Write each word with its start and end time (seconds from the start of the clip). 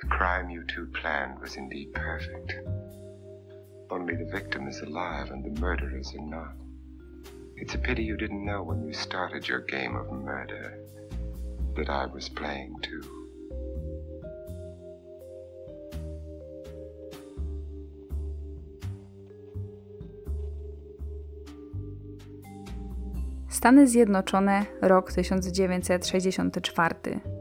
The 0.00 0.06
crime 0.06 0.48
you 0.48 0.64
two 0.64 0.86
planned 0.86 1.38
was 1.40 1.56
indeed 1.56 1.92
perfect. 1.92 2.54
Only 3.90 4.16
the 4.16 4.30
victim 4.30 4.66
is 4.66 4.80
alive 4.80 5.30
and 5.30 5.44
the 5.44 5.60
murderers 5.60 6.14
are 6.18 6.24
not. 6.24 6.54
It's 7.56 7.74
a 7.74 7.78
pity 7.78 8.04
you 8.04 8.16
didn't 8.16 8.44
know 8.44 8.62
when 8.62 8.86
you 8.86 8.94
started 8.94 9.46
your 9.46 9.60
game 9.60 9.96
of 9.96 10.10
murder 10.10 10.78
that 11.76 11.90
I 11.90 12.06
was 12.06 12.30
playing 12.30 12.76
too. 12.80 13.02
Stany 23.50 23.86
Zjednoczone, 23.86 24.66
rok 24.80 25.10
1964. 25.10 27.39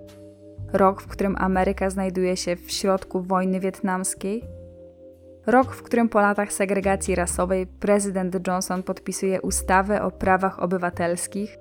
Rok, 0.74 1.02
w 1.02 1.08
którym 1.08 1.36
Ameryka 1.40 1.90
znajduje 1.90 2.38
się 2.38 2.56
w 2.56 2.72
środku 2.72 3.22
wojny 3.22 3.60
wietnamskiej. 3.60 4.44
Rok, 5.48 5.74
w 5.74 5.84
którym 5.84 6.10
po 6.10 6.22
latach 6.22 6.54
segregacji 6.54 7.16
rasowej 7.16 7.68
prezydent 7.68 8.48
Johnson 8.48 8.84
podpisuje 8.84 9.42
ustawę 9.42 10.02
o 10.02 10.12
prawach 10.12 10.60
obywatelskich. 10.60 11.58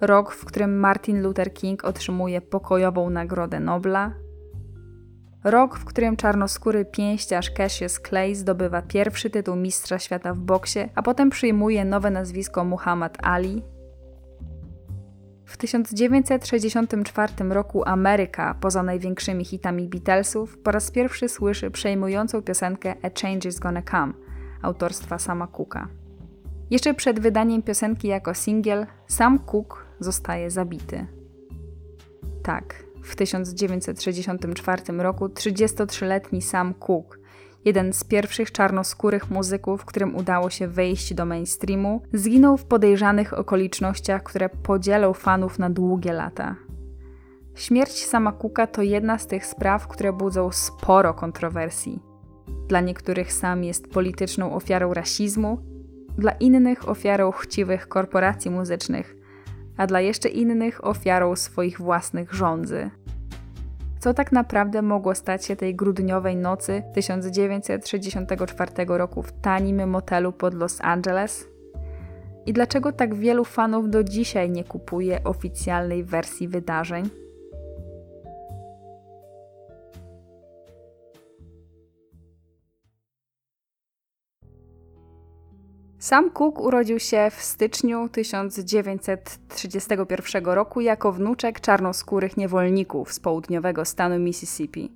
Rok, 0.00 0.32
w 0.32 0.44
którym 0.44 0.78
Martin 0.78 1.22
Luther 1.22 1.52
King 1.52 1.84
otrzymuje 1.84 2.40
pokojową 2.40 3.10
Nagrodę 3.10 3.60
Nobla. 3.60 4.14
Rok, 5.44 5.78
w 5.78 5.84
którym 5.84 6.16
czarnoskóry 6.16 6.84
pięściarz 6.84 7.50
Cassius 7.50 8.00
Clay 8.00 8.34
zdobywa 8.34 8.82
pierwszy 8.82 9.30
tytuł 9.30 9.56
mistrza 9.56 9.98
świata 9.98 10.34
w 10.34 10.38
boksie, 10.38 10.88
a 10.94 11.02
potem 11.02 11.30
przyjmuje 11.30 11.84
nowe 11.84 12.10
nazwisko 12.10 12.64
Muhammad 12.64 13.18
Ali. 13.22 13.62
W 15.52 15.56
1964 15.56 17.32
roku 17.48 17.82
Ameryka, 17.88 18.54
poza 18.60 18.82
największymi 18.82 19.44
hitami 19.44 19.88
Beatlesów, 19.88 20.58
po 20.58 20.70
raz 20.70 20.90
pierwszy 20.90 21.28
słyszy 21.28 21.70
przejmującą 21.70 22.42
piosenkę 22.42 22.94
A 23.02 23.20
Change 23.20 23.48
Is 23.48 23.58
Gonna 23.58 23.82
Come 23.82 24.12
autorstwa 24.62 25.18
Sama 25.18 25.46
Cooka. 25.46 25.88
Jeszcze 26.70 26.94
przed 26.94 27.20
wydaniem 27.20 27.62
piosenki 27.62 28.08
jako 28.08 28.34
singiel, 28.34 28.86
sam 29.08 29.38
Cook 29.38 29.86
zostaje 30.00 30.50
zabity. 30.50 31.06
Tak, 32.42 32.84
w 33.02 33.16
1964 33.16 34.82
roku 34.98 35.26
33-letni 35.26 36.42
Sam 36.42 36.74
Cooke, 36.74 37.18
jeden 37.64 37.92
z 37.92 38.04
pierwszych 38.04 38.52
czarnoskórych 38.52 39.30
muzyków, 39.30 39.84
którym 39.84 40.16
udało 40.16 40.50
się 40.50 40.68
wejść 40.68 41.14
do 41.14 41.24
mainstreamu, 41.24 42.02
zginął 42.12 42.56
w 42.56 42.64
podejrzanych 42.64 43.38
okolicznościach, 43.38 44.22
które 44.22 44.48
podzielą 44.48 45.12
fanów 45.12 45.58
na 45.58 45.70
długie 45.70 46.12
lata. 46.12 46.56
Śmierć 47.54 48.04
Sama 48.06 48.32
Cooka 48.32 48.66
to 48.66 48.82
jedna 48.82 49.18
z 49.18 49.26
tych 49.26 49.46
spraw, 49.46 49.88
które 49.88 50.12
budzą 50.12 50.50
sporo 50.50 51.14
kontrowersji. 51.14 52.02
Dla 52.68 52.80
niektórych 52.80 53.32
Sam 53.32 53.64
jest 53.64 53.88
polityczną 53.88 54.54
ofiarą 54.54 54.94
rasizmu, 54.94 55.58
dla 56.18 56.32
innych 56.32 56.88
ofiarą 56.88 57.30
chciwych 57.30 57.88
korporacji 57.88 58.50
muzycznych, 58.50 59.16
a 59.76 59.86
dla 59.86 60.00
jeszcze 60.00 60.28
innych 60.28 60.84
ofiarą 60.84 61.36
swoich 61.36 61.78
własnych 61.78 62.34
rządzy. 62.34 62.90
Co 64.02 64.14
tak 64.14 64.32
naprawdę 64.32 64.82
mogło 64.82 65.14
stać 65.14 65.44
się 65.44 65.56
tej 65.56 65.74
grudniowej 65.74 66.36
nocy 66.36 66.82
1964 66.94 68.72
roku 68.86 69.22
w 69.22 69.32
tanim 69.32 69.88
motelu 69.88 70.32
pod 70.32 70.54
Los 70.54 70.80
Angeles? 70.80 71.48
I 72.46 72.52
dlaczego 72.52 72.92
tak 72.92 73.14
wielu 73.14 73.44
fanów 73.44 73.90
do 73.90 74.04
dzisiaj 74.04 74.50
nie 74.50 74.64
kupuje 74.64 75.24
oficjalnej 75.24 76.04
wersji 76.04 76.48
wydarzeń? 76.48 77.10
Sam 86.02 86.30
Cook 86.30 86.60
urodził 86.60 86.98
się 86.98 87.30
w 87.30 87.42
styczniu 87.42 88.08
1931 88.08 90.44
roku 90.44 90.80
jako 90.80 91.12
wnuczek 91.12 91.60
czarnoskórych 91.60 92.36
niewolników 92.36 93.12
z 93.12 93.20
południowego 93.20 93.84
stanu 93.84 94.18
Mississippi. 94.18 94.92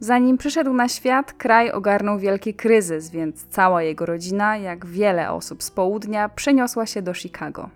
Zanim 0.00 0.38
przyszedł 0.38 0.72
na 0.72 0.88
świat, 0.88 1.32
kraj 1.32 1.70
ogarnął 1.70 2.18
wielki 2.18 2.54
kryzys, 2.54 3.10
więc 3.10 3.46
cała 3.46 3.82
jego 3.82 4.06
rodzina, 4.06 4.56
jak 4.56 4.86
wiele 4.86 5.30
osób 5.30 5.62
z 5.62 5.70
południa, 5.70 6.28
przeniosła 6.28 6.86
się 6.86 7.02
do 7.02 7.14
Chicago. 7.14 7.70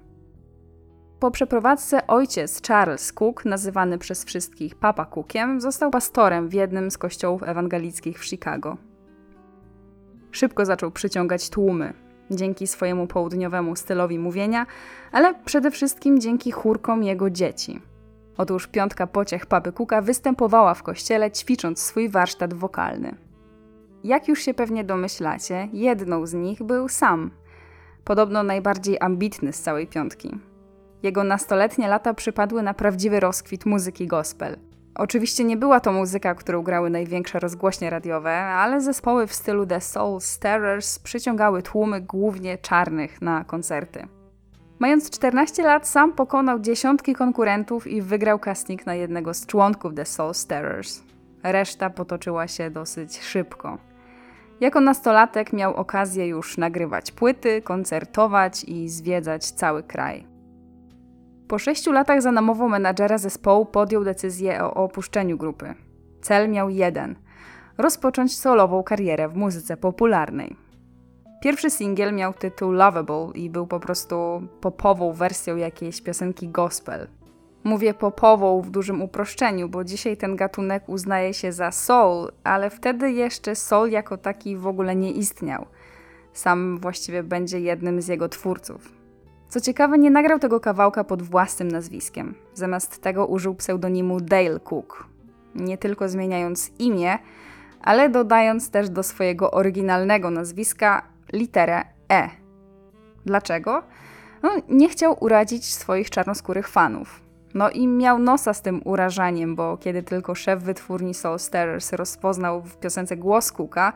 Po 1.20 1.30
przeprowadzce 1.30 2.06
ojciec 2.06 2.62
Charles 2.68 3.12
Cook, 3.12 3.44
nazywany 3.44 3.98
przez 3.98 4.24
wszystkich 4.24 4.74
Papa 4.74 5.06
Cookiem, 5.06 5.60
został 5.60 5.90
pastorem 5.90 6.48
w 6.48 6.54
jednym 6.54 6.90
z 6.90 6.98
kościołów 6.98 7.42
ewangelickich 7.42 8.18
w 8.18 8.24
Chicago. 8.24 8.76
Szybko 10.30 10.66
zaczął 10.66 10.90
przyciągać 10.90 11.50
tłumy, 11.50 12.01
dzięki 12.30 12.66
swojemu 12.66 13.06
południowemu 13.06 13.76
stylowi 13.76 14.18
mówienia, 14.18 14.66
ale 15.12 15.34
przede 15.44 15.70
wszystkim 15.70 16.20
dzięki 16.20 16.50
chórkom 16.50 17.02
jego 17.02 17.30
dzieci. 17.30 17.80
Otóż 18.36 18.66
piątka 18.66 19.06
pociech 19.06 19.46
Papy 19.46 19.72
Kuka 19.72 20.02
występowała 20.02 20.74
w 20.74 20.82
kościele, 20.82 21.30
ćwicząc 21.30 21.82
swój 21.82 22.08
warsztat 22.08 22.54
wokalny. 22.54 23.14
Jak 24.04 24.28
już 24.28 24.42
się 24.42 24.54
pewnie 24.54 24.84
domyślacie, 24.84 25.68
jedną 25.72 26.26
z 26.26 26.34
nich 26.34 26.62
był 26.62 26.88
sam. 26.88 27.30
Podobno 28.04 28.42
najbardziej 28.42 28.96
ambitny 29.00 29.52
z 29.52 29.60
całej 29.60 29.86
piątki. 29.86 30.30
Jego 31.02 31.24
nastoletnie 31.24 31.88
lata 31.88 32.14
przypadły 32.14 32.62
na 32.62 32.74
prawdziwy 32.74 33.20
rozkwit 33.20 33.66
muzyki 33.66 34.06
gospel– 34.06 34.56
Oczywiście 34.94 35.44
nie 35.44 35.56
była 35.56 35.80
to 35.80 35.92
muzyka, 35.92 36.34
którą 36.34 36.62
grały 36.62 36.90
największe 36.90 37.40
rozgłośnie 37.40 37.90
radiowe, 37.90 38.36
ale 38.36 38.80
zespoły 38.80 39.26
w 39.26 39.34
stylu 39.34 39.66
The 39.66 39.80
Soul 39.80 40.20
Starers 40.20 40.98
przyciągały 40.98 41.62
tłumy 41.62 42.00
głównie 42.00 42.58
czarnych 42.58 43.22
na 43.22 43.44
koncerty. 43.44 44.06
Mając 44.78 45.10
14 45.10 45.62
lat, 45.62 45.88
sam 45.88 46.12
pokonał 46.12 46.60
dziesiątki 46.60 47.14
konkurentów 47.14 47.86
i 47.86 48.02
wygrał 48.02 48.38
casting 48.38 48.86
na 48.86 48.94
jednego 48.94 49.34
z 49.34 49.46
członków 49.46 49.94
The 49.94 50.04
Soul 50.04 50.34
Starers. 50.34 51.02
Reszta 51.42 51.90
potoczyła 51.90 52.48
się 52.48 52.70
dosyć 52.70 53.20
szybko. 53.20 53.78
Jako 54.60 54.80
nastolatek 54.80 55.52
miał 55.52 55.74
okazję 55.74 56.26
już 56.26 56.58
nagrywać 56.58 57.12
płyty, 57.12 57.62
koncertować 57.62 58.64
i 58.64 58.88
zwiedzać 58.88 59.50
cały 59.50 59.82
kraj. 59.82 60.31
Po 61.52 61.58
sześciu 61.58 61.92
latach 61.92 62.22
za 62.22 62.32
namową 62.32 62.68
menadżera 62.68 63.18
zespołu 63.18 63.66
podjął 63.66 64.04
decyzję 64.04 64.64
o 64.64 64.74
opuszczeniu 64.74 65.38
grupy. 65.38 65.74
Cel 66.22 66.50
miał 66.50 66.70
jeden 66.70 67.16
rozpocząć 67.78 68.38
solową 68.38 68.82
karierę 68.82 69.28
w 69.28 69.36
muzyce 69.36 69.76
popularnej. 69.76 70.56
Pierwszy 71.42 71.70
singiel 71.70 72.14
miał 72.14 72.34
tytuł 72.34 72.72
Lovable 72.72 73.30
i 73.34 73.50
był 73.50 73.66
po 73.66 73.80
prostu 73.80 74.42
popową 74.60 75.12
wersją 75.12 75.56
jakiejś 75.56 76.02
piosenki 76.02 76.48
gospel. 76.48 77.08
Mówię 77.64 77.94
popową 77.94 78.62
w 78.62 78.70
dużym 78.70 79.02
uproszczeniu, 79.02 79.68
bo 79.68 79.84
dzisiaj 79.84 80.16
ten 80.16 80.36
gatunek 80.36 80.88
uznaje 80.88 81.34
się 81.34 81.52
za 81.52 81.70
soul, 81.72 82.32
ale 82.44 82.70
wtedy 82.70 83.12
jeszcze 83.12 83.54
soul 83.54 83.90
jako 83.90 84.16
taki 84.16 84.56
w 84.56 84.66
ogóle 84.66 84.96
nie 84.96 85.10
istniał. 85.10 85.66
Sam 86.32 86.78
właściwie 86.78 87.22
będzie 87.22 87.60
jednym 87.60 88.02
z 88.02 88.08
jego 88.08 88.28
twórców. 88.28 89.01
Co 89.52 89.60
ciekawe, 89.60 89.98
nie 89.98 90.10
nagrał 90.10 90.38
tego 90.38 90.60
kawałka 90.60 91.04
pod 91.04 91.22
własnym 91.22 91.68
nazwiskiem. 91.68 92.34
Zamiast 92.54 93.02
tego 93.02 93.26
użył 93.26 93.54
pseudonimu 93.54 94.20
Dale 94.20 94.60
Cook. 94.60 95.06
Nie 95.54 95.78
tylko 95.78 96.08
zmieniając 96.08 96.70
imię, 96.78 97.18
ale 97.82 98.08
dodając 98.08 98.70
też 98.70 98.90
do 98.90 99.02
swojego 99.02 99.50
oryginalnego 99.50 100.30
nazwiska 100.30 101.02
literę 101.32 101.82
E. 102.12 102.30
Dlaczego? 103.26 103.82
No, 104.42 104.50
nie 104.68 104.88
chciał 104.88 105.16
urazić 105.20 105.74
swoich 105.74 106.10
czarnoskórych 106.10 106.68
fanów. 106.68 107.20
No 107.54 107.70
i 107.70 107.86
miał 107.86 108.18
nosa 108.18 108.54
z 108.54 108.62
tym 108.62 108.80
urażaniem, 108.84 109.56
bo 109.56 109.76
kiedy 109.76 110.02
tylko 110.02 110.34
szef 110.34 110.62
wytwórni 110.62 111.14
Soul 111.14 111.38
rozpoznał 111.92 112.62
w 112.62 112.76
piosence 112.76 113.16
głos 113.16 113.52
Cooka, 113.52 113.92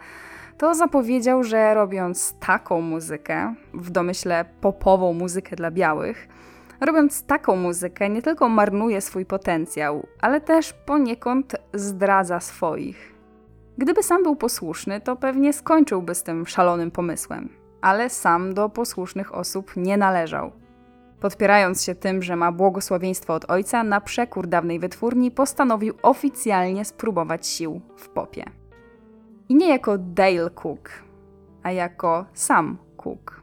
to 0.58 0.74
zapowiedział, 0.74 1.44
że 1.44 1.74
robiąc 1.74 2.34
taką 2.40 2.80
muzykę, 2.80 3.54
w 3.74 3.90
domyśle 3.90 4.44
popową 4.60 5.12
muzykę 5.12 5.56
dla 5.56 5.70
białych, 5.70 6.28
robiąc 6.80 7.22
taką 7.26 7.56
muzykę 7.56 8.08
nie 8.08 8.22
tylko 8.22 8.48
marnuje 8.48 9.00
swój 9.00 9.26
potencjał, 9.26 10.06
ale 10.20 10.40
też 10.40 10.72
poniekąd 10.72 11.56
zdradza 11.74 12.40
swoich. 12.40 13.14
Gdyby 13.78 14.02
sam 14.02 14.22
był 14.22 14.36
posłuszny, 14.36 15.00
to 15.00 15.16
pewnie 15.16 15.52
skończyłby 15.52 16.14
z 16.14 16.22
tym 16.22 16.46
szalonym 16.46 16.90
pomysłem, 16.90 17.48
ale 17.80 18.10
sam 18.10 18.54
do 18.54 18.68
posłusznych 18.68 19.34
osób 19.34 19.72
nie 19.76 19.96
należał. 19.96 20.52
Podpierając 21.20 21.84
się 21.84 21.94
tym, 21.94 22.22
że 22.22 22.36
ma 22.36 22.52
błogosławieństwo 22.52 23.34
od 23.34 23.50
ojca, 23.50 23.84
na 23.84 24.00
przekór 24.00 24.46
dawnej 24.46 24.78
wytwórni 24.78 25.30
postanowił 25.30 25.94
oficjalnie 26.02 26.84
spróbować 26.84 27.46
sił 27.46 27.80
w 27.96 28.08
popie. 28.08 28.44
I 29.48 29.54
nie 29.54 29.68
jako 29.68 29.98
Dale 29.98 30.50
Cook, 30.50 30.90
a 31.62 31.70
jako 31.70 32.26
Sam 32.34 32.76
Cook. 32.96 33.40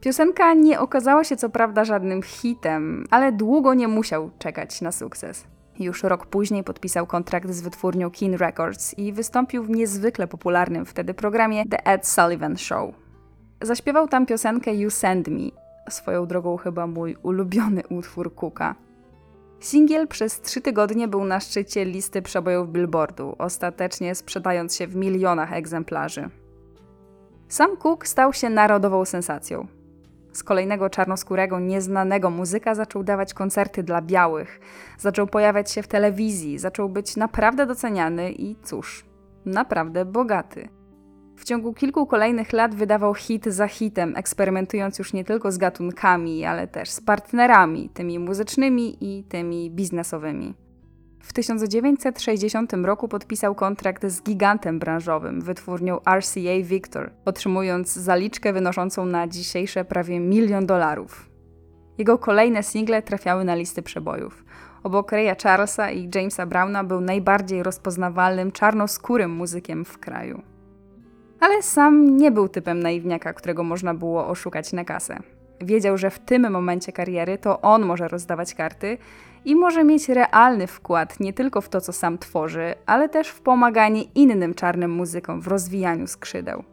Piosenka 0.00 0.54
nie 0.54 0.80
okazała 0.80 1.24
się 1.24 1.36
co 1.36 1.50
prawda 1.50 1.84
żadnym 1.84 2.22
hitem, 2.22 3.04
ale 3.10 3.32
długo 3.32 3.74
nie 3.74 3.88
musiał 3.88 4.30
czekać 4.38 4.80
na 4.80 4.92
sukces. 4.92 5.46
Już 5.78 6.02
rok 6.02 6.26
później 6.26 6.64
podpisał 6.64 7.06
kontrakt 7.06 7.50
z 7.50 7.60
wytwórnią 7.60 8.10
Keen 8.10 8.34
Records 8.34 8.98
i 8.98 9.12
wystąpił 9.12 9.62
w 9.64 9.70
niezwykle 9.70 10.26
popularnym 10.26 10.86
wtedy 10.86 11.14
programie 11.14 11.64
The 11.66 11.86
Ed 11.86 12.06
Sullivan 12.06 12.56
Show. 12.56 12.94
Zaśpiewał 13.62 14.08
tam 14.08 14.26
piosenkę 14.26 14.74
You 14.74 14.90
Send 14.90 15.28
Me, 15.28 15.50
swoją 15.90 16.26
drogą 16.26 16.56
chyba 16.56 16.86
mój 16.86 17.16
ulubiony 17.22 17.82
utwór 17.88 18.34
Cooka. 18.34 18.74
Singiel 19.64 20.08
przez 20.08 20.40
trzy 20.40 20.60
tygodnie 20.60 21.08
był 21.08 21.24
na 21.24 21.40
szczycie 21.40 21.84
listy 21.84 22.22
przebojów 22.22 22.72
Billboardu, 22.72 23.36
ostatecznie 23.38 24.14
sprzedając 24.14 24.76
się 24.76 24.86
w 24.86 24.96
milionach 24.96 25.52
egzemplarzy. 25.52 26.30
Sam 27.48 27.76
Cook 27.76 28.06
stał 28.06 28.32
się 28.32 28.50
narodową 28.50 29.04
sensacją. 29.04 29.66
Z 30.32 30.42
kolejnego 30.42 30.90
czarnoskórego, 30.90 31.60
nieznanego 31.60 32.30
muzyka 32.30 32.74
zaczął 32.74 33.04
dawać 33.04 33.34
koncerty 33.34 33.82
dla 33.82 34.02
białych, 34.02 34.60
zaczął 34.98 35.26
pojawiać 35.26 35.70
się 35.70 35.82
w 35.82 35.88
telewizji, 35.88 36.58
zaczął 36.58 36.88
być 36.88 37.16
naprawdę 37.16 37.66
doceniany 37.66 38.32
i 38.32 38.56
cóż, 38.62 39.04
naprawdę 39.44 40.04
bogaty. 40.04 40.68
W 41.36 41.44
ciągu 41.44 41.74
kilku 41.74 42.06
kolejnych 42.06 42.52
lat 42.52 42.74
wydawał 42.74 43.14
hit 43.14 43.44
za 43.46 43.68
hitem, 43.68 44.16
eksperymentując 44.16 44.98
już 44.98 45.12
nie 45.12 45.24
tylko 45.24 45.52
z 45.52 45.58
gatunkami, 45.58 46.44
ale 46.44 46.66
też 46.66 46.90
z 46.90 47.00
partnerami, 47.00 47.88
tymi 47.88 48.18
muzycznymi 48.18 48.96
i 49.00 49.24
tymi 49.24 49.70
biznesowymi. 49.70 50.54
W 51.20 51.32
1960 51.32 52.72
roku 52.72 53.08
podpisał 53.08 53.54
kontrakt 53.54 54.06
z 54.06 54.22
gigantem 54.22 54.78
branżowym, 54.78 55.40
wytwórnią 55.40 55.98
RCA 56.18 56.62
Victor, 56.62 57.10
otrzymując 57.24 57.92
zaliczkę 57.92 58.52
wynoszącą 58.52 59.06
na 59.06 59.28
dzisiejsze 59.28 59.84
prawie 59.84 60.20
milion 60.20 60.66
dolarów. 60.66 61.30
Jego 61.98 62.18
kolejne 62.18 62.62
single 62.62 63.02
trafiały 63.02 63.44
na 63.44 63.54
listy 63.54 63.82
przebojów. 63.82 64.44
Obok 64.82 65.12
Raya 65.12 65.34
Charlesa 65.42 65.90
i 65.90 66.10
Jamesa 66.14 66.46
Browna 66.46 66.84
był 66.84 67.00
najbardziej 67.00 67.62
rozpoznawalnym 67.62 68.52
czarnoskórym 68.52 69.30
muzykiem 69.30 69.84
w 69.84 69.98
kraju. 69.98 70.53
Ale 71.40 71.62
sam 71.62 72.16
nie 72.16 72.30
był 72.30 72.48
typem 72.48 72.80
naiwniaka, 72.80 73.32
którego 73.32 73.64
można 73.64 73.94
było 73.94 74.26
oszukać 74.28 74.72
na 74.72 74.84
kasę. 74.84 75.18
Wiedział, 75.60 75.98
że 75.98 76.10
w 76.10 76.18
tym 76.18 76.50
momencie 76.52 76.92
kariery 76.92 77.38
to 77.38 77.60
on 77.60 77.84
może 77.84 78.08
rozdawać 78.08 78.54
karty 78.54 78.98
i 79.44 79.56
może 79.56 79.84
mieć 79.84 80.08
realny 80.08 80.66
wkład 80.66 81.20
nie 81.20 81.32
tylko 81.32 81.60
w 81.60 81.68
to, 81.68 81.80
co 81.80 81.92
sam 81.92 82.18
tworzy, 82.18 82.74
ale 82.86 83.08
też 83.08 83.28
w 83.28 83.40
pomaganie 83.40 84.02
innym 84.02 84.54
czarnym 84.54 84.90
muzykom 84.90 85.40
w 85.40 85.46
rozwijaniu 85.46 86.06
skrzydeł. 86.06 86.64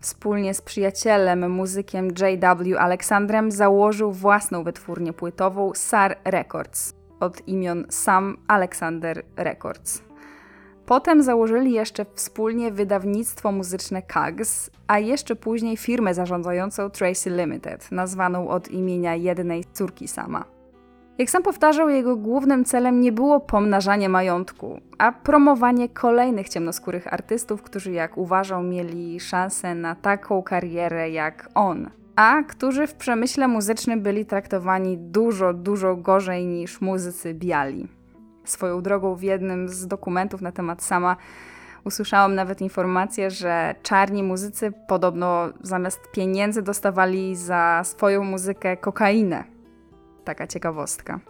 Wspólnie 0.00 0.54
z 0.54 0.62
przyjacielem, 0.62 1.50
muzykiem 1.50 2.08
J.W. 2.08 2.78
Aleksandrem 2.78 3.50
założył 3.50 4.12
własną 4.12 4.64
wytwórnię 4.64 5.12
płytową 5.12 5.72
SAR 5.74 6.18
Records 6.24 6.94
od 7.20 7.48
imion 7.48 7.84
Sam 7.88 8.36
Alexander 8.48 9.22
Records. 9.36 10.07
Potem 10.88 11.22
założyli 11.22 11.72
jeszcze 11.72 12.06
wspólnie 12.14 12.72
wydawnictwo 12.72 13.52
muzyczne 13.52 14.02
KAGS, 14.02 14.70
a 14.86 14.98
jeszcze 14.98 15.36
później 15.36 15.76
firmę 15.76 16.14
zarządzającą 16.14 16.90
Tracy 16.90 17.30
Limited, 17.30 17.92
nazwaną 17.92 18.48
od 18.48 18.68
imienia 18.68 19.14
jednej 19.14 19.64
córki 19.72 20.08
sama. 20.08 20.44
Jak 21.18 21.30
sam 21.30 21.42
powtarzał, 21.42 21.88
jego 21.88 22.16
głównym 22.16 22.64
celem 22.64 23.00
nie 23.00 23.12
było 23.12 23.40
pomnażanie 23.40 24.08
majątku, 24.08 24.80
a 24.98 25.12
promowanie 25.12 25.88
kolejnych 25.88 26.48
ciemnoskórych 26.48 27.12
artystów, 27.12 27.62
którzy, 27.62 27.92
jak 27.92 28.18
uważał, 28.18 28.62
mieli 28.62 29.20
szansę 29.20 29.74
na 29.74 29.94
taką 29.94 30.42
karierę 30.42 31.10
jak 31.10 31.48
on, 31.54 31.90
a 32.16 32.42
którzy 32.42 32.86
w 32.86 32.94
przemyśle 32.94 33.48
muzycznym 33.48 34.02
byli 34.02 34.26
traktowani 34.26 34.98
dużo, 34.98 35.54
dużo 35.54 35.96
gorzej 35.96 36.46
niż 36.46 36.80
muzycy 36.80 37.34
biali. 37.34 37.97
Swoją 38.50 38.82
drogą 38.82 39.14
w 39.14 39.22
jednym 39.22 39.68
z 39.68 39.86
dokumentów 39.86 40.40
na 40.40 40.52
temat 40.52 40.82
sama 40.82 41.16
usłyszałam 41.84 42.34
nawet 42.34 42.60
informację, 42.60 43.30
że 43.30 43.74
czarni 43.82 44.22
muzycy 44.22 44.72
podobno 44.88 45.48
zamiast 45.62 46.10
pieniędzy 46.12 46.62
dostawali 46.62 47.36
za 47.36 47.80
swoją 47.84 48.24
muzykę 48.24 48.76
kokainę. 48.76 49.44
Taka 50.24 50.46
ciekawostka. 50.46 51.20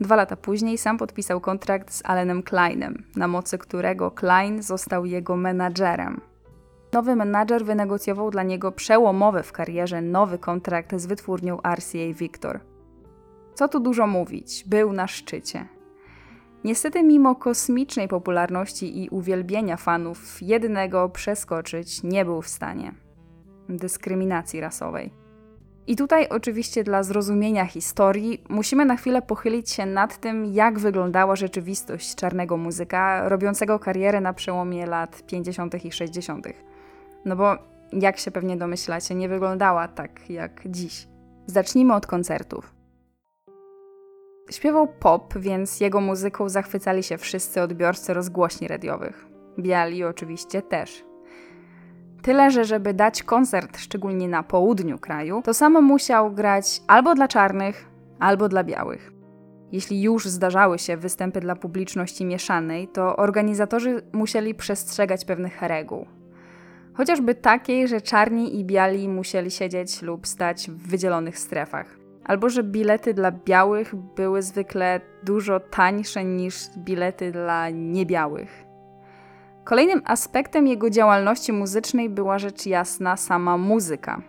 Dwa 0.00 0.16
lata 0.16 0.36
później 0.36 0.78
sam 0.78 0.98
podpisał 0.98 1.40
kontrakt 1.40 1.92
z 1.92 2.02
Allenem 2.04 2.42
Kleinem, 2.42 3.04
na 3.16 3.28
mocy 3.28 3.58
którego 3.58 4.10
Klein 4.10 4.62
został 4.62 5.04
jego 5.04 5.36
menadżerem. 5.36 6.20
Nowy 6.92 7.16
menadżer 7.16 7.64
wynegocjował 7.64 8.30
dla 8.30 8.42
niego 8.42 8.72
przełomowy 8.72 9.42
w 9.42 9.52
karierze 9.52 10.02
nowy 10.02 10.38
kontrakt 10.38 10.96
z 10.96 11.06
wytwórnią 11.06 11.58
RCA 11.76 12.12
Victor. 12.14 12.60
Co 13.54 13.68
tu 13.68 13.80
dużo 13.80 14.06
mówić, 14.06 14.64
był 14.66 14.92
na 14.92 15.06
szczycie. 15.06 15.77
Niestety, 16.64 17.02
mimo 17.02 17.34
kosmicznej 17.34 18.08
popularności 18.08 19.02
i 19.04 19.08
uwielbienia 19.08 19.76
fanów, 19.76 20.42
jednego 20.42 21.08
przeskoczyć 21.08 22.02
nie 22.02 22.24
był 22.24 22.42
w 22.42 22.48
stanie 22.48 22.92
dyskryminacji 23.68 24.60
rasowej. 24.60 25.12
I 25.86 25.96
tutaj, 25.96 26.28
oczywiście, 26.28 26.84
dla 26.84 27.02
zrozumienia 27.02 27.64
historii, 27.64 28.44
musimy 28.48 28.84
na 28.84 28.96
chwilę 28.96 29.22
pochylić 29.22 29.70
się 29.70 29.86
nad 29.86 30.20
tym, 30.20 30.46
jak 30.46 30.78
wyglądała 30.78 31.36
rzeczywistość 31.36 32.14
czarnego 32.14 32.56
muzyka, 32.56 33.28
robiącego 33.28 33.78
karierę 33.78 34.20
na 34.20 34.32
przełomie 34.32 34.86
lat 34.86 35.22
50. 35.26 35.84
i 35.84 35.92
60. 35.92 36.46
No 37.24 37.36
bo, 37.36 37.56
jak 37.92 38.18
się 38.18 38.30
pewnie 38.30 38.56
domyślacie, 38.56 39.14
nie 39.14 39.28
wyglądała 39.28 39.88
tak 39.88 40.30
jak 40.30 40.62
dziś. 40.66 41.08
Zacznijmy 41.46 41.94
od 41.94 42.06
koncertów. 42.06 42.77
Śpiewał 44.50 44.86
pop, 44.86 45.38
więc 45.38 45.80
jego 45.80 46.00
muzyką 46.00 46.48
zachwycali 46.48 47.02
się 47.02 47.18
wszyscy 47.18 47.62
odbiorcy 47.62 48.14
rozgłośni 48.14 48.68
radiowych. 48.68 49.26
Biali 49.58 50.04
oczywiście 50.04 50.62
też. 50.62 51.04
Tyle, 52.22 52.50
że 52.50 52.64
żeby 52.64 52.94
dać 52.94 53.22
koncert, 53.22 53.78
szczególnie 53.78 54.28
na 54.28 54.42
południu 54.42 54.98
kraju, 54.98 55.42
to 55.44 55.54
samo 55.54 55.80
musiał 55.80 56.32
grać 56.32 56.82
albo 56.86 57.14
dla 57.14 57.28
czarnych, 57.28 57.88
albo 58.18 58.48
dla 58.48 58.64
białych. 58.64 59.12
Jeśli 59.72 60.02
już 60.02 60.26
zdarzały 60.26 60.78
się 60.78 60.96
występy 60.96 61.40
dla 61.40 61.56
publiczności 61.56 62.24
mieszanej, 62.24 62.88
to 62.88 63.16
organizatorzy 63.16 64.02
musieli 64.12 64.54
przestrzegać 64.54 65.24
pewnych 65.24 65.62
reguł. 65.62 66.06
Chociażby 66.94 67.34
takiej, 67.34 67.88
że 67.88 68.00
czarni 68.00 68.60
i 68.60 68.64
biali 68.64 69.08
musieli 69.08 69.50
siedzieć 69.50 70.02
lub 70.02 70.26
stać 70.26 70.70
w 70.70 70.88
wydzielonych 70.88 71.38
strefach 71.38 71.97
albo 72.28 72.48
że 72.48 72.62
bilety 72.62 73.14
dla 73.14 73.32
białych 73.32 73.94
były 73.94 74.42
zwykle 74.42 75.00
dużo 75.22 75.60
tańsze 75.60 76.24
niż 76.24 76.54
bilety 76.76 77.32
dla 77.32 77.70
niebiałych. 77.70 78.64
Kolejnym 79.64 80.02
aspektem 80.04 80.66
jego 80.66 80.90
działalności 80.90 81.52
muzycznej 81.52 82.10
była 82.10 82.38
rzecz 82.38 82.66
jasna 82.66 83.16
sama 83.16 83.58
muzyka. 83.58 84.22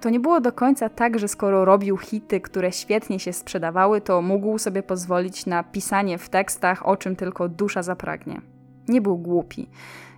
To 0.00 0.10
nie 0.10 0.20
było 0.20 0.40
do 0.40 0.52
końca 0.52 0.88
tak, 0.88 1.18
że 1.18 1.28
skoro 1.28 1.64
robił 1.64 1.98
hity, 1.98 2.40
które 2.40 2.72
świetnie 2.72 3.18
się 3.18 3.32
sprzedawały, 3.32 4.00
to 4.00 4.22
mógł 4.22 4.58
sobie 4.58 4.82
pozwolić 4.82 5.46
na 5.46 5.64
pisanie 5.64 6.18
w 6.18 6.28
tekstach, 6.28 6.86
o 6.86 6.96
czym 6.96 7.16
tylko 7.16 7.48
dusza 7.48 7.82
zapragnie. 7.82 8.40
Nie 8.88 9.00
był 9.00 9.18
głupi. 9.18 9.68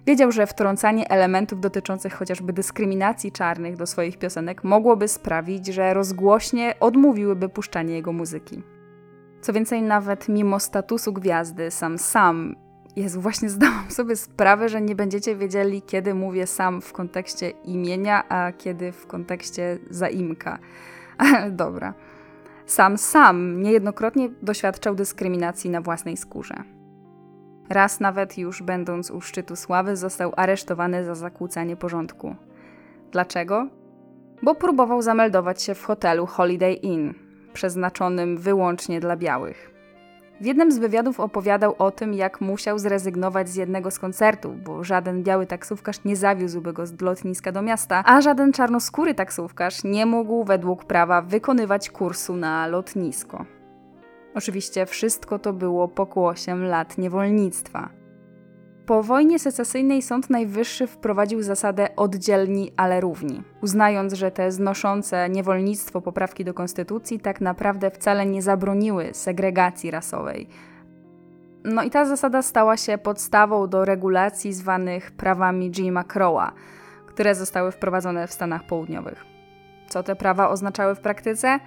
Wiedział, 0.06 0.32
że 0.32 0.46
wtrącanie 0.46 1.10
elementów 1.10 1.60
dotyczących 1.60 2.14
chociażby 2.14 2.52
dyskryminacji 2.52 3.32
czarnych 3.32 3.76
do 3.76 3.86
swoich 3.86 4.18
piosenek 4.18 4.64
mogłoby 4.64 5.08
sprawić, 5.08 5.66
że 5.66 5.94
rozgłośnie 5.94 6.74
odmówiłyby 6.80 7.48
puszczanie 7.48 7.94
jego 7.94 8.12
muzyki. 8.12 8.62
Co 9.40 9.52
więcej, 9.52 9.82
nawet 9.82 10.28
mimo 10.28 10.60
statusu 10.60 11.12
gwiazdy, 11.12 11.70
sam 11.70 11.98
sam 11.98 12.56
jest 12.96 13.18
właśnie 13.18 13.48
zdałam 13.48 13.90
sobie 14.00 14.16
sprawę, 14.16 14.68
że 14.68 14.80
nie 14.80 14.94
będziecie 14.94 15.36
wiedzieli, 15.36 15.82
kiedy 15.82 16.14
mówię 16.14 16.46
sam 16.46 16.80
w 16.82 16.92
kontekście 16.92 17.50
imienia, 17.50 18.28
a 18.28 18.52
kiedy 18.52 18.92
w 18.92 19.06
kontekście 19.06 19.78
zaimka. 19.90 20.58
Dobra. 21.50 21.94
Sam 22.66 22.98
sam 22.98 23.62
niejednokrotnie 23.62 24.28
doświadczał 24.42 24.94
dyskryminacji 24.94 25.70
na 25.70 25.80
własnej 25.80 26.16
skórze. 26.16 26.54
Raz 27.68 28.00
nawet 28.00 28.38
już 28.38 28.62
będąc 28.62 29.10
u 29.10 29.20
szczytu 29.20 29.56
sławy 29.56 29.96
został 29.96 30.32
aresztowany 30.36 31.04
za 31.04 31.14
zakłócanie 31.14 31.76
porządku. 31.76 32.36
Dlaczego? 33.12 33.66
Bo 34.42 34.54
próbował 34.54 35.02
zameldować 35.02 35.62
się 35.62 35.74
w 35.74 35.84
hotelu 35.84 36.26
Holiday 36.26 36.72
Inn, 36.72 37.14
przeznaczonym 37.52 38.38
wyłącznie 38.38 39.00
dla 39.00 39.16
białych. 39.16 39.74
W 40.40 40.46
jednym 40.46 40.72
z 40.72 40.78
wywiadów 40.78 41.20
opowiadał 41.20 41.74
o 41.78 41.90
tym, 41.90 42.14
jak 42.14 42.40
musiał 42.40 42.78
zrezygnować 42.78 43.48
z 43.48 43.54
jednego 43.54 43.90
z 43.90 43.98
koncertów, 43.98 44.62
bo 44.62 44.84
żaden 44.84 45.22
biały 45.22 45.46
taksówkarz 45.46 46.04
nie 46.04 46.16
zawiózłby 46.16 46.72
go 46.72 46.86
z 46.86 47.00
lotniska 47.00 47.52
do 47.52 47.62
miasta, 47.62 48.02
a 48.06 48.20
żaden 48.20 48.52
czarnoskóry 48.52 49.14
taksówkarz 49.14 49.84
nie 49.84 50.06
mógł 50.06 50.44
według 50.44 50.84
prawa 50.84 51.22
wykonywać 51.22 51.90
kursu 51.90 52.36
na 52.36 52.66
lotnisko. 52.66 53.44
Oczywiście 54.34 54.86
wszystko 54.86 55.38
to 55.38 55.52
było 55.52 55.88
pokłosiem 55.88 56.64
lat 56.64 56.98
niewolnictwa. 56.98 57.88
Po 58.86 59.02
wojnie 59.02 59.38
secesyjnej 59.38 60.02
Sąd 60.02 60.30
Najwyższy 60.30 60.86
wprowadził 60.86 61.42
zasadę 61.42 61.96
oddzielni, 61.96 62.72
ale 62.76 63.00
równi, 63.00 63.42
uznając, 63.62 64.12
że 64.12 64.30
te 64.30 64.52
znoszące 64.52 65.28
niewolnictwo 65.28 66.00
poprawki 66.00 66.44
do 66.44 66.54
konstytucji 66.54 67.20
tak 67.20 67.40
naprawdę 67.40 67.90
wcale 67.90 68.26
nie 68.26 68.42
zabroniły 68.42 69.08
segregacji 69.12 69.90
rasowej, 69.90 70.48
No 71.64 71.82
i 71.82 71.90
ta 71.90 72.04
zasada 72.04 72.42
stała 72.42 72.76
się 72.76 72.98
podstawą 72.98 73.68
do 73.68 73.84
regulacji 73.84 74.52
zwanych 74.52 75.12
prawami 75.12 75.70
Jima 75.70 76.04
Crowa, 76.04 76.52
które 77.06 77.34
zostały 77.34 77.72
wprowadzone 77.72 78.26
w 78.26 78.32
Stanach 78.32 78.66
Południowych. 78.66 79.24
Co 79.88 80.02
te 80.02 80.16
prawa 80.16 80.48
oznaczały 80.48 80.94
w 80.94 81.00
praktyce? 81.00 81.60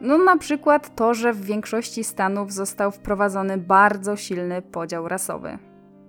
No 0.00 0.18
na 0.18 0.36
przykład 0.36 0.94
to, 0.94 1.14
że 1.14 1.32
w 1.32 1.44
większości 1.44 2.04
stanów 2.04 2.52
został 2.52 2.90
wprowadzony 2.90 3.58
bardzo 3.58 4.16
silny 4.16 4.62
podział 4.62 5.08
rasowy. 5.08 5.58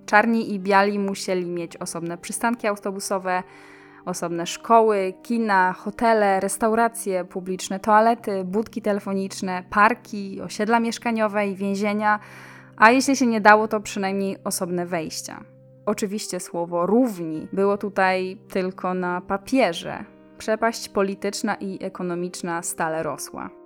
Czarni 0.05 0.53
i 0.53 0.59
biali 0.59 0.99
musieli 0.99 1.45
mieć 1.45 1.77
osobne 1.77 2.17
przystanki 2.17 2.67
autobusowe, 2.67 3.43
osobne 4.05 4.45
szkoły, 4.45 5.13
kina, 5.23 5.73
hotele, 5.73 6.39
restauracje, 6.39 7.25
publiczne 7.25 7.79
toalety, 7.79 8.43
budki 8.43 8.81
telefoniczne, 8.81 9.63
parki, 9.69 10.41
osiedla 10.41 10.79
mieszkaniowe 10.79 11.47
i 11.47 11.55
więzienia, 11.55 12.19
a 12.77 12.91
jeśli 12.91 13.15
się 13.15 13.25
nie 13.25 13.41
dało, 13.41 13.67
to 13.67 13.79
przynajmniej 13.79 14.37
osobne 14.43 14.85
wejścia. 14.85 15.43
Oczywiście 15.85 16.39
słowo 16.39 16.85
równi 16.85 17.47
było 17.53 17.77
tutaj 17.77 18.37
tylko 18.49 18.93
na 18.93 19.21
papierze. 19.21 20.05
Przepaść 20.37 20.89
polityczna 20.89 21.55
i 21.55 21.83
ekonomiczna 21.83 22.61
stale 22.61 23.03
rosła. 23.03 23.56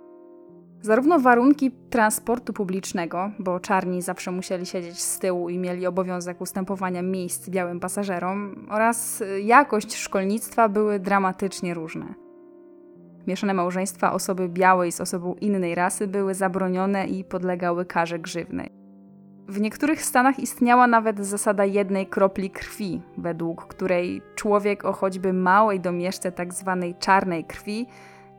Zarówno 0.82 1.18
warunki 1.18 1.70
transportu 1.70 2.52
publicznego, 2.52 3.30
bo 3.38 3.60
czarni 3.60 4.02
zawsze 4.02 4.30
musieli 4.30 4.66
siedzieć 4.66 5.02
z 5.02 5.18
tyłu 5.18 5.48
i 5.48 5.58
mieli 5.58 5.86
obowiązek 5.86 6.40
ustępowania 6.40 7.02
miejsc 7.02 7.48
białym 7.48 7.80
pasażerom, 7.80 8.66
oraz 8.70 9.22
jakość 9.42 9.96
szkolnictwa 9.96 10.68
były 10.68 10.98
dramatycznie 10.98 11.74
różne. 11.74 12.14
Mieszane 13.26 13.54
małżeństwa 13.54 14.12
osoby 14.12 14.48
białej 14.48 14.92
z 14.92 15.00
osobą 15.00 15.34
innej 15.34 15.74
rasy 15.74 16.06
były 16.06 16.34
zabronione 16.34 17.06
i 17.06 17.24
podlegały 17.24 17.84
karze 17.84 18.18
grzywnej. 18.18 18.70
W 19.48 19.60
niektórych 19.60 20.02
stanach 20.02 20.38
istniała 20.38 20.86
nawet 20.86 21.26
zasada 21.26 21.64
jednej 21.64 22.06
kropli 22.06 22.50
krwi, 22.50 23.00
według 23.18 23.66
której 23.66 24.22
człowiek 24.34 24.84
o 24.84 24.92
choćby 24.92 25.32
małej 25.32 25.80
domieszce 25.80 26.32
tzw. 26.32 26.78
Tak 26.80 26.98
czarnej 26.98 27.44
krwi 27.44 27.86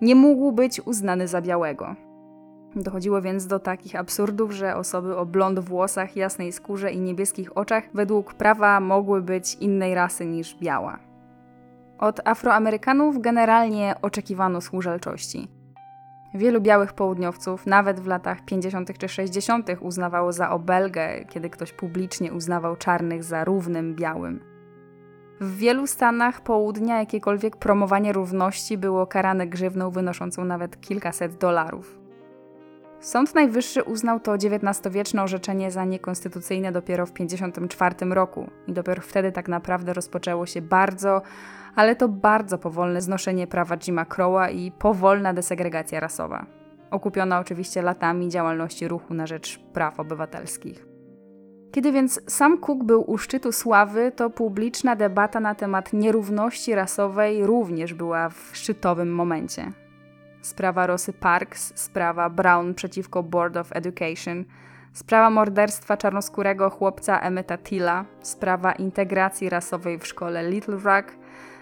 nie 0.02 0.16
mógł 0.16 0.52
być 0.52 0.82
uznany 0.86 1.28
za 1.28 1.42
białego. 1.42 1.96
Dochodziło 2.76 3.22
więc 3.22 3.48
do 3.48 3.60
takich 3.60 3.96
absurdów, 3.96 4.52
że 4.52 4.76
osoby 4.76 5.18
o 5.18 5.26
blond 5.26 5.60
włosach, 5.60 6.16
jasnej 6.16 6.52
skórze 6.52 6.92
i 6.92 7.00
niebieskich 7.00 7.58
oczach 7.58 7.84
według 7.94 8.34
prawa 8.34 8.80
mogły 8.80 9.22
być 9.22 9.56
innej 9.56 9.96
rasy 9.96 10.26
niż 10.26 10.56
biała. 10.56 11.00
Od 12.00 12.28
Afroamerykanów 12.28 13.22
generalnie 13.22 13.96
oczekiwano 14.02 14.62
służalczości. 14.62 15.48
Wielu 16.34 16.62
białych 16.62 16.94
południowców, 16.94 17.66
nawet 17.66 18.00
w 18.00 18.08
latach 18.08 18.46
50. 18.46 18.98
czy 18.98 19.10
60., 19.10 19.68
uznawało 19.82 20.32
za 20.32 20.50
obelgę, 20.50 21.26
kiedy 21.26 21.50
ktoś 21.50 21.74
publicznie 21.74 22.34
uznawał 22.34 22.76
czarnych 22.76 23.24
za 23.24 23.44
równym 23.44 23.96
białym. 23.96 24.40
W 25.42 25.58
wielu 25.58 25.88
stanach 25.88 26.42
południa 26.42 27.00
jakiekolwiek 27.00 27.58
promowanie 27.58 28.14
równości 28.14 28.78
było 28.78 29.08
karane 29.08 29.48
grzywną 29.48 29.92
wynoszącą 29.92 30.46
nawet 30.46 30.82
kilkaset 30.82 31.38
dolarów. 31.38 32.03
Sąd 33.04 33.36
Najwyższy 33.36 33.84
uznał 33.84 34.20
to 34.20 34.34
XIX-wieczne 34.34 35.24
orzeczenie 35.24 35.72
za 35.72 35.86
niekonstytucyjne 35.86 36.72
dopiero 36.72 37.06
w 37.06 37.12
1954 37.12 38.16
roku 38.16 38.50
i 38.68 38.74
dopiero 38.74 39.02
wtedy 39.02 39.32
tak 39.32 39.48
naprawdę 39.48 39.94
rozpoczęło 39.94 40.46
się 40.46 40.62
bardzo, 40.62 41.22
ale 41.76 41.96
to 41.96 42.10
bardzo 42.10 42.58
powolne 42.58 43.02
znoszenie 43.02 43.48
prawa 43.48 43.78
Jima 43.78 44.06
Crowa 44.06 44.50
i 44.50 44.72
powolna 44.72 45.34
desegregacja 45.34 46.00
rasowa. 46.00 46.46
Okupiona 46.92 47.40
oczywiście 47.40 47.82
latami 47.82 48.30
działalności 48.30 48.88
ruchu 48.88 49.14
na 49.14 49.28
rzecz 49.28 49.60
praw 49.74 50.00
obywatelskich. 50.00 50.86
Kiedy 51.72 51.92
więc 51.92 52.22
sam 52.28 52.58
Cook 52.58 52.84
był 52.84 53.12
u 53.12 53.18
szczytu 53.18 53.52
sławy, 53.52 54.12
to 54.16 54.30
publiczna 54.30 54.96
debata 54.96 55.40
na 55.40 55.56
temat 55.56 55.94
nierówności 55.94 56.76
rasowej 56.76 57.46
również 57.46 57.94
była 57.94 58.30
w 58.30 58.50
szczytowym 58.54 59.16
momencie 59.16 59.83
sprawa 60.44 60.88
Rosy 60.88 61.14
Parks, 61.14 61.74
sprawa 61.76 62.30
Brown 62.30 62.74
przeciwko 62.74 63.24
Board 63.24 63.58
of 63.58 63.76
Education, 63.76 64.46
sprawa 64.94 65.30
morderstwa 65.30 65.98
czarnoskórego 65.98 66.70
chłopca 66.70 67.20
Emmeta 67.20 67.58
Tilla, 67.58 68.06
sprawa 68.22 68.72
integracji 68.72 69.50
rasowej 69.50 70.00
w 70.00 70.08
szkole 70.08 70.50
Little 70.50 70.78
Rock, 70.78 71.12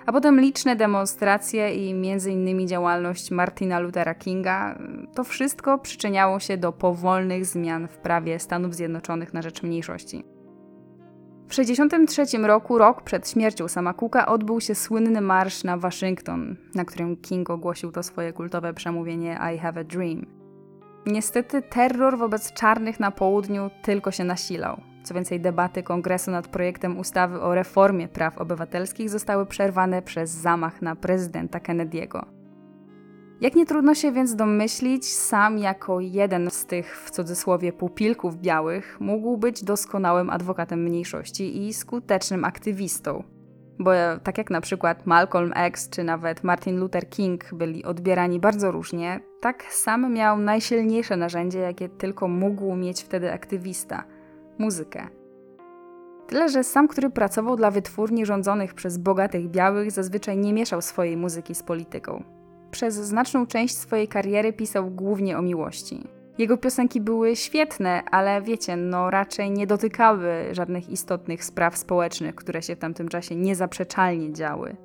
a 0.06 0.12
potem 0.12 0.40
liczne 0.40 0.76
demonstracje 0.76 1.76
i 1.76 1.92
m.in. 1.92 2.68
działalność 2.68 3.32
Martina 3.32 3.80
Luthera 3.80 4.16
Kinga, 4.16 4.80
to 5.16 5.24
wszystko 5.24 5.78
przyczyniało 5.78 6.40
się 6.40 6.58
do 6.58 6.72
powolnych 6.72 7.46
zmian 7.46 7.88
w 7.88 7.98
prawie 7.98 8.40
Stanów 8.40 8.76
Zjednoczonych 8.76 9.34
na 9.34 9.42
rzecz 9.42 9.64
mniejszości. 9.64 10.31
W 11.52 11.56
1963 11.56 12.38
roku, 12.38 12.78
rok 12.78 13.02
przed 13.02 13.30
śmiercią 13.30 13.68
sama 13.68 13.94
Cooka, 13.94 14.26
odbył 14.26 14.62
się 14.62 14.76
słynny 14.76 15.22
marsz 15.22 15.64
na 15.64 15.78
Waszyngton, 15.78 16.56
na 16.76 16.86
którym 16.86 17.18
King 17.18 17.50
ogłosił 17.50 17.92
to 17.92 18.04
swoje 18.04 18.34
kultowe 18.34 18.74
przemówienie 18.74 19.40
I 19.56 19.58
Have 19.58 19.82
a 19.82 19.84
Dream. 19.84 20.26
Niestety 21.06 21.62
terror 21.62 22.18
wobec 22.18 22.54
czarnych 22.54 23.00
na 23.00 23.12
południu 23.12 23.70
tylko 23.82 24.12
się 24.12 24.24
nasilał. 24.24 24.82
Co 25.04 25.14
więcej, 25.14 25.40
debaty 25.40 25.84
kongresu 25.84 26.32
nad 26.32 26.48
projektem 26.48 27.00
ustawy 27.00 27.42
o 27.42 27.56
reformie 27.56 28.08
praw 28.08 28.38
obywatelskich 28.38 29.10
zostały 29.10 29.46
przerwane 29.46 30.02
przez 30.02 30.30
zamach 30.30 30.82
na 30.82 30.96
prezydenta 30.96 31.60
Kennedy'ego. 31.60 32.41
Jak 33.42 33.56
nie 33.56 33.66
trudno 33.66 33.96
się 33.96 34.12
więc 34.12 34.36
domyślić, 34.36 35.14
sam 35.14 35.58
jako 35.58 36.00
jeden 36.00 36.50
z 36.52 36.66
tych 36.66 36.98
w 36.98 37.12
cudzysłowie 37.12 37.74
pupilków 37.74 38.38
białych 38.38 38.98
mógł 39.00 39.38
być 39.38 39.64
doskonałym 39.64 40.30
adwokatem 40.30 40.84
mniejszości 40.84 41.68
i 41.68 41.74
skutecznym 41.74 42.46
aktywistą. 42.46 43.24
Bo 43.80 43.92
tak 44.24 44.38
jak 44.38 44.50
na 44.50 44.62
przykład 44.62 45.06
Malcolm 45.06 45.52
X 45.56 45.90
czy 45.90 46.04
nawet 46.04 46.44
Martin 46.44 46.80
Luther 46.80 47.10
King 47.10 47.54
byli 47.54 47.84
odbierani 47.84 48.40
bardzo 48.40 48.72
różnie, 48.72 49.20
tak 49.40 49.64
sam 49.64 50.14
miał 50.14 50.40
najsilniejsze 50.40 51.18
narzędzie, 51.18 51.60
jakie 51.60 51.90
tylko 51.90 52.28
mógł 52.28 52.76
mieć 52.76 53.02
wtedy 53.04 53.34
aktywista 53.34 54.04
muzykę. 54.58 55.08
Tyle, 56.28 56.50
że 56.50 56.64
sam, 56.64 56.88
który 56.88 57.10
pracował 57.10 57.56
dla 57.56 57.72
wytwórni 57.72 58.26
rządzonych 58.26 58.74
przez 58.74 58.98
bogatych 58.98 59.50
białych, 59.50 59.92
zazwyczaj 59.92 60.38
nie 60.38 60.54
mieszał 60.54 60.82
swojej 60.82 61.18
muzyki 61.18 61.56
z 61.56 61.64
polityką 61.64 62.41
przez 62.72 62.96
znaczną 62.96 63.48
część 63.48 63.78
swojej 63.78 64.08
kariery 64.08 64.54
pisał 64.54 64.92
głównie 64.92 65.38
o 65.38 65.42
miłości. 65.42 66.04
Jego 66.38 66.58
piosenki 66.58 67.02
były 67.02 67.36
świetne, 67.36 68.04
ale 68.12 68.42
wiecie, 68.42 68.76
no 68.78 69.10
raczej 69.10 69.52
nie 69.52 69.68
dotykały 69.68 70.34
żadnych 70.52 70.90
istotnych 70.90 71.44
spraw 71.44 71.78
społecznych, 71.78 72.36
które 72.36 72.62
się 72.62 72.76
w 72.76 72.80
tamtym 72.80 73.08
czasie 73.08 73.36
niezaprzeczalnie 73.36 74.34
działy. 74.34 74.76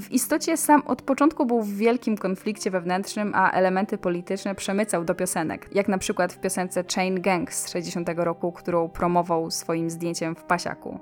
W 0.00 0.12
istocie 0.12 0.56
sam 0.56 0.82
od 0.86 1.02
początku 1.02 1.46
był 1.46 1.62
w 1.62 1.76
wielkim 1.76 2.16
konflikcie 2.16 2.70
wewnętrznym, 2.70 3.32
a 3.34 3.50
elementy 3.50 3.98
polityczne 3.98 4.54
przemycał 4.54 5.04
do 5.04 5.14
piosenek, 5.14 5.68
jak 5.72 5.88
na 5.88 5.98
przykład 5.98 6.32
w 6.32 6.40
piosence 6.40 6.84
Chain 6.94 7.20
Gang 7.20 7.52
z 7.52 7.70
60 7.70 8.08
roku, 8.16 8.52
którą 8.52 8.88
promował 8.88 9.50
swoim 9.50 9.90
zdjęciem 9.90 10.34
w 10.34 10.42
pasiaku. 10.42 11.00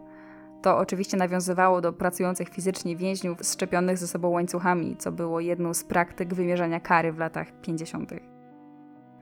To 0.62 0.78
oczywiście 0.78 1.16
nawiązywało 1.16 1.81
do 1.81 1.92
pracujących 1.92 2.49
fizycznie 2.49 2.97
więźniów 2.97 3.38
szczepionych 3.42 3.99
ze 3.99 4.07
sobą 4.07 4.28
łańcuchami, 4.28 4.97
co 4.97 5.12
było 5.12 5.40
jedną 5.40 5.75
z 5.75 5.85
praktyk 5.85 6.35
wymierzania 6.35 6.81
kary 6.81 7.12
w 7.12 7.19
latach 7.19 7.61
50. 7.61 8.12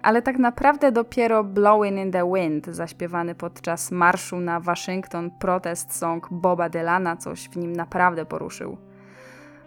Ale 0.02 0.22
tak 0.22 0.38
naprawdę 0.38 0.92
dopiero 0.92 1.44
Blowing 1.44 1.98
in 1.98 2.12
the 2.12 2.32
Wind, 2.34 2.66
zaśpiewany 2.66 3.34
podczas 3.34 3.90
marszu 3.90 4.40
na 4.40 4.60
Waszyngton 4.60 5.30
protest 5.30 5.96
song 5.96 6.28
Boba 6.30 6.68
Dylana, 6.68 7.16
coś 7.16 7.48
w 7.48 7.56
nim 7.56 7.76
naprawdę 7.76 8.26
poruszył. 8.26 8.76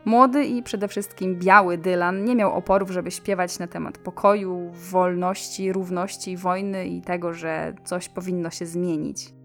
Młody 0.06 0.46
i 0.46 0.64
przede 0.64 0.88
wszystkim 0.88 1.40
biały 1.40 1.78
Dylan 1.78 2.26
nie 2.26 2.36
miał 2.36 2.54
oporów, 2.54 2.90
żeby 2.92 3.12
śpiewać 3.12 3.60
na 3.60 3.68
temat 3.68 3.98
pokoju, 3.98 4.72
wolności, 4.92 5.74
równości, 5.74 6.38
wojny 6.38 6.88
i 6.88 7.02
tego, 7.02 7.34
że 7.34 7.74
coś 7.84 8.10
powinno 8.10 8.50
się 8.50 8.66
zmienić. 8.66 9.43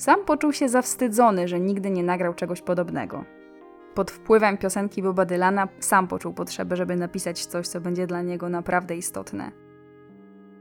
Sam 0.00 0.24
poczuł 0.24 0.52
się 0.52 0.68
zawstydzony, 0.68 1.48
że 1.48 1.60
nigdy 1.60 1.90
nie 1.90 2.02
nagrał 2.02 2.34
czegoś 2.34 2.62
podobnego. 2.62 3.24
Pod 3.94 4.10
wpływem 4.10 4.58
piosenki 4.58 5.02
Boba 5.02 5.24
Dylana 5.24 5.68
sam 5.80 6.08
poczuł 6.08 6.34
potrzebę, 6.34 6.76
żeby 6.76 6.96
napisać 6.96 7.46
coś, 7.46 7.68
co 7.68 7.80
będzie 7.80 8.06
dla 8.06 8.22
niego 8.22 8.48
naprawdę 8.48 8.96
istotne. 8.96 9.52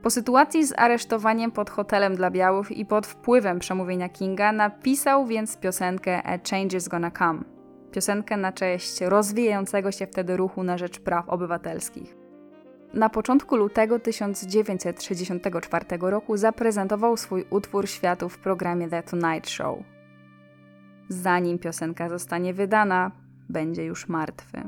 Po 0.02 0.10
sytuacji 0.10 0.66
z 0.66 0.74
aresztowaniem 0.78 1.52
pod 1.52 1.70
hotelem 1.70 2.16
dla 2.16 2.32
białych 2.32 2.72
i 2.72 2.86
pod 2.86 3.08
wpływem 3.08 3.60
przemówienia 3.60 4.10
Kinga 4.10 4.52
napisał 4.52 5.26
więc 5.26 5.58
piosenkę 5.58 6.24
A 6.24 6.38
Change 6.50 6.78
is 6.78 6.88
Gonna 6.88 7.12
Come. 7.12 7.44
Piosenkę 7.92 8.38
na 8.38 8.52
cześć 8.52 9.02
rozwijającego 9.02 9.92
się 9.92 10.08
wtedy 10.08 10.38
ruchu 10.38 10.64
na 10.64 10.78
rzecz 10.78 11.00
praw 11.00 11.30
obywatelskich. 11.30 12.19
Na 12.94 13.10
początku 13.10 13.56
lutego 13.56 14.00
1964 14.00 15.86
roku 16.02 16.38
zaprezentował 16.38 17.18
swój 17.18 17.46
utwór 17.50 17.90
światu 17.90 18.30
w 18.30 18.38
programie 18.38 18.90
The 18.90 19.04
Tonight 19.04 19.50
Show. 19.50 19.80
Zanim 21.10 21.60
piosenka 21.60 22.10
zostanie 22.10 22.54
wydana, 22.54 23.12
będzie 23.50 23.86
już 23.86 24.08
martwy. 24.08 24.62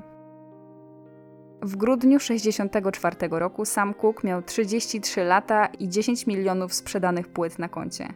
W 1.61 1.75
grudniu 1.75 2.19
1964 2.19 3.39
roku 3.39 3.65
sam 3.65 3.93
Cook 3.93 4.23
miał 4.23 4.41
33 4.41 5.23
lata 5.23 5.65
i 5.65 5.89
10 5.89 6.27
milionów 6.27 6.73
sprzedanych 6.73 7.27
płyt 7.27 7.59
na 7.59 7.69
koncie. 7.69 8.13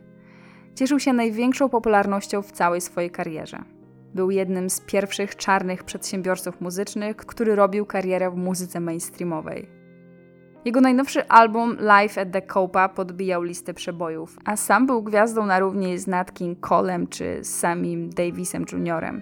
cieszył 0.75 0.99
się 0.99 1.13
największą 1.13 1.69
popularnością 1.69 2.41
w 2.41 2.51
całej 2.51 2.81
swojej 2.81 3.11
karierze. 3.11 3.63
Był 4.13 4.31
jednym 4.31 4.69
z 4.69 4.81
pierwszych 4.81 5.35
czarnych 5.35 5.83
przedsiębiorców 5.83 6.61
muzycznych, 6.61 7.15
który 7.15 7.55
robił 7.55 7.85
karierę 7.85 8.31
w 8.31 8.35
muzyce 8.35 8.79
mainstreamowej. 8.79 9.74
Jego 10.65 10.81
najnowszy 10.81 11.27
album 11.27 11.77
Live 11.79 12.17
at 12.17 12.31
the 12.31 12.41
Copa 12.41 12.89
podbijał 12.89 13.43
listę 13.43 13.73
przebojów, 13.73 14.37
a 14.45 14.55
sam 14.55 14.87
był 14.87 15.03
gwiazdą 15.03 15.45
na 15.45 15.59
równi 15.59 15.97
z 15.97 16.07
Nat 16.07 16.33
King 16.33 16.67
Colem 16.67 17.07
czy 17.07 17.39
Samim 17.43 18.09
Davisem 18.09 18.65
Jr. 18.71 19.21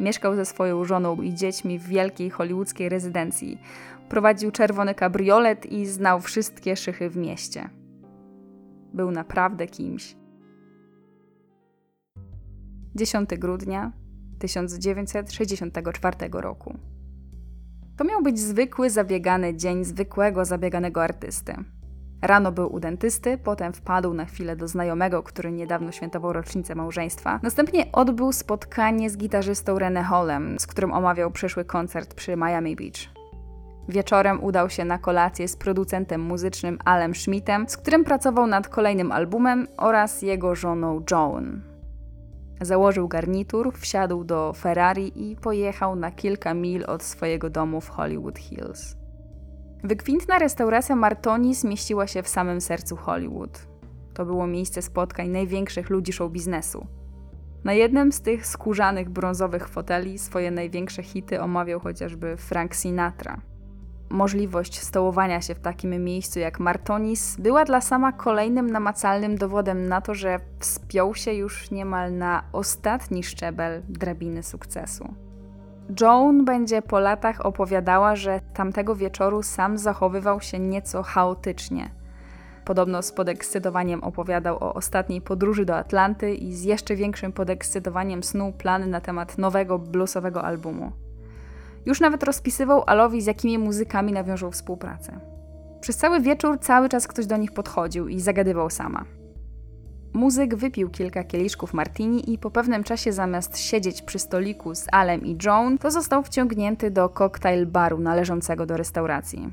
Mieszkał 0.00 0.34
ze 0.34 0.44
swoją 0.44 0.84
żoną 0.84 1.22
i 1.22 1.34
dziećmi 1.34 1.78
w 1.78 1.86
wielkiej 1.86 2.30
hollywoodzkiej 2.30 2.88
rezydencji. 2.88 3.60
Prowadził 4.08 4.50
czerwony 4.50 4.94
kabriolet 4.94 5.66
i 5.66 5.86
znał 5.86 6.20
wszystkie 6.20 6.76
szychy 6.76 7.10
w 7.10 7.16
mieście. 7.16 7.70
Był 8.94 9.10
naprawdę 9.10 9.66
kimś. 9.66 10.16
10 12.94 13.30
grudnia 13.30 13.92
1964 14.38 16.16
roku. 16.32 16.89
To 18.00 18.04
miał 18.04 18.22
być 18.22 18.38
zwykły, 18.38 18.90
zabiegany 18.90 19.54
dzień 19.54 19.84
zwykłego, 19.84 20.44
zabieganego 20.44 21.02
artysty. 21.02 21.54
Rano 22.22 22.52
był 22.52 22.74
u 22.74 22.80
dentysty, 22.80 23.38
potem 23.38 23.72
wpadł 23.72 24.14
na 24.14 24.24
chwilę 24.24 24.56
do 24.56 24.68
znajomego, 24.68 25.22
który 25.22 25.52
niedawno 25.52 25.92
świętował 25.92 26.32
rocznicę 26.32 26.74
małżeństwa. 26.74 27.40
Następnie 27.42 27.92
odbył 27.92 28.32
spotkanie 28.32 29.10
z 29.10 29.16
gitarzystą 29.16 29.78
René 29.78 30.02
Hallem, 30.02 30.58
z 30.58 30.66
którym 30.66 30.92
omawiał 30.92 31.30
przyszły 31.30 31.64
koncert 31.64 32.14
przy 32.14 32.36
Miami 32.36 32.76
Beach. 32.76 33.08
Wieczorem 33.88 34.44
udał 34.44 34.70
się 34.70 34.84
na 34.84 34.98
kolację 34.98 35.48
z 35.48 35.56
producentem 35.56 36.20
muzycznym 36.20 36.78
Alem 36.84 37.14
Schmidtem, 37.14 37.68
z 37.68 37.76
którym 37.76 38.04
pracował 38.04 38.46
nad 38.46 38.68
kolejnym 38.68 39.12
albumem 39.12 39.66
oraz 39.76 40.22
jego 40.22 40.54
żoną 40.54 41.02
Joan. 41.10 41.69
Założył 42.60 43.08
garnitur, 43.08 43.72
wsiadł 43.74 44.24
do 44.24 44.52
Ferrari 44.52 45.30
i 45.30 45.36
pojechał 45.36 45.96
na 45.96 46.10
kilka 46.10 46.54
mil 46.54 46.84
od 46.86 47.02
swojego 47.02 47.50
domu 47.50 47.80
w 47.80 47.88
Hollywood 47.88 48.38
Hills. 48.38 48.96
Wykwintna 49.84 50.38
restauracja 50.38 50.96
Martoni 50.96 51.54
zmieściła 51.54 52.06
się 52.06 52.22
w 52.22 52.28
samym 52.28 52.60
sercu 52.60 52.96
Hollywood. 52.96 53.66
To 54.14 54.24
było 54.24 54.46
miejsce 54.46 54.82
spotkań 54.82 55.28
największych 55.28 55.90
ludzi 55.90 56.12
show 56.12 56.32
biznesu. 56.32 56.86
Na 57.64 57.72
jednym 57.72 58.12
z 58.12 58.20
tych 58.20 58.46
skórzanych 58.46 59.10
brązowych 59.10 59.68
foteli 59.68 60.18
swoje 60.18 60.50
największe 60.50 61.02
hity 61.02 61.40
omawiał 61.40 61.80
chociażby 61.80 62.36
Frank 62.36 62.74
Sinatra. 62.74 63.40
Możliwość 64.10 64.80
stołowania 64.80 65.40
się 65.40 65.54
w 65.54 65.60
takim 65.60 66.04
miejscu 66.04 66.38
jak 66.38 66.60
Martonis 66.60 67.36
była 67.36 67.64
dla 67.64 67.80
sama 67.80 68.12
kolejnym 68.12 68.70
namacalnym 68.70 69.36
dowodem 69.36 69.88
na 69.88 70.00
to, 70.00 70.14
że 70.14 70.40
wspiął 70.58 71.14
się 71.14 71.32
już 71.32 71.70
niemal 71.70 72.12
na 72.12 72.42
ostatni 72.52 73.22
szczebel 73.22 73.82
drabiny 73.88 74.42
sukcesu. 74.42 75.14
Joan 76.00 76.44
będzie 76.44 76.82
po 76.82 77.00
latach 77.00 77.46
opowiadała, 77.46 78.16
że 78.16 78.40
tamtego 78.54 78.96
wieczoru 78.96 79.42
sam 79.42 79.78
zachowywał 79.78 80.40
się 80.40 80.58
nieco 80.58 81.02
chaotycznie. 81.02 81.90
Podobno 82.64 83.02
z 83.02 83.12
podekscytowaniem 83.12 84.04
opowiadał 84.04 84.56
o 84.56 84.74
ostatniej 84.74 85.20
podróży 85.20 85.64
do 85.64 85.76
Atlanty 85.76 86.34
i 86.34 86.54
z 86.54 86.62
jeszcze 86.62 86.96
większym 86.96 87.32
podekscytowaniem 87.32 88.22
snuł 88.22 88.52
plany 88.52 88.86
na 88.86 89.00
temat 89.00 89.38
nowego 89.38 89.78
bluesowego 89.78 90.44
albumu. 90.44 90.92
Już 91.86 92.00
nawet 92.00 92.22
rozpisywał 92.22 92.82
Alowi, 92.86 93.22
z 93.22 93.26
jakimi 93.26 93.58
muzykami 93.58 94.12
nawiążą 94.12 94.50
współpracę. 94.50 95.20
Przez 95.80 95.96
cały 95.96 96.20
wieczór 96.20 96.58
cały 96.60 96.88
czas 96.88 97.08
ktoś 97.08 97.26
do 97.26 97.36
nich 97.36 97.52
podchodził 97.52 98.08
i 98.08 98.20
zagadywał 98.20 98.70
sama. 98.70 99.04
Muzyk 100.12 100.54
wypił 100.54 100.90
kilka 100.90 101.24
kieliszków 101.24 101.74
martini 101.74 102.32
i 102.32 102.38
po 102.38 102.50
pewnym 102.50 102.84
czasie 102.84 103.12
zamiast 103.12 103.58
siedzieć 103.58 104.02
przy 104.02 104.18
stoliku 104.18 104.74
z 104.74 104.86
Alem 104.92 105.26
i 105.26 105.38
Joan, 105.44 105.78
to 105.78 105.90
został 105.90 106.22
wciągnięty 106.22 106.90
do 106.90 107.08
koktajl 107.08 107.66
baru 107.66 107.98
należącego 107.98 108.66
do 108.66 108.76
restauracji. 108.76 109.52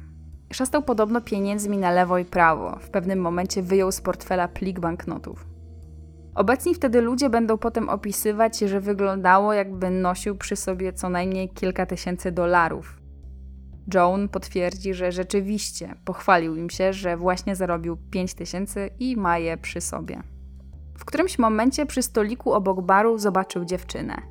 Szastał 0.54 0.84
podobno 0.84 1.22
pieniędzmi 1.22 1.78
na 1.78 1.92
lewo 1.92 2.18
i 2.18 2.26
prawo. 2.26 2.78
W 2.82 2.90
pewnym 2.90 3.20
momencie 3.20 3.62
wyjął 3.62 3.92
z 3.92 4.02
portfela 4.02 4.48
plik 4.48 4.80
banknotów. 4.80 5.57
Obecni 6.38 6.76
wtedy 6.76 7.02
ludzie 7.02 7.30
będą 7.30 7.58
potem 7.58 7.90
opisywać, 7.90 8.60
że 8.60 8.82
wyglądało 8.82 9.54
jakby 9.54 9.90
nosił 9.90 10.36
przy 10.36 10.56
sobie 10.56 10.94
co 10.94 11.10
najmniej 11.10 11.50
kilka 11.50 11.86
tysięcy 11.86 12.32
dolarów. 12.32 13.00
Joan 13.94 14.30
potwierdzi, 14.30 14.94
że 14.94 15.12
rzeczywiście 15.12 15.96
pochwalił 16.06 16.56
im 16.56 16.70
się, 16.70 16.94
że 16.94 17.18
właśnie 17.18 17.56
zarobił 17.56 17.98
5 18.12 18.34
tysięcy 18.34 18.90
i 19.00 19.18
ma 19.18 19.38
je 19.38 19.58
przy 19.58 19.82
sobie. 19.82 20.24
W 20.98 21.06
którymś 21.06 21.40
momencie 21.40 21.86
przy 21.86 22.02
stoliku 22.02 22.54
obok 22.54 22.82
baru 22.82 23.18
zobaczył 23.18 23.66
dziewczynę. 23.66 24.22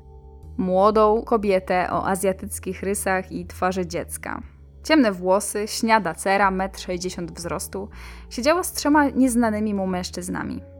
Młodą 0.57 1.21
kobietę 1.21 1.87
o 1.91 2.07
azjatyckich 2.07 2.83
rysach 2.83 3.31
i 3.31 3.45
twarzy 3.45 3.87
dziecka. 3.87 4.41
Ciemne 4.83 5.11
włosy, 5.11 5.67
śniada 5.67 6.13
cera, 6.13 6.51
1,60 6.51 7.19
m 7.19 7.27
wzrostu, 7.27 7.89
siedziała 8.29 8.63
z 8.63 8.73
trzema 8.73 9.09
nieznanymi 9.09 9.73
mu 9.73 9.87
mężczyznami. 9.87 10.76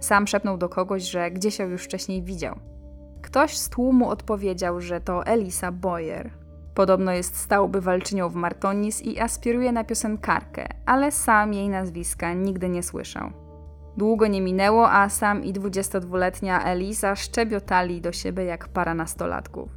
Sam 0.00 0.26
szepnął 0.26 0.58
do 0.58 0.68
kogoś, 0.68 1.02
że 1.02 1.30
gdzieś 1.30 1.58
ją 1.58 1.68
już 1.68 1.84
wcześniej 1.84 2.22
widział. 2.22 2.58
Ktoś 3.22 3.56
z 3.56 3.68
tłumu 3.68 4.08
odpowiedział, 4.08 4.80
że 4.80 5.00
to 5.00 5.26
Elisa 5.26 5.72
Boyer. 5.72 6.30
Podobno 6.74 7.12
jest 7.12 7.36
stałą 7.36 7.68
bywalczynią 7.68 8.28
w 8.28 8.34
Martonis 8.34 9.02
i 9.02 9.20
aspiruje 9.20 9.72
na 9.72 9.84
piosenkarkę, 9.84 10.66
ale 10.86 11.12
sam 11.12 11.54
jej 11.54 11.68
nazwiska 11.68 12.32
nigdy 12.32 12.68
nie 12.68 12.82
słyszał. 12.82 13.30
Długo 13.96 14.26
nie 14.26 14.40
minęło, 14.40 14.90
a 14.90 15.08
sam 15.08 15.44
i 15.44 15.52
22-letnia 15.52 16.64
Elisa 16.64 17.16
szczebiotali 17.16 18.00
do 18.00 18.12
siebie 18.12 18.44
jak 18.44 18.68
para 18.68 18.94
nastolatków. 18.94 19.68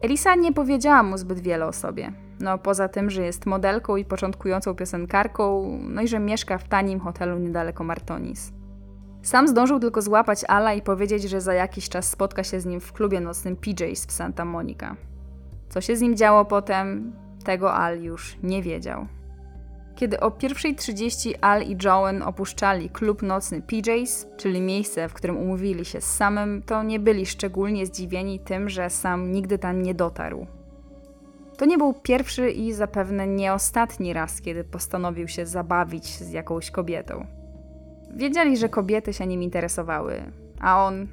Elisa 0.00 0.34
nie 0.34 0.52
powiedziała 0.52 1.02
mu 1.02 1.18
zbyt 1.18 1.40
wiele 1.40 1.66
o 1.66 1.72
sobie. 1.72 2.12
No 2.40 2.58
poza 2.58 2.88
tym, 2.88 3.10
że 3.10 3.22
jest 3.22 3.46
modelką 3.46 3.96
i 3.96 4.04
początkującą 4.04 4.74
piosenkarką, 4.74 5.78
no 5.82 6.02
i 6.02 6.08
że 6.08 6.18
mieszka 6.18 6.58
w 6.58 6.68
tanim 6.68 7.00
hotelu 7.00 7.38
niedaleko 7.38 7.84
Martonis. 7.84 8.52
Sam 9.26 9.48
zdążył 9.48 9.80
tylko 9.80 10.02
złapać 10.02 10.44
Ala 10.48 10.74
i 10.74 10.82
powiedzieć, 10.82 11.22
że 11.22 11.40
za 11.40 11.54
jakiś 11.54 11.88
czas 11.88 12.10
spotka 12.10 12.44
się 12.44 12.60
z 12.60 12.66
nim 12.66 12.80
w 12.80 12.92
klubie 12.92 13.20
nocnym 13.20 13.56
PJs 13.56 14.06
w 14.06 14.12
Santa 14.12 14.44
Monica. 14.44 14.96
Co 15.68 15.80
się 15.80 15.96
z 15.96 16.00
nim 16.00 16.16
działo 16.16 16.44
potem, 16.44 17.12
tego 17.44 17.74
Al 17.74 18.02
już 18.02 18.38
nie 18.42 18.62
wiedział. 18.62 19.06
Kiedy 19.96 20.20
o 20.20 20.30
1.30 20.30 21.34
Al 21.40 21.62
i 21.62 21.76
Joan 21.84 22.22
opuszczali 22.22 22.90
klub 22.90 23.22
nocny 23.22 23.62
PJs, 23.62 24.26
czyli 24.36 24.60
miejsce, 24.60 25.08
w 25.08 25.14
którym 25.14 25.36
umówili 25.36 25.84
się 25.84 26.00
z 26.00 26.16
samym, 26.16 26.62
to 26.62 26.82
nie 26.82 27.00
byli 27.00 27.26
szczególnie 27.26 27.86
zdziwieni 27.86 28.40
tym, 28.40 28.68
że 28.68 28.90
sam 28.90 29.32
nigdy 29.32 29.58
tam 29.58 29.82
nie 29.82 29.94
dotarł. 29.94 30.46
To 31.56 31.64
nie 31.64 31.78
był 31.78 31.94
pierwszy 31.94 32.50
i 32.50 32.72
zapewne 32.72 33.26
nie 33.26 33.52
ostatni 33.52 34.12
raz, 34.12 34.40
kiedy 34.40 34.64
postanowił 34.64 35.28
się 35.28 35.46
zabawić 35.46 36.06
z 36.06 36.30
jakąś 36.30 36.70
kobietą. 36.70 37.26
Wiedzieli, 38.16 38.56
że 38.56 38.68
kobiety 38.68 39.12
się 39.12 39.26
nim 39.26 39.42
interesowały, 39.42 40.22
a 40.60 40.84
on, 40.84 41.06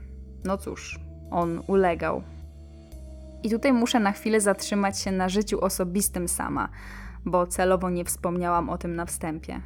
no 0.44 0.58
cóż, 0.58 1.00
on 1.32 1.64
ulegał. 1.68 2.24
I 3.44 3.50
tutaj 3.50 3.74
muszę 3.74 4.00
na 4.00 4.12
chwilę 4.12 4.42
zatrzymać 4.42 5.00
się 5.00 5.12
na 5.12 5.30
życiu 5.30 5.62
osobistym 5.62 6.28
sama, 6.28 6.70
bo 7.26 7.48
celowo 7.48 7.90
nie 7.90 8.06
wspomniałam 8.06 8.70
o 8.70 8.78
tym 8.78 8.96
na 8.96 9.06
wstępie. 9.06 9.62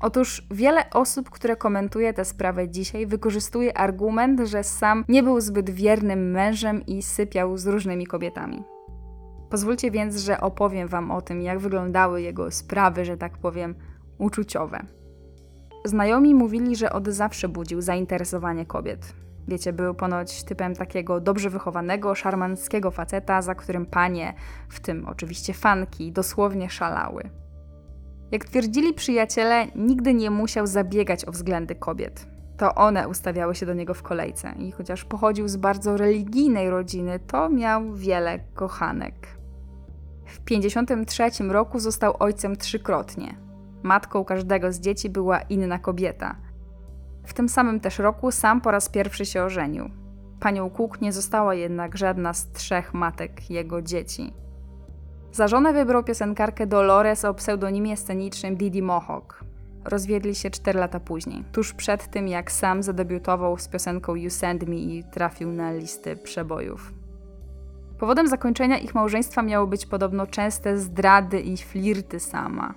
Otóż 0.00 0.46
wiele 0.50 0.90
osób, 0.90 1.30
które 1.30 1.56
komentuje 1.56 2.12
tę 2.12 2.24
sprawę 2.24 2.68
dzisiaj, 2.68 3.06
wykorzystuje 3.06 3.78
argument, 3.78 4.40
że 4.40 4.64
sam 4.64 5.04
nie 5.08 5.22
był 5.22 5.40
zbyt 5.40 5.70
wiernym 5.70 6.30
mężem 6.30 6.86
i 6.86 7.02
sypiał 7.02 7.56
z 7.56 7.66
różnymi 7.66 8.06
kobietami. 8.06 8.62
Pozwólcie 9.50 9.90
więc, 9.90 10.16
że 10.16 10.40
opowiem 10.40 10.88
Wam 10.88 11.10
o 11.10 11.22
tym, 11.22 11.42
jak 11.42 11.58
wyglądały 11.58 12.22
jego 12.22 12.50
sprawy, 12.50 13.04
że 13.04 13.16
tak 13.16 13.38
powiem, 13.38 13.74
uczuciowe. 14.18 14.86
Znajomi 15.86 16.34
mówili, 16.34 16.76
że 16.76 16.92
od 16.92 17.08
zawsze 17.08 17.48
budził 17.48 17.80
zainteresowanie 17.80 18.66
kobiet. 18.66 19.14
Wiecie, 19.48 19.72
był 19.72 19.94
ponoć 19.94 20.42
typem 20.42 20.74
takiego 20.74 21.20
dobrze 21.20 21.50
wychowanego, 21.50 22.14
szarmanckiego 22.14 22.90
faceta, 22.90 23.42
za 23.42 23.54
którym 23.54 23.86
panie, 23.86 24.34
w 24.68 24.80
tym 24.80 25.08
oczywiście 25.08 25.54
fanki, 25.54 26.12
dosłownie 26.12 26.70
szalały. 26.70 27.30
Jak 28.30 28.44
twierdzili 28.44 28.94
przyjaciele, 28.94 29.66
nigdy 29.74 30.14
nie 30.14 30.30
musiał 30.30 30.66
zabiegać 30.66 31.24
o 31.24 31.32
względy 31.32 31.74
kobiet. 31.74 32.26
To 32.56 32.74
one 32.74 33.08
ustawiały 33.08 33.54
się 33.54 33.66
do 33.66 33.74
niego 33.74 33.94
w 33.94 34.02
kolejce 34.02 34.54
i 34.58 34.72
chociaż 34.72 35.04
pochodził 35.04 35.48
z 35.48 35.56
bardzo 35.56 35.96
religijnej 35.96 36.70
rodziny, 36.70 37.18
to 37.26 37.48
miał 37.48 37.94
wiele 37.94 38.38
kochanek. 38.54 39.14
W 40.26 40.40
1953 40.40 41.44
roku 41.44 41.78
został 41.78 42.14
ojcem 42.18 42.56
trzykrotnie. 42.56 43.45
Matką 43.86 44.24
każdego 44.24 44.72
z 44.72 44.80
dzieci 44.80 45.10
była 45.10 45.40
inna 45.40 45.78
kobieta. 45.78 46.36
W 47.26 47.34
tym 47.34 47.48
samym 47.48 47.80
też 47.80 47.98
roku 47.98 48.30
sam 48.30 48.60
po 48.60 48.70
raz 48.70 48.88
pierwszy 48.88 49.26
się 49.26 49.42
ożenił. 49.42 49.90
Panią 50.40 50.70
Cook 50.70 51.00
nie 51.00 51.12
została 51.12 51.54
jednak 51.54 51.96
żadna 51.96 52.32
z 52.32 52.52
trzech 52.52 52.94
matek 52.94 53.50
jego 53.50 53.82
dzieci. 53.82 54.32
Za 55.32 55.48
żonę 55.48 55.72
wybrał 55.72 56.04
piosenkarkę 56.04 56.66
Dolores 56.66 57.24
o 57.24 57.34
pseudonimie 57.34 57.96
scenicznym 57.96 58.56
Didi 58.56 58.82
Mohawk. 58.82 59.44
rozwiedli 59.84 60.34
się 60.34 60.50
4 60.50 60.78
lata 60.78 61.00
później, 61.00 61.44
tuż 61.52 61.72
przed 61.72 62.10
tym 62.10 62.28
jak 62.28 62.52
sam 62.52 62.82
zadebiutował 62.82 63.58
z 63.58 63.68
piosenką 63.68 64.14
You 64.14 64.30
Send 64.30 64.68
Me 64.68 64.76
i 64.76 65.04
trafił 65.04 65.52
na 65.52 65.72
listy 65.72 66.16
przebojów. 66.16 66.92
Powodem 67.98 68.28
zakończenia 68.28 68.78
ich 68.78 68.94
małżeństwa 68.94 69.42
miały 69.42 69.66
być 69.66 69.86
podobno 69.86 70.26
częste 70.26 70.78
zdrady 70.78 71.40
i 71.40 71.56
flirty 71.56 72.20
sama. 72.20 72.74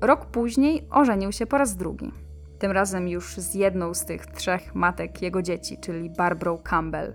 Rok 0.00 0.26
później 0.26 0.86
ożenił 0.90 1.32
się 1.32 1.46
po 1.46 1.58
raz 1.58 1.76
drugi. 1.76 2.12
Tym 2.58 2.72
razem 2.72 3.08
już 3.08 3.36
z 3.36 3.54
jedną 3.54 3.94
z 3.94 4.04
tych 4.04 4.26
trzech 4.26 4.74
matek 4.74 5.22
jego 5.22 5.42
dzieci, 5.42 5.78
czyli 5.78 6.10
Barbrą 6.10 6.58
Campbell. 6.58 7.14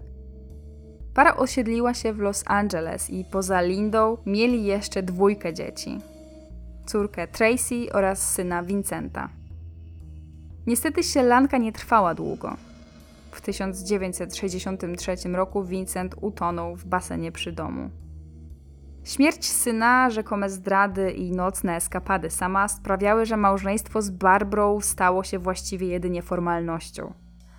Para 1.13 1.35
osiedliła 1.35 1.93
się 1.93 2.13
w 2.13 2.19
Los 2.19 2.43
Angeles 2.47 3.09
i 3.09 3.25
poza 3.31 3.61
Lindą 3.61 4.17
mieli 4.25 4.65
jeszcze 4.65 5.03
dwójkę 5.03 5.53
dzieci: 5.53 5.99
córkę 6.85 7.27
Tracy 7.27 7.87
oraz 7.93 8.33
syna 8.33 8.63
Vincenta. 8.63 9.29
Niestety 10.67 11.03
sielanka 11.03 11.57
nie 11.57 11.71
trwała 11.71 12.15
długo. 12.15 12.57
W 13.31 13.41
1963 13.41 15.29
roku 15.33 15.63
Vincent 15.63 16.15
utonął 16.21 16.75
w 16.75 16.85
basenie 16.85 17.31
przy 17.31 17.51
domu. 17.51 17.89
Śmierć 19.05 19.45
syna, 19.51 20.09
rzekome 20.09 20.49
zdrady 20.49 21.11
i 21.11 21.31
nocne 21.31 21.75
eskapady 21.75 22.29
sama 22.29 22.67
sprawiały, 22.67 23.25
że 23.25 23.37
małżeństwo 23.37 24.01
z 24.01 24.09
Barbrą 24.09 24.81
stało 24.81 25.23
się 25.23 25.39
właściwie 25.39 25.87
jedynie 25.87 26.21
formalnością. 26.21 27.13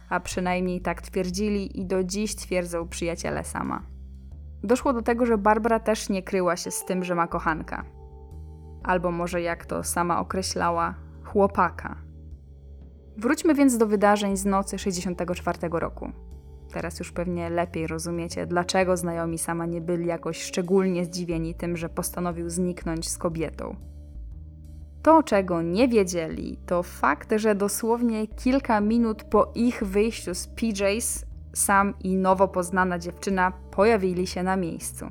A 0.08 0.20
przynajmniej 0.20 0.80
tak 0.80 1.02
twierdzili 1.02 1.80
i 1.80 1.86
do 1.86 2.04
dziś 2.04 2.36
twierdzą 2.36 2.88
przyjaciele 2.88 3.44
sama. 3.44 3.82
Doszło 4.62 4.92
do 4.92 5.02
tego, 5.02 5.26
że 5.26 5.38
Barbara 5.38 5.80
też 5.80 6.08
nie 6.08 6.22
kryła 6.22 6.56
się 6.56 6.70
z 6.70 6.84
tym, 6.84 7.04
że 7.04 7.14
ma 7.14 7.26
kochanka. 7.26 7.84
Albo 8.82 9.10
może 9.10 9.42
jak 9.42 9.66
to 9.66 9.84
sama 9.84 10.20
określała, 10.20 10.94
chłopaka. 11.24 11.96
Wróćmy 13.16 13.54
więc 13.54 13.78
do 13.78 13.86
wydarzeń 13.86 14.36
z 14.36 14.44
nocy 14.44 14.78
64 14.78 15.58
roku. 15.72 16.12
Teraz 16.76 16.98
już 16.98 17.12
pewnie 17.12 17.50
lepiej 17.50 17.86
rozumiecie, 17.86 18.46
dlaczego 18.46 18.96
znajomi 18.96 19.38
sama 19.38 19.66
nie 19.66 19.80
byli 19.80 20.06
jakoś 20.06 20.42
szczególnie 20.42 21.04
zdziwieni 21.04 21.54
tym, 21.54 21.76
że 21.76 21.88
postanowił 21.88 22.50
zniknąć 22.50 23.08
z 23.08 23.18
kobietą. 23.18 23.76
To, 25.02 25.22
czego 25.22 25.62
nie 25.62 25.88
wiedzieli, 25.88 26.58
to 26.66 26.82
fakt, 26.82 27.34
że 27.36 27.54
dosłownie 27.54 28.26
kilka 28.26 28.80
minut 28.80 29.24
po 29.24 29.52
ich 29.54 29.84
wyjściu 29.84 30.34
z 30.34 30.46
PJs, 30.46 31.24
sam 31.54 31.94
i 32.00 32.16
nowo 32.16 32.48
poznana 32.48 32.98
dziewczyna 32.98 33.52
pojawili 33.70 34.26
się 34.26 34.42
na 34.42 34.56
miejscu. 34.56 35.06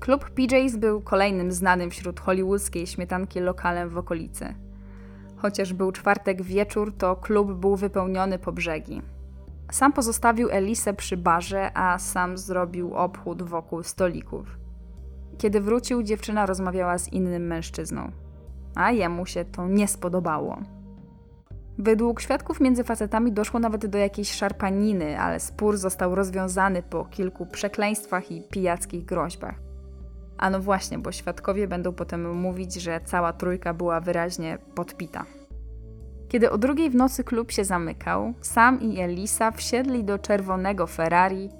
Klub 0.00 0.30
PJs 0.30 0.76
był 0.76 1.00
kolejnym 1.00 1.52
znanym 1.52 1.90
wśród 1.90 2.20
hollywoodzkiej 2.20 2.86
śmietanki 2.86 3.40
lokalem 3.40 3.88
w 3.88 3.98
okolicy. 3.98 4.54
Chociaż 5.36 5.72
był 5.72 5.92
czwartek 5.92 6.42
wieczór, 6.42 6.96
to 6.98 7.16
klub 7.16 7.52
był 7.52 7.76
wypełniony 7.76 8.38
po 8.38 8.52
brzegi. 8.52 9.02
Sam 9.72 9.92
pozostawił 9.92 10.48
Elisę 10.50 10.94
przy 10.94 11.16
barze, 11.16 11.70
a 11.74 11.98
sam 11.98 12.38
zrobił 12.38 12.94
obchód 12.94 13.42
wokół 13.42 13.82
stolików. 13.82 14.58
Kiedy 15.38 15.60
wrócił, 15.60 16.02
dziewczyna 16.02 16.46
rozmawiała 16.46 16.98
z 16.98 17.12
innym 17.12 17.46
mężczyzną, 17.46 18.10
a 18.74 18.90
jemu 18.90 19.26
się 19.26 19.44
to 19.44 19.68
nie 19.68 19.88
spodobało. 19.88 20.58
Według 21.78 22.20
świadków 22.20 22.60
między 22.60 22.84
facetami 22.84 23.32
doszło 23.32 23.60
nawet 23.60 23.86
do 23.86 23.98
jakiejś 23.98 24.32
szarpaniny, 24.32 25.20
ale 25.20 25.40
spór 25.40 25.76
został 25.76 26.14
rozwiązany 26.14 26.82
po 26.82 27.04
kilku 27.04 27.46
przekleństwach 27.46 28.30
i 28.30 28.42
pijackich 28.42 29.04
groźbach. 29.04 29.54
A 30.38 30.50
no 30.50 30.60
właśnie, 30.60 30.98
bo 30.98 31.12
świadkowie 31.12 31.68
będą 31.68 31.92
potem 31.92 32.34
mówić, 32.34 32.74
że 32.74 33.00
cała 33.04 33.32
trójka 33.32 33.74
była 33.74 34.00
wyraźnie 34.00 34.58
podpita. 34.74 35.24
Kiedy 36.32 36.50
o 36.50 36.58
drugiej 36.58 36.90
w 36.90 36.94
nocy 36.94 37.24
klub 37.24 37.52
się 37.52 37.64
zamykał, 37.64 38.34
Sam 38.40 38.80
i 38.80 39.00
Elisa 39.00 39.50
wsiedli 39.50 40.04
do 40.04 40.18
czerwonego 40.18 40.86
Ferrari 40.86 41.50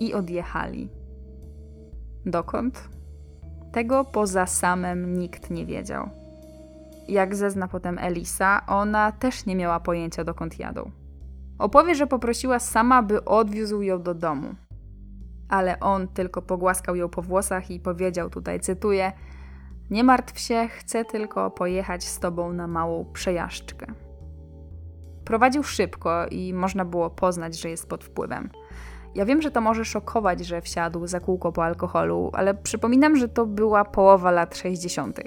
i 0.00 0.14
odjechali. 0.14 0.88
Dokąd? 2.26 2.88
Tego 3.72 4.04
poza 4.04 4.46
Samem 4.46 5.18
nikt 5.18 5.50
nie 5.50 5.66
wiedział. 5.66 6.08
Jak 7.08 7.34
zezna 7.34 7.68
potem 7.68 7.98
Elisa, 7.98 8.66
ona 8.66 9.12
też 9.12 9.46
nie 9.46 9.56
miała 9.56 9.80
pojęcia 9.80 10.24
dokąd 10.24 10.58
jadą. 10.58 10.90
Opowie, 11.58 11.94
że 11.94 12.06
poprosiła 12.06 12.58
sama, 12.58 13.02
by 13.02 13.24
odwiózł 13.24 13.82
ją 13.82 14.02
do 14.02 14.14
domu. 14.14 14.54
Ale 15.48 15.80
on 15.80 16.08
tylko 16.08 16.42
pogłaskał 16.42 16.96
ją 16.96 17.08
po 17.08 17.22
włosach 17.22 17.70
i 17.70 17.80
powiedział 17.80 18.30
tutaj, 18.30 18.60
cytuję: 18.60 19.12
Nie 19.90 20.04
martw 20.04 20.38
się, 20.38 20.68
chcę 20.68 21.04
tylko 21.04 21.50
pojechać 21.50 22.04
z 22.04 22.18
tobą 22.18 22.52
na 22.52 22.66
małą 22.66 23.04
przejażdżkę. 23.12 24.03
Prowadził 25.24 25.62
szybko 25.62 26.26
i 26.26 26.54
można 26.54 26.84
było 26.84 27.10
poznać, 27.10 27.60
że 27.60 27.70
jest 27.70 27.88
pod 27.88 28.04
wpływem. 28.04 28.50
Ja 29.14 29.24
wiem, 29.24 29.42
że 29.42 29.50
to 29.50 29.60
może 29.60 29.84
szokować, 29.84 30.46
że 30.46 30.60
wsiadł 30.60 31.06
za 31.06 31.20
kółko 31.20 31.52
po 31.52 31.64
alkoholu, 31.64 32.30
ale 32.32 32.54
przypominam, 32.54 33.16
że 33.16 33.28
to 33.28 33.46
była 33.46 33.84
połowa 33.84 34.30
lat 34.30 34.56
60. 34.56 35.20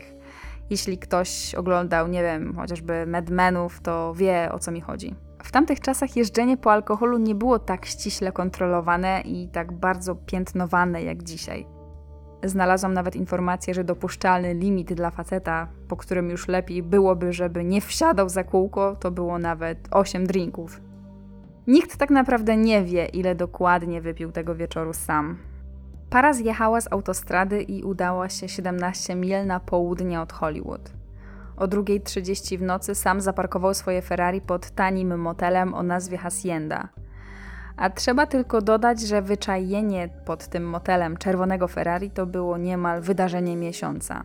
Jeśli 0.70 0.98
ktoś 0.98 1.56
oglądał, 1.56 2.08
nie 2.08 2.22
wiem, 2.22 2.56
chociażby 2.56 3.06
Madmenów, 3.06 3.82
to 3.82 4.14
wie 4.14 4.50
o 4.52 4.60
co 4.60 4.72
mi 4.72 4.82
chodzi. 4.82 5.16
W 5.44 5.52
tamtych 5.52 5.80
czasach 5.80 6.16
jeżdżenie 6.16 6.58
po 6.58 6.72
alkoholu 6.72 7.18
nie 7.18 7.36
było 7.36 7.60
tak 7.60 7.86
ściśle 7.86 8.32
kontrolowane 8.32 9.22
i 9.22 9.48
tak 9.48 9.72
bardzo 9.72 10.16
piętnowane 10.16 11.04
jak 11.04 11.24
dzisiaj. 11.24 11.77
Znalazłam 12.44 12.94
nawet 12.94 13.16
informację, 13.16 13.74
że 13.74 13.84
dopuszczalny 13.84 14.54
limit 14.54 14.94
dla 14.94 15.12
faceta, 15.12 15.68
po 15.88 15.98
którym 15.98 16.30
już 16.30 16.48
lepiej 16.48 16.84
byłoby, 16.84 17.34
żeby 17.34 17.64
nie 17.64 17.82
wsiadał 17.82 18.30
za 18.30 18.44
kółko, 18.44 18.96
to 19.00 19.12
było 19.12 19.40
nawet 19.40 19.88
8 19.92 20.28
drinków. 20.28 20.82
Nikt 21.68 21.98
tak 21.98 22.10
naprawdę 22.10 22.58
nie 22.58 22.84
wie, 22.84 23.06
ile 23.06 23.36
dokładnie 23.36 24.02
wypił 24.02 24.32
tego 24.32 24.56
wieczoru 24.56 24.94
sam. 24.94 25.38
Para 26.10 26.34
zjechała 26.34 26.82
z 26.82 26.92
autostrady 26.92 27.62
i 27.62 27.84
udała 27.84 28.30
się 28.30 28.50
17 28.50 29.16
mil 29.16 29.46
na 29.46 29.60
południe 29.60 30.22
od 30.22 30.34
Hollywood. 30.34 30.92
O 31.58 31.66
2.30 31.66 32.58
w 32.58 32.62
nocy 32.62 32.96
sam 32.96 33.22
zaparkował 33.22 33.74
swoje 33.74 34.02
Ferrari 34.02 34.42
pod 34.42 34.70
tanim 34.70 35.20
motelem 35.20 35.74
o 35.74 35.84
nazwie 35.84 36.18
Hacienda– 36.18 36.88
a 37.78 37.90
trzeba 37.90 38.26
tylko 38.26 38.62
dodać, 38.62 39.02
że 39.02 39.22
wyczajenie 39.22 40.10
pod 40.26 40.48
tym 40.48 40.70
motelem 40.70 41.18
czerwonego 41.18 41.68
Ferrari 41.68 42.12
to 42.12 42.26
było 42.26 42.58
niemal 42.58 43.02
wydarzenie 43.02 43.56
miesiąca. 43.56 44.24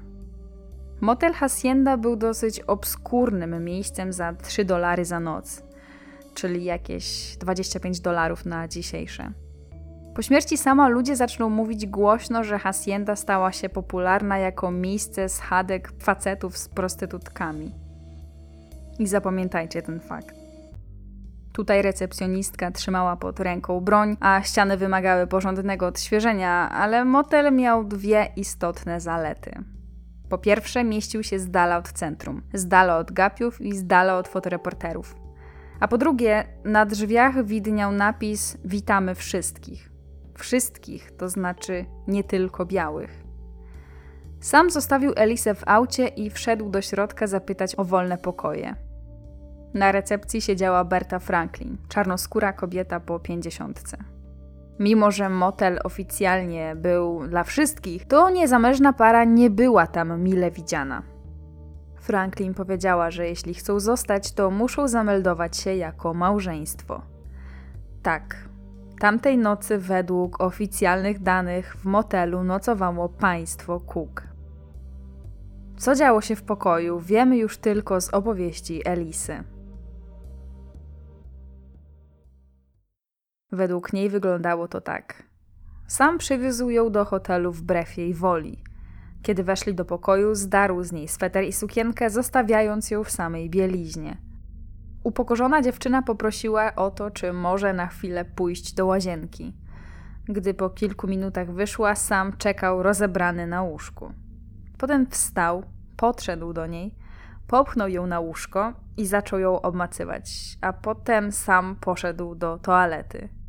Motel 1.00 1.32
Hacienda 1.32 1.96
był 1.96 2.16
dosyć 2.16 2.60
obskurnym 2.60 3.64
miejscem 3.64 4.12
za 4.12 4.32
3 4.32 4.64
dolary 4.64 5.04
za 5.04 5.20
noc, 5.20 5.62
czyli 6.34 6.64
jakieś 6.64 7.36
25 7.36 8.00
dolarów 8.00 8.46
na 8.46 8.68
dzisiejsze. 8.68 9.32
Po 10.14 10.22
śmierci 10.22 10.58
sama 10.58 10.88
ludzie 10.88 11.16
zaczną 11.16 11.48
mówić 11.48 11.86
głośno, 11.86 12.44
że 12.44 12.58
Hacienda 12.58 13.16
stała 13.16 13.52
się 13.52 13.68
popularna 13.68 14.38
jako 14.38 14.70
miejsce 14.70 15.28
schadek 15.28 15.92
facetów 15.98 16.58
z 16.58 16.68
prostytutkami. 16.68 17.74
I 18.98 19.06
zapamiętajcie 19.06 19.82
ten 19.82 20.00
fakt. 20.00 20.41
Tutaj 21.52 21.82
recepcjonistka 21.82 22.70
trzymała 22.70 23.16
pod 23.16 23.40
ręką 23.40 23.80
broń, 23.80 24.16
a 24.20 24.42
ściany 24.42 24.76
wymagały 24.76 25.26
porządnego 25.26 25.86
odświeżenia, 25.86 26.70
ale 26.70 27.04
motel 27.04 27.54
miał 27.54 27.84
dwie 27.84 28.32
istotne 28.36 29.00
zalety. 29.00 29.52
Po 30.28 30.38
pierwsze, 30.38 30.84
mieścił 30.84 31.22
się 31.22 31.38
z 31.38 31.50
dala 31.50 31.76
od 31.76 31.92
centrum, 31.92 32.42
z 32.54 32.68
dala 32.68 32.98
od 32.98 33.12
gapiów 33.12 33.60
i 33.60 33.76
z 33.76 33.86
dala 33.86 34.18
od 34.18 34.28
fotoreporterów. 34.28 35.16
A 35.80 35.88
po 35.88 35.98
drugie, 35.98 36.44
na 36.64 36.86
drzwiach 36.86 37.44
widniał 37.44 37.92
napis 37.92 38.56
Witamy 38.64 39.14
wszystkich. 39.14 39.90
Wszystkich, 40.38 41.10
to 41.16 41.28
znaczy 41.28 41.84
nie 42.06 42.24
tylko 42.24 42.66
białych. 42.66 43.22
Sam 44.40 44.70
zostawił 44.70 45.12
Elisę 45.16 45.54
w 45.54 45.62
aucie 45.66 46.06
i 46.06 46.30
wszedł 46.30 46.70
do 46.70 46.82
środka 46.82 47.26
zapytać 47.26 47.74
o 47.78 47.84
wolne 47.84 48.18
pokoje. 48.18 48.91
Na 49.74 49.92
recepcji 49.92 50.40
siedziała 50.40 50.84
Berta 50.84 51.18
Franklin, 51.18 51.76
czarnoskóra 51.88 52.52
kobieta 52.52 53.00
po 53.00 53.20
pięćdziesiątce. 53.20 53.96
Mimo, 54.78 55.10
że 55.10 55.28
motel 55.28 55.78
oficjalnie 55.84 56.76
był 56.76 57.28
dla 57.28 57.44
wszystkich, 57.44 58.06
to 58.06 58.30
niezamężna 58.30 58.92
para 58.92 59.24
nie 59.24 59.50
była 59.50 59.86
tam 59.86 60.22
mile 60.22 60.50
widziana. 60.50 61.02
Franklin 61.96 62.54
powiedziała, 62.54 63.10
że 63.10 63.28
jeśli 63.28 63.54
chcą 63.54 63.80
zostać, 63.80 64.32
to 64.32 64.50
muszą 64.50 64.88
zameldować 64.88 65.56
się 65.56 65.74
jako 65.74 66.14
małżeństwo. 66.14 67.02
Tak, 68.02 68.48
tamtej 69.00 69.38
nocy 69.38 69.78
według 69.78 70.40
oficjalnych 70.40 71.22
danych 71.22 71.76
w 71.76 71.84
motelu 71.84 72.44
nocowało 72.44 73.08
państwo 73.08 73.80
Cook. 73.80 74.22
Co 75.76 75.94
działo 75.94 76.20
się 76.20 76.36
w 76.36 76.42
pokoju, 76.42 77.00
wiemy 77.00 77.36
już 77.36 77.58
tylko 77.58 78.00
z 78.00 78.14
opowieści 78.14 78.88
Elisy. 78.88 79.44
Według 83.52 83.92
niej 83.92 84.10
wyglądało 84.10 84.68
to 84.68 84.80
tak. 84.80 85.22
Sam 85.86 86.18
przywiózł 86.18 86.70
ją 86.70 86.90
do 86.90 87.04
hotelu 87.04 87.52
wbrew 87.52 87.96
jej 87.96 88.14
woli. 88.14 88.64
Kiedy 89.22 89.44
weszli 89.44 89.74
do 89.74 89.84
pokoju, 89.84 90.34
zdarł 90.34 90.82
z 90.82 90.92
niej 90.92 91.08
sweter 91.08 91.44
i 91.44 91.52
sukienkę, 91.52 92.10
zostawiając 92.10 92.90
ją 92.90 93.04
w 93.04 93.10
samej 93.10 93.50
bieliźnie. 93.50 94.16
Upokorzona 95.04 95.62
dziewczyna 95.62 96.02
poprosiła 96.02 96.74
o 96.74 96.90
to, 96.90 97.10
czy 97.10 97.32
może 97.32 97.72
na 97.72 97.86
chwilę 97.86 98.24
pójść 98.24 98.74
do 98.74 98.86
łazienki. 98.86 99.52
Gdy 100.24 100.54
po 100.54 100.70
kilku 100.70 101.06
minutach 101.06 101.50
wyszła, 101.52 101.94
sam 101.94 102.36
czekał 102.36 102.82
rozebrany 102.82 103.46
na 103.46 103.62
łóżku. 103.62 104.12
Potem 104.78 105.06
wstał, 105.06 105.62
podszedł 105.96 106.52
do 106.52 106.66
niej, 106.66 106.94
popchnął 107.46 107.88
ją 107.88 108.06
na 108.06 108.20
łóżko 108.20 108.72
i 108.96 109.06
zaczął 109.06 109.38
ją 109.38 109.60
obmacywać, 109.60 110.58
a 110.60 110.72
potem 110.72 111.32
sam 111.32 111.76
poszedł 111.80 112.34
do 112.34 112.58
toalety. 112.58 113.41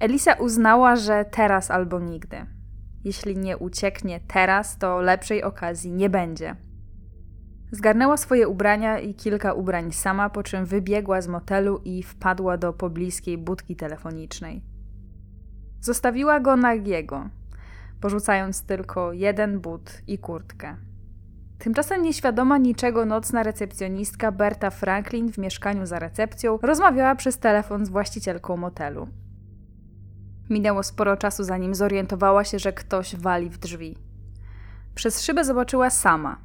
Elisa 0.00 0.32
uznała, 0.32 0.96
że 0.96 1.24
teraz 1.24 1.70
albo 1.70 2.00
nigdy. 2.00 2.36
Jeśli 3.04 3.36
nie 3.36 3.58
ucieknie 3.58 4.20
teraz, 4.28 4.78
to 4.78 5.00
lepszej 5.00 5.42
okazji 5.42 5.92
nie 5.92 6.10
będzie. 6.10 6.56
Zgarnęła 7.72 8.16
swoje 8.16 8.48
ubrania 8.48 8.98
i 8.98 9.14
kilka 9.14 9.52
ubrań 9.52 9.92
sama, 9.92 10.30
po 10.30 10.42
czym 10.42 10.64
wybiegła 10.64 11.20
z 11.20 11.28
motelu 11.28 11.80
i 11.84 12.02
wpadła 12.02 12.56
do 12.56 12.72
pobliskiej 12.72 13.38
budki 13.38 13.76
telefonicznej. 13.76 14.62
Zostawiła 15.80 16.40
go 16.40 16.56
nagiego, 16.56 17.28
porzucając 18.00 18.62
tylko 18.62 19.12
jeden 19.12 19.60
but 19.60 20.02
i 20.06 20.18
kurtkę. 20.18 20.76
Tymczasem 21.58 22.02
nieświadoma 22.02 22.58
niczego 22.58 23.04
nocna 23.04 23.42
recepcjonistka 23.42 24.32
Berta 24.32 24.70
Franklin 24.70 25.32
w 25.32 25.38
mieszkaniu 25.38 25.86
za 25.86 25.98
recepcją 25.98 26.58
rozmawiała 26.62 27.14
przez 27.14 27.38
telefon 27.38 27.86
z 27.86 27.88
właścicielką 27.88 28.56
motelu. 28.56 29.08
Minęło 30.50 30.82
sporo 30.82 31.16
czasu, 31.16 31.44
zanim 31.44 31.74
zorientowała 31.74 32.44
się, 32.44 32.58
że 32.58 32.72
ktoś 32.72 33.16
wali 33.16 33.50
w 33.50 33.58
drzwi. 33.58 33.98
Przez 34.94 35.22
szybę 35.22 35.44
zobaczyła 35.44 35.90
sama, 35.90 36.38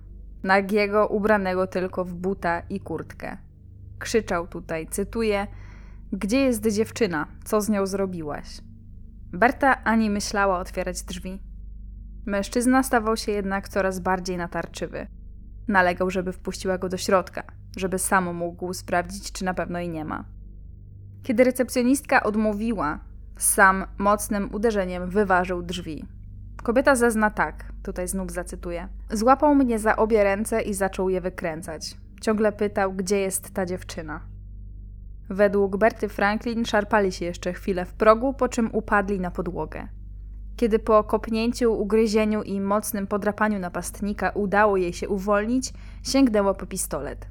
nagiego, 0.44 1.08
ubranego 1.08 1.68
tylko 1.68 2.06
w 2.06 2.14
buta 2.14 2.60
i 2.60 2.80
kurtkę. 2.80 3.38
Krzyczał 4.00 4.48
tutaj, 4.48 4.88
cytuję: 4.88 5.48
Gdzie 6.12 6.40
jest 6.40 6.68
dziewczyna? 6.68 7.28
Co 7.44 7.62
z 7.62 7.70
nią 7.70 7.86
zrobiłaś? 7.86 8.62
Berta 9.34 9.84
ani 9.84 10.10
myślała 10.10 10.60
otwierać 10.60 11.04
drzwi. 11.04 11.40
Mężczyzna 12.26 12.84
stawał 12.84 13.18
się 13.18 13.32
jednak 13.32 13.70
coraz 13.70 14.00
bardziej 14.00 14.38
natarczywy. 14.38 15.08
Nalegał, 15.68 16.10
żeby 16.10 16.34
wpuściła 16.34 16.78
go 16.78 16.90
do 16.90 16.98
środka, 16.98 17.44
żeby 17.78 18.00
sam 18.00 18.36
mógł 18.36 18.74
sprawdzić, 18.74 19.32
czy 19.32 19.46
na 19.46 19.54
pewno 19.54 19.80
jej 19.80 19.90
nie 19.90 20.06
ma. 20.06 20.26
Kiedy 21.24 21.44
recepcjonistka 21.44 22.24
odmówiła, 22.24 23.00
sam 23.40 23.86
mocnym 23.98 24.50
uderzeniem 24.54 25.10
wyważył 25.10 25.62
drzwi. 25.62 26.06
Kobieta 26.64 26.96
zezna 26.96 27.30
tak, 27.30 27.66
tutaj 27.84 28.08
znów 28.08 28.32
zacytuję. 28.32 28.88
Złapał 29.12 29.56
mnie 29.56 29.80
za 29.80 29.96
obie 29.96 30.24
ręce 30.24 30.62
i 30.62 30.74
zaczął 30.74 31.10
je 31.10 31.22
wykręcać. 31.22 31.98
Ciągle 32.22 32.52
pytał, 32.52 32.94
gdzie 32.94 33.20
jest 33.20 33.54
ta 33.54 33.66
dziewczyna. 33.66 34.22
Według 35.30 35.78
Berty 35.78 36.10
Franklin 36.10 36.66
szarpali 36.66 37.12
się 37.12 37.26
jeszcze 37.26 37.54
chwilę 37.54 37.86
w 37.86 37.94
progu, 37.94 38.34
po 38.34 38.50
czym 38.50 38.70
upadli 38.74 39.20
na 39.20 39.32
podłogę. 39.32 39.88
Kiedy 40.56 40.80
po 40.80 41.04
kopnięciu, 41.04 41.74
ugryzieniu 41.74 42.44
i 42.44 42.62
mocnym 42.62 43.08
podrapaniu 43.08 43.60
napastnika 43.60 44.30
udało 44.30 44.78
jej 44.78 44.94
się 44.94 45.10
uwolnić, 45.10 45.74
sięgnęła 46.04 46.54
po 46.54 46.66
pistolet. 46.66 47.28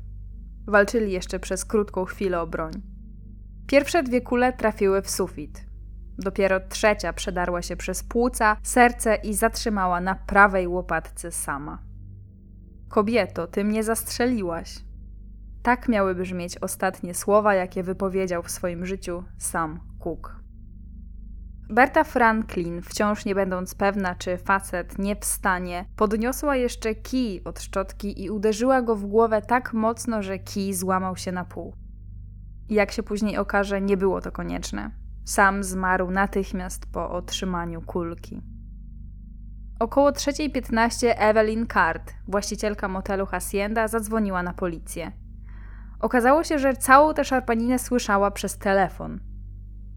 Walczyli 0.67 1.13
jeszcze 1.13 1.41
przez 1.41 1.65
krótką 1.65 2.05
chwilę 2.05 2.41
o 2.41 2.47
broń. 2.47 2.73
Pierwsze 3.67 4.03
dwie 4.03 4.21
kule 4.21 4.53
trafiły 4.53 5.03
w 5.03 5.11
sufit. 5.11 5.68
Dopiero 6.19 6.61
trzecia 6.61 7.13
przedarła 7.13 7.63
się 7.63 7.77
przez 7.77 8.03
płuca, 8.03 8.57
serce 8.63 9.15
i 9.15 9.35
zatrzymała 9.35 10.01
na 10.01 10.15
prawej 10.15 10.69
łopatce 10.69 11.31
sama. 11.31 11.83
Kobieto, 12.89 13.47
ty 13.47 13.65
mnie 13.65 13.85
zastrzeliłaś. 13.85 14.85
Tak 15.63 15.89
miały 15.89 16.15
brzmieć 16.15 16.59
ostatnie 16.59 17.15
słowa, 17.15 17.55
jakie 17.55 17.83
wypowiedział 17.83 18.43
w 18.43 18.51
swoim 18.51 18.87
życiu 18.87 19.25
sam 19.39 19.81
Cook. 19.99 20.39
Berta 21.71 22.05
Franklin, 22.05 22.83
wciąż 22.83 23.25
nie 23.25 23.35
będąc 23.35 23.75
pewna, 23.75 24.15
czy 24.15 24.39
facet 24.39 24.99
nie 24.99 25.17
wstanie, 25.17 25.85
podniosła 25.97 26.57
jeszcze 26.57 26.95
kij 26.95 27.45
od 27.45 27.61
szczotki 27.61 28.25
i 28.25 28.31
uderzyła 28.31 28.83
go 28.83 28.97
w 28.97 29.07
głowę 29.07 29.43
tak 29.43 29.73
mocno, 29.73 30.23
że 30.23 30.39
kij 30.39 30.75
złamał 30.75 31.17
się 31.17 31.33
na 31.33 31.45
pół. 31.45 31.75
Jak 32.69 32.93
się 32.93 33.03
później 33.03 33.39
okaże, 33.39 33.81
nie 33.81 33.97
było 33.97 34.21
to 34.21 34.33
konieczne. 34.33 34.91
Sam 35.29 35.65
zmarł 35.65 36.11
natychmiast 36.11 36.87
po 36.93 37.11
otrzymaniu 37.11 37.83
kulki. 37.83 38.43
Około 39.81 40.11
3.15 40.11 41.15
Evelyn 41.17 41.67
Card, 41.67 42.15
właścicielka 42.29 42.89
motelu 42.89 43.27
Hacienda, 43.27 43.89
zadzwoniła 43.89 44.43
na 44.43 44.53
policję. 44.53 45.13
Okazało 46.01 46.45
się, 46.45 46.59
że 46.59 46.77
całą 46.77 47.15
tę 47.15 47.25
szarpaninę 47.25 47.79
słyszała 47.79 48.31
przez 48.31 48.59
telefon. 48.59 49.21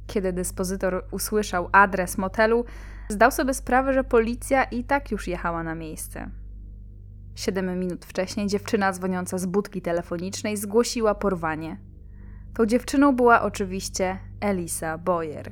Kiedy 0.08 0.34
dyspozytor 0.34 1.06
usłyszał 1.12 1.70
adres 1.72 2.18
motelu, 2.18 2.66
zdał 3.10 3.32
sobie 3.32 3.54
sprawę, 3.54 3.94
że 3.94 4.04
policja 4.04 4.64
i 4.64 4.84
tak 4.84 5.12
już 5.12 5.28
jechała 5.28 5.64
na 5.64 5.76
miejsce. 5.76 6.30
Siedem 7.36 7.80
minut 7.80 8.06
wcześniej 8.06 8.48
dziewczyna 8.48 8.92
dzwoniąca 8.92 9.38
z 9.38 9.46
budki 9.46 9.82
telefonicznej 9.82 10.58
zgłosiła 10.58 11.16
porwanie. 11.16 11.78
Tą 12.54 12.66
dziewczyną 12.66 13.16
była 13.16 13.42
oczywiście 13.42 14.31
Elisa 14.42 14.98
Boyer. 14.98 15.52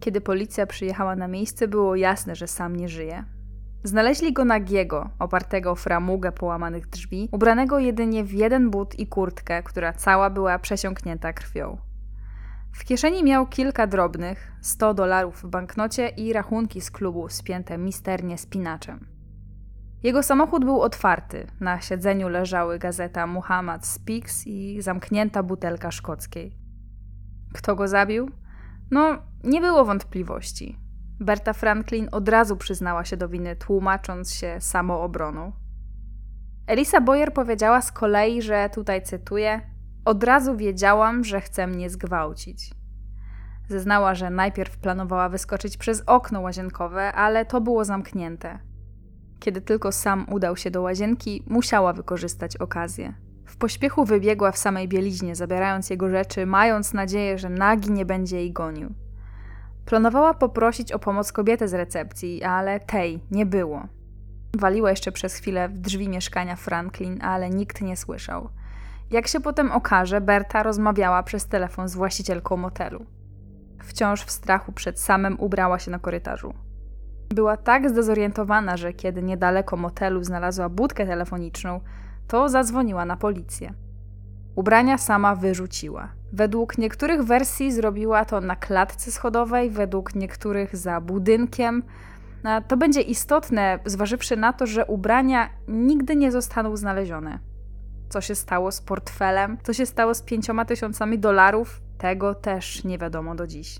Kiedy 0.00 0.20
policja 0.20 0.66
przyjechała 0.66 1.16
na 1.16 1.28
miejsce, 1.28 1.68
było 1.68 1.96
jasne, 1.96 2.36
że 2.36 2.46
sam 2.46 2.76
nie 2.76 2.88
żyje. 2.88 3.24
Znaleźli 3.84 4.32
go 4.32 4.44
nagiego, 4.44 5.10
opartego 5.18 5.70
o 5.70 5.74
framugę 5.74 6.32
połamanych 6.32 6.88
drzwi, 6.88 7.28
ubranego 7.32 7.78
jedynie 7.78 8.24
w 8.24 8.32
jeden 8.32 8.70
but 8.70 8.98
i 8.98 9.06
kurtkę, 9.06 9.62
która 9.62 9.92
cała 9.92 10.30
była 10.30 10.58
przesiąknięta 10.58 11.32
krwią. 11.32 11.78
W 12.72 12.84
kieszeni 12.84 13.24
miał 13.24 13.46
kilka 13.46 13.86
drobnych, 13.86 14.52
100 14.60 14.94
dolarów 14.94 15.42
w 15.42 15.46
banknocie 15.46 16.08
i 16.08 16.32
rachunki 16.32 16.80
z 16.80 16.90
klubu 16.90 17.28
spięte 17.28 17.78
misternie 17.78 18.38
spinaczem. 18.38 19.06
Jego 20.02 20.22
samochód 20.22 20.64
był 20.64 20.80
otwarty. 20.80 21.46
Na 21.60 21.80
siedzeniu 21.80 22.28
leżały 22.28 22.78
gazeta 22.78 23.26
Muhammad 23.26 23.86
Speaks 23.86 24.46
i 24.46 24.82
zamknięta 24.82 25.42
butelka 25.42 25.90
szkockiej. 25.90 26.61
Kto 27.52 27.76
go 27.76 27.88
zabił? 27.88 28.30
No, 28.90 29.18
nie 29.44 29.60
było 29.60 29.84
wątpliwości. 29.84 30.78
Berta 31.20 31.52
Franklin 31.52 32.08
od 32.12 32.28
razu 32.28 32.56
przyznała 32.56 33.04
się 33.04 33.16
do 33.16 33.28
winy, 33.28 33.56
tłumacząc 33.56 34.34
się 34.34 34.56
samoobroną. 34.60 35.52
Elisa 36.66 37.00
Boyer 37.00 37.32
powiedziała 37.32 37.80
z 37.80 37.92
kolei, 37.92 38.42
że 38.42 38.70
tutaj 38.74 39.02
cytuję: 39.02 39.60
Od 40.04 40.24
razu 40.24 40.56
wiedziałam, 40.56 41.24
że 41.24 41.40
chce 41.40 41.66
mnie 41.66 41.90
zgwałcić. 41.90 42.74
Zeznała, 43.68 44.14
że 44.14 44.30
najpierw 44.30 44.78
planowała 44.78 45.28
wyskoczyć 45.28 45.76
przez 45.76 46.02
okno 46.06 46.40
łazienkowe, 46.40 47.12
ale 47.12 47.46
to 47.46 47.60
było 47.60 47.84
zamknięte. 47.84 48.58
Kiedy 49.40 49.60
tylko 49.60 49.92
sam 49.92 50.26
udał 50.30 50.56
się 50.56 50.70
do 50.70 50.82
łazienki, 50.82 51.44
musiała 51.46 51.92
wykorzystać 51.92 52.56
okazję. 52.56 53.14
W 53.52 53.56
pośpiechu 53.56 54.04
wybiegła 54.04 54.52
w 54.52 54.58
samej 54.58 54.88
bieliźnie, 54.88 55.34
zabierając 55.34 55.90
jego 55.90 56.10
rzeczy, 56.10 56.46
mając 56.46 56.92
nadzieję, 56.92 57.38
że 57.38 57.48
nagi 57.48 57.90
nie 57.90 58.06
będzie 58.06 58.36
jej 58.36 58.52
gonił. 58.52 58.94
Planowała 59.84 60.34
poprosić 60.34 60.92
o 60.92 60.98
pomoc 60.98 61.32
kobietę 61.32 61.68
z 61.68 61.74
recepcji, 61.74 62.42
ale 62.42 62.80
tej 62.80 63.20
nie 63.30 63.46
było. 63.46 63.86
Waliła 64.58 64.90
jeszcze 64.90 65.12
przez 65.12 65.34
chwilę 65.34 65.68
w 65.68 65.78
drzwi 65.78 66.08
mieszkania 66.08 66.56
Franklin, 66.56 67.18
ale 67.22 67.50
nikt 67.50 67.80
nie 67.80 67.96
słyszał. 67.96 68.48
Jak 69.10 69.28
się 69.28 69.40
potem 69.40 69.72
okaże, 69.72 70.20
Berta 70.20 70.62
rozmawiała 70.62 71.22
przez 71.22 71.46
telefon 71.46 71.88
z 71.88 71.94
właścicielką 71.94 72.56
motelu. 72.56 73.06
Wciąż 73.82 74.24
w 74.24 74.30
strachu 74.30 74.72
przed 74.72 75.00
samym 75.00 75.40
ubrała 75.40 75.78
się 75.78 75.90
na 75.90 75.98
korytarzu. 75.98 76.54
Była 77.28 77.56
tak 77.56 77.90
zdezorientowana, 77.90 78.76
że 78.76 78.92
kiedy 78.92 79.22
niedaleko 79.22 79.76
motelu 79.76 80.24
znalazła 80.24 80.68
budkę 80.68 81.06
telefoniczną, 81.06 81.80
to 82.32 82.48
zadzwoniła 82.48 83.04
na 83.04 83.16
policję. 83.16 83.74
Ubrania 84.54 84.98
sama 84.98 85.34
wyrzuciła. 85.34 86.08
Według 86.32 86.78
niektórych 86.78 87.22
wersji 87.22 87.72
zrobiła 87.72 88.24
to 88.24 88.40
na 88.40 88.56
klatce 88.56 89.12
schodowej, 89.12 89.70
według 89.70 90.14
niektórych 90.14 90.76
za 90.76 91.00
budynkiem. 91.00 91.82
To 92.68 92.76
będzie 92.76 93.00
istotne, 93.00 93.78
zważywszy 93.86 94.36
na 94.36 94.52
to, 94.52 94.66
że 94.66 94.86
ubrania 94.86 95.48
nigdy 95.68 96.16
nie 96.16 96.32
zostaną 96.32 96.76
znalezione. 96.76 97.38
Co 98.08 98.20
się 98.20 98.34
stało 98.34 98.72
z 98.72 98.80
portfelem, 98.80 99.58
co 99.62 99.72
się 99.72 99.86
stało 99.86 100.14
z 100.14 100.22
pięcioma 100.22 100.64
tysiącami 100.64 101.18
dolarów, 101.18 101.80
tego 101.98 102.34
też 102.34 102.84
nie 102.84 102.98
wiadomo 102.98 103.34
do 103.34 103.46
dziś. 103.46 103.78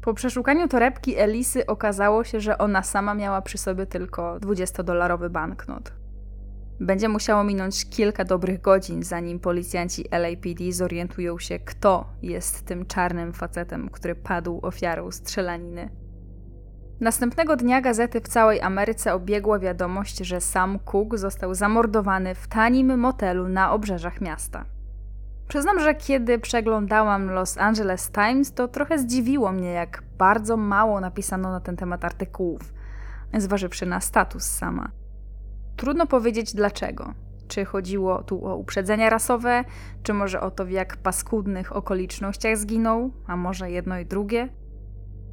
Po 0.00 0.14
przeszukaniu 0.14 0.68
torebki 0.68 1.16
Elisy 1.16 1.66
okazało 1.66 2.24
się, 2.24 2.40
że 2.40 2.58
ona 2.58 2.82
sama 2.82 3.14
miała 3.14 3.42
przy 3.42 3.58
sobie 3.58 3.86
tylko 3.86 4.38
20-dolarowy 4.38 5.28
banknot. 5.28 6.01
Będzie 6.80 7.08
musiało 7.08 7.44
minąć 7.44 7.90
kilka 7.90 8.24
dobrych 8.24 8.60
godzin, 8.60 9.02
zanim 9.02 9.40
policjanci 9.40 10.04
LAPD 10.10 10.72
zorientują 10.72 11.38
się, 11.38 11.58
kto 11.58 12.06
jest 12.22 12.66
tym 12.66 12.86
czarnym 12.86 13.32
facetem, 13.32 13.88
który 13.88 14.14
padł 14.14 14.60
ofiarą 14.62 15.10
strzelaniny. 15.10 15.90
Następnego 17.00 17.56
dnia 17.56 17.80
gazety 17.80 18.20
w 18.20 18.28
całej 18.28 18.60
Ameryce 18.60 19.14
obiegła 19.14 19.58
wiadomość, 19.58 20.18
że 20.18 20.40
Sam 20.40 20.78
Cook 20.78 21.18
został 21.18 21.54
zamordowany 21.54 22.34
w 22.34 22.48
tanim 22.48 22.98
motelu 22.98 23.48
na 23.48 23.72
obrzeżach 23.72 24.20
miasta. 24.20 24.64
Przyznam, 25.48 25.80
że 25.80 25.94
kiedy 25.94 26.38
przeglądałam 26.38 27.30
Los 27.30 27.58
Angeles 27.58 28.10
Times, 28.10 28.52
to 28.52 28.68
trochę 28.68 28.98
zdziwiło 28.98 29.52
mnie, 29.52 29.72
jak 29.72 30.02
bardzo 30.18 30.56
mało 30.56 31.00
napisano 31.00 31.50
na 31.50 31.60
ten 31.60 31.76
temat 31.76 32.04
artykułów, 32.04 32.74
zważywszy 33.38 33.86
na 33.86 34.00
status 34.00 34.44
sama. 34.44 35.01
Trudno 35.76 36.06
powiedzieć 36.06 36.54
dlaczego. 36.54 37.14
Czy 37.48 37.64
chodziło 37.64 38.22
tu 38.22 38.46
o 38.46 38.56
uprzedzenia 38.56 39.10
rasowe, 39.10 39.64
czy 40.02 40.12
może 40.12 40.40
o 40.40 40.50
to, 40.50 40.64
w 40.64 40.70
jak 40.70 40.96
paskudnych 40.96 41.76
okolicznościach 41.76 42.56
zginął, 42.56 43.10
a 43.26 43.36
może 43.36 43.70
jedno 43.70 43.98
i 43.98 44.06
drugie? 44.06 44.48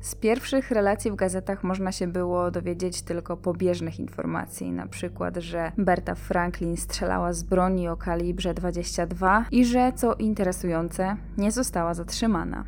Z 0.01 0.15
pierwszych 0.15 0.71
relacji 0.71 1.11
w 1.11 1.15
gazetach 1.15 1.63
można 1.63 1.91
się 1.91 2.07
było 2.07 2.51
dowiedzieć 2.51 3.01
tylko 3.01 3.37
pobieżnych 3.37 3.99
informacji, 3.99 4.71
na 4.71 4.87
przykład, 4.87 5.37
że 5.37 5.71
Berta 5.77 6.15
Franklin 6.15 6.77
strzelała 6.77 7.33
z 7.33 7.43
broni 7.43 7.87
o 7.87 7.97
kalibrze 7.97 8.53
22 8.53 9.45
i 9.51 9.65
że, 9.65 9.93
co 9.95 10.15
interesujące, 10.15 11.17
nie 11.37 11.51
została 11.51 11.93
zatrzymana. 11.93 12.65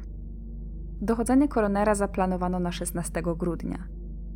Dochodzenie 1.01 1.47
koronera 1.47 1.95
zaplanowano 1.95 2.59
na 2.59 2.71
16 2.71 3.21
grudnia. 3.37 3.87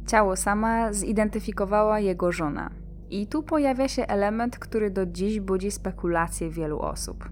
Ciało 0.07 0.35
sama 0.35 0.93
zidentyfikowała 0.93 1.99
jego 1.99 2.31
żona. 2.31 2.84
I 3.09 3.27
tu 3.27 3.43
pojawia 3.43 3.87
się 3.87 4.07
element, 4.07 4.59
który 4.59 4.89
do 4.89 5.05
dziś 5.05 5.39
budzi 5.39 5.71
spekulacje 5.71 6.49
wielu 6.49 6.79
osób. 6.79 7.29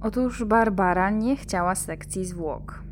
Otóż 0.00 0.44
Barbara 0.44 1.10
nie 1.10 1.36
chciała 1.36 1.74
sekcji 1.74 2.24
zwłok. 2.24 2.82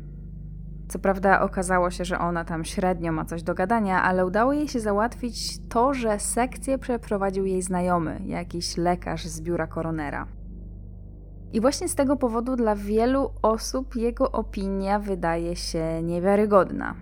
Co 0.87 0.99
prawda 0.99 1.41
okazało 1.41 1.91
się, 1.91 2.05
że 2.05 2.19
ona 2.19 2.45
tam 2.45 2.65
średnio 2.65 3.11
ma 3.11 3.25
coś 3.25 3.43
do 3.43 3.53
gadania, 3.53 4.03
ale 4.03 4.25
udało 4.25 4.53
jej 4.53 4.67
się 4.67 4.79
załatwić 4.79 5.59
to, 5.69 5.93
że 5.93 6.19
sekcję 6.19 6.77
przeprowadził 6.77 7.45
jej 7.45 7.61
znajomy, 7.61 8.21
jakiś 8.25 8.77
lekarz 8.77 9.25
z 9.25 9.41
biura 9.41 9.67
koronera. 9.67 10.27
I 11.53 11.61
właśnie 11.61 11.87
z 11.87 11.95
tego 11.95 12.17
powodu 12.17 12.55
dla 12.55 12.75
wielu 12.75 13.31
osób 13.41 13.95
jego 13.95 14.31
opinia 14.31 14.99
wydaje 14.99 15.55
się 15.55 16.03
niewiarygodna. 16.03 16.95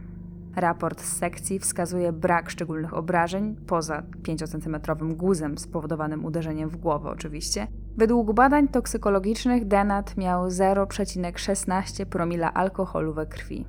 Raport 0.56 1.02
z 1.02 1.18
sekcji 1.18 1.60
wskazuje 1.60 2.14
brak 2.14 2.50
szczególnych 2.50 2.94
obrażeń, 2.94 3.56
poza 3.68 4.04
5-centymetrowym 4.24 5.14
guzem 5.16 5.58
spowodowanym 5.58 6.26
uderzeniem 6.26 6.70
w 6.70 6.78
głowę 6.78 7.10
oczywiście. 7.10 7.68
Według 7.98 8.34
badań 8.34 8.68
toksykologicznych 8.68 9.68
Denat 9.68 10.18
miał 10.18 10.48
0,16 10.48 12.06
promila 12.06 12.54
alkoholu 12.54 13.14
we 13.14 13.26
krwi. 13.26 13.66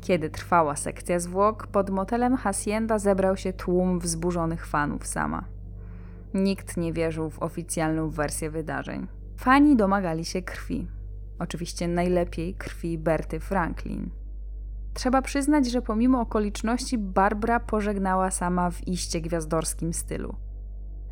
Kiedy 0.00 0.30
trwała 0.30 0.76
sekcja 0.76 1.18
zwłok, 1.18 1.66
pod 1.66 1.90
motelem 1.90 2.36
Hacienda 2.36 2.98
zebrał 2.98 3.36
się 3.36 3.52
tłum 3.52 3.98
wzburzonych 3.98 4.66
fanów 4.66 5.06
sama. 5.06 5.44
Nikt 6.34 6.76
nie 6.76 6.92
wierzył 6.92 7.30
w 7.30 7.42
oficjalną 7.42 8.10
wersję 8.10 8.50
wydarzeń. 8.50 9.06
Fani 9.36 9.76
domagali 9.76 10.24
się 10.24 10.42
krwi. 10.42 10.88
Oczywiście 11.38 11.88
najlepiej 11.88 12.54
krwi 12.54 12.98
Berty 12.98 13.40
Franklin. 13.40 14.10
Trzeba 14.94 15.22
przyznać, 15.22 15.70
że 15.70 15.82
pomimo 15.82 16.20
okoliczności 16.20 16.98
Barbara 16.98 17.60
pożegnała 17.60 18.30
sama 18.30 18.70
w 18.70 18.88
iście 18.88 19.20
gwiazdorskim 19.20 19.92
stylu. 19.92 20.36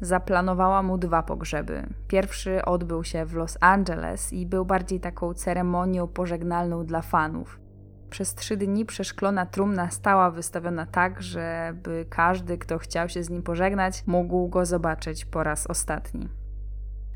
Zaplanowała 0.00 0.82
mu 0.82 0.98
dwa 0.98 1.22
pogrzeby. 1.22 1.86
Pierwszy 2.08 2.64
odbył 2.64 3.04
się 3.04 3.24
w 3.24 3.34
Los 3.34 3.58
Angeles 3.60 4.32
i 4.32 4.46
był 4.46 4.64
bardziej 4.64 5.00
taką 5.00 5.34
ceremonią 5.34 6.08
pożegnalną 6.08 6.86
dla 6.86 7.02
fanów. 7.02 7.60
Przez 8.10 8.34
trzy 8.34 8.56
dni 8.56 8.84
przeszklona 8.86 9.46
trumna 9.46 9.90
stała 9.90 10.30
wystawiona 10.30 10.86
tak, 10.86 11.22
żeby 11.22 12.06
każdy, 12.10 12.58
kto 12.58 12.78
chciał 12.78 13.08
się 13.08 13.22
z 13.22 13.30
nim 13.30 13.42
pożegnać, 13.42 14.06
mógł 14.06 14.48
go 14.48 14.66
zobaczyć 14.66 15.24
po 15.24 15.42
raz 15.42 15.66
ostatni. 15.66 16.28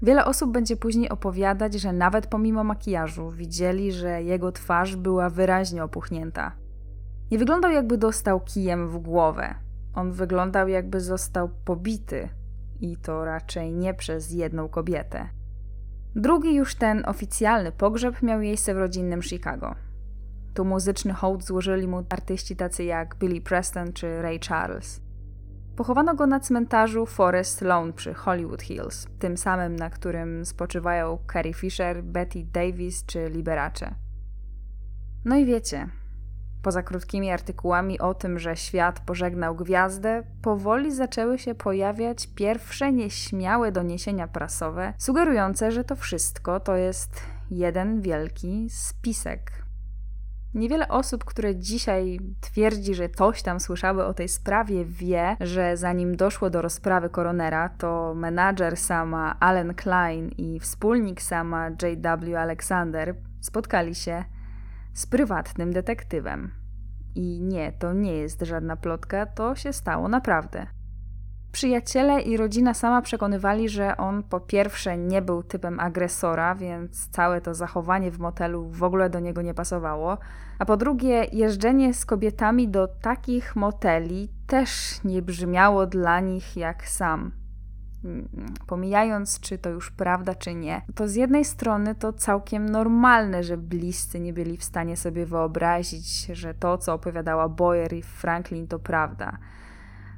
Wiele 0.03 0.25
osób 0.25 0.53
będzie 0.53 0.77
później 0.77 1.09
opowiadać, 1.09 1.75
że 1.75 1.93
nawet 1.93 2.27
pomimo 2.27 2.65
makijażu 2.65 3.31
widzieli, 3.31 3.93
że 3.93 4.23
jego 4.23 4.53
twarz 4.53 4.97
była 4.97 5.31
wyraźnie 5.31 5.85
opuchnięta. 5.85 6.53
Nie 7.31 7.39
wyglądał 7.39 7.71
jakby 7.71 7.99
dostał 7.99 8.41
kijem 8.41 8.89
w 8.89 8.99
głowę. 8.99 9.55
On 9.95 10.13
wyglądał 10.13 10.69
jakby 10.69 11.01
został 11.01 11.49
pobity 11.65 12.29
i 12.81 12.97
to 12.97 13.25
raczej 13.25 13.73
nie 13.73 13.95
przez 13.95 14.33
jedną 14.33 14.69
kobietę. 14.69 15.29
Drugi 16.17 16.55
już 16.55 16.75
ten 16.75 17.03
oficjalny 17.07 17.73
pogrzeb 17.73 18.23
miał 18.23 18.41
miejsce 18.41 18.75
w 18.75 18.79
rodzinnym 18.79 19.23
Chicago. 19.23 19.75
Tu 20.55 20.65
muzyczny 20.65 21.13
hołd 21.13 21.45
złożyli 21.45 21.89
mu 21.89 22.05
artyści 22.11 22.57
tacy 22.57 22.85
jak 22.85 23.17
Billy 23.17 23.41
Preston 23.41 23.93
czy 23.93 24.23
Ray 24.23 24.41
Charles. 24.49 25.06
Pochowano 25.77 26.15
go 26.15 26.27
na 26.27 26.41
cmentarzu 26.41 27.07
Forest 27.07 27.61
Lawn 27.61 27.93
przy 27.93 28.15
Hollywood 28.15 28.63
Hills, 28.63 29.07
tym 29.19 29.37
samym, 29.37 29.77
na 29.77 29.91
którym 29.91 30.47
spoczywają 30.47 31.19
Carrie 31.33 31.55
Fisher, 31.55 32.03
Betty 32.03 32.45
Davis 32.53 33.05
czy 33.07 33.29
Liberace. 33.29 33.95
No 35.25 35.37
i 35.37 35.45
wiecie, 35.45 35.89
poza 36.63 36.83
krótkimi 36.83 37.31
artykułami 37.31 37.99
o 37.99 38.15
tym, 38.15 38.39
że 38.39 38.57
świat 38.57 39.01
pożegnał 39.01 39.57
gwiazdę, 39.57 40.23
powoli 40.43 40.95
zaczęły 40.95 41.39
się 41.39 41.55
pojawiać 41.55 42.27
pierwsze 42.27 42.93
nieśmiałe 42.93 43.73
doniesienia 43.73 44.29
prasowe, 44.29 44.93
sugerujące, 44.99 45.73
że 45.73 45.85
to 45.85 45.97
wszystko 45.97 46.61
to 46.61 46.77
jest 46.77 47.23
jeden 47.51 48.01
wielki 48.01 48.67
spisek 48.71 49.66
Niewiele 50.57 50.89
osób, 50.89 51.25
które 51.25 51.57
dzisiaj 51.57 52.21
twierdzi, 52.41 52.95
że 52.95 53.09
coś 53.09 53.43
tam 53.43 53.61
słyszały 53.61 54.05
o 54.05 54.15
tej 54.15 54.29
sprawie, 54.29 54.85
wie, 54.85 55.37
że 55.41 55.77
zanim 55.77 56.17
doszło 56.17 56.51
do 56.51 56.63
rozprawy 56.63 57.11
koronera, 57.11 57.69
to 57.69 58.15
menadżer 58.15 58.77
sama 58.77 59.37
Allen 59.41 59.75
Klein 59.75 60.29
i 60.29 60.61
wspólnik 60.61 61.23
sama 61.23 61.69
J.W. 61.69 62.37
Alexander 62.41 63.15
spotkali 63.41 63.95
się 63.95 64.25
z 64.95 65.07
prywatnym 65.07 65.73
detektywem. 65.73 66.51
I 67.15 67.41
nie, 67.41 67.73
to 67.73 67.93
nie 67.93 68.13
jest 68.13 68.43
żadna 68.43 68.77
plotka, 68.77 69.27
to 69.27 69.55
się 69.55 69.73
stało 69.73 70.09
naprawdę. 70.09 70.76
Przyjaciele 71.57 72.21
i 72.21 72.37
rodzina 72.37 72.75
sama 72.75 73.03
przekonywali, 73.03 73.69
że 73.69 73.97
on 73.97 74.23
po 74.23 74.41
pierwsze 74.41 74.97
nie 74.97 75.23
był 75.23 75.43
typem 75.43 75.81
agresora, 75.81 76.55
więc 76.55 77.09
całe 77.09 77.41
to 77.41 77.55
zachowanie 77.55 78.11
w 78.11 78.19
motelu 78.19 78.69
w 78.69 78.83
ogóle 78.83 79.11
do 79.11 79.21
niego 79.21 79.43
nie 79.43 79.55
pasowało, 79.55 80.19
a 80.59 80.65
po 80.65 80.77
drugie 80.77 81.27
jeżdżenie 81.33 81.95
z 81.95 82.07
kobietami 82.07 82.69
do 82.69 82.89
takich 82.89 83.57
moteli 83.57 84.29
też 84.47 85.01
nie 85.05 85.23
brzmiało 85.23 85.87
dla 85.87 86.21
nich 86.21 86.57
jak 86.57 86.89
sam. 86.89 87.33
Pomijając, 88.67 89.41
czy 89.41 89.59
to 89.59 89.71
już 89.71 89.91
prawda, 89.91 90.35
czy 90.35 90.55
nie, 90.55 90.83
to 90.95 91.09
z 91.09 91.15
jednej 91.15 91.45
strony 91.45 91.95
to 91.95 92.13
całkiem 92.13 92.69
normalne, 92.69 93.45
że 93.45 93.57
bliscy 93.57 94.21
nie 94.21 94.33
byli 94.33 94.57
w 94.57 94.65
stanie 94.65 94.97
sobie 94.97 95.27
wyobrazić, 95.27 96.27
że 96.27 96.55
to, 96.55 96.79
co 96.79 96.95
opowiadała 96.95 97.49
Boyer 97.49 97.93
i 97.93 98.03
Franklin, 98.03 98.69
to 98.69 98.79
prawda 98.79 99.39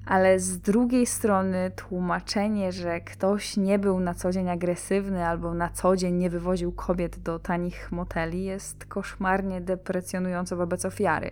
ale 0.09 0.39
z 0.39 0.59
drugiej 0.59 1.07
strony 1.07 1.71
tłumaczenie, 1.77 2.73
że 2.73 3.01
ktoś 3.01 3.57
nie 3.57 3.79
był 3.79 4.01
na 4.01 4.15
co 4.15 4.33
dzień 4.33 4.49
agresywny 4.49 5.27
albo 5.27 5.55
na 5.55 5.69
co 5.69 5.97
dzień 5.97 6.15
nie 6.15 6.31
wywoził 6.31 6.73
kobiet 6.73 7.19
do 7.19 7.39
tanich 7.39 7.93
moteli 7.93 8.45
jest 8.45 8.85
koszmarnie 8.85 9.61
deprecjonujące 9.61 10.57
wobec 10.57 10.85
ofiary, 10.85 11.31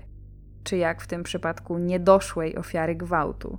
czy 0.65 0.77
jak 0.77 1.01
w 1.01 1.07
tym 1.07 1.23
przypadku 1.23 1.79
niedoszłej 1.79 2.57
ofiary 2.57 2.95
gwałtu. 2.95 3.59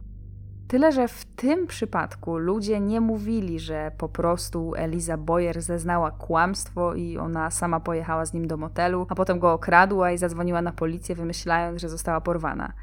Tyle, 0.67 0.91
że 0.91 1.07
w 1.07 1.25
tym 1.25 1.67
przypadku 1.67 2.37
ludzie 2.37 2.79
nie 2.79 3.01
mówili, 3.01 3.59
że 3.59 3.91
po 3.97 4.09
prostu 4.09 4.73
Eliza 4.75 5.17
Boyer 5.17 5.61
zeznała 5.61 6.11
kłamstwo 6.11 6.95
i 6.95 7.17
ona 7.17 7.51
sama 7.51 7.79
pojechała 7.79 8.25
z 8.25 8.33
nim 8.33 8.47
do 8.47 8.57
motelu, 8.57 9.05
a 9.09 9.15
potem 9.15 9.39
go 9.39 9.53
okradła 9.53 10.11
i 10.11 10.17
zadzwoniła 10.17 10.61
na 10.61 10.71
policję, 10.71 11.15
wymyślając, 11.15 11.81
że 11.81 11.89
została 11.89 12.21
porwana. 12.21 12.73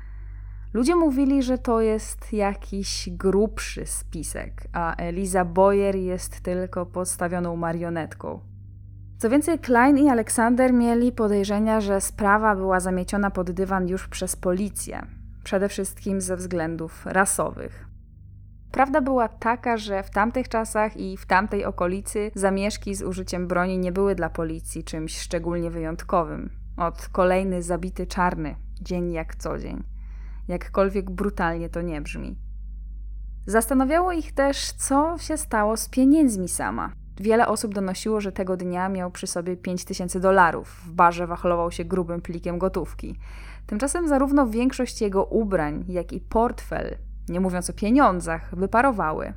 Ludzie 0.74 0.96
mówili, 0.96 1.42
że 1.42 1.58
to 1.58 1.80
jest 1.80 2.32
jakiś 2.32 3.08
grubszy 3.12 3.86
spisek, 3.86 4.66
a 4.72 4.96
Eliza 4.96 5.44
Boyer 5.44 5.96
jest 5.96 6.40
tylko 6.40 6.86
podstawioną 6.86 7.56
marionetką. 7.56 8.40
Co 9.18 9.30
więcej, 9.30 9.58
Klein 9.58 9.98
i 9.98 10.08
Aleksander 10.08 10.72
mieli 10.72 11.12
podejrzenia, 11.12 11.80
że 11.80 12.00
sprawa 12.00 12.56
była 12.56 12.80
zamieciona 12.80 13.30
pod 13.30 13.50
dywan 13.50 13.88
już 13.88 14.08
przez 14.08 14.36
policję, 14.36 15.06
przede 15.44 15.68
wszystkim 15.68 16.20
ze 16.20 16.36
względów 16.36 17.06
rasowych. 17.06 17.86
Prawda 18.72 19.00
była 19.00 19.28
taka, 19.28 19.76
że 19.76 20.02
w 20.02 20.10
tamtych 20.10 20.48
czasach 20.48 20.96
i 20.96 21.16
w 21.16 21.26
tamtej 21.26 21.64
okolicy 21.64 22.30
zamieszki 22.34 22.94
z 22.94 23.02
użyciem 23.02 23.48
broni 23.48 23.78
nie 23.78 23.92
były 23.92 24.14
dla 24.14 24.30
policji 24.30 24.84
czymś 24.84 25.18
szczególnie 25.18 25.70
wyjątkowym. 25.70 26.50
Od 26.76 27.08
kolejny 27.08 27.62
zabity 27.62 28.06
czarny, 28.06 28.56
dzień 28.80 29.12
jak 29.12 29.36
co 29.36 29.58
dzień 29.58 29.93
jakkolwiek 30.48 31.10
brutalnie 31.10 31.68
to 31.68 31.82
nie 31.82 32.00
brzmi. 32.00 32.36
Zastanawiało 33.46 34.12
ich 34.12 34.32
też, 34.32 34.72
co 34.72 35.18
się 35.18 35.36
stało 35.36 35.76
z 35.76 35.88
pieniędzmi 35.88 36.48
sama. 36.48 36.92
Wiele 37.20 37.46
osób 37.46 37.74
donosiło, 37.74 38.20
że 38.20 38.32
tego 38.32 38.56
dnia 38.56 38.88
miał 38.88 39.10
przy 39.10 39.26
sobie 39.26 39.56
5000 39.56 40.20
dolarów. 40.20 40.68
W 40.86 40.92
barze 40.92 41.26
wachlował 41.26 41.70
się 41.70 41.84
grubym 41.84 42.20
plikiem 42.20 42.58
gotówki. 42.58 43.18
Tymczasem 43.66 44.08
zarówno 44.08 44.46
większość 44.46 45.00
jego 45.00 45.24
ubrań, 45.24 45.84
jak 45.88 46.12
i 46.12 46.20
portfel, 46.20 46.96
nie 47.28 47.40
mówiąc 47.40 47.70
o 47.70 47.72
pieniądzach, 47.72 48.54
wyparowały. 48.56 49.32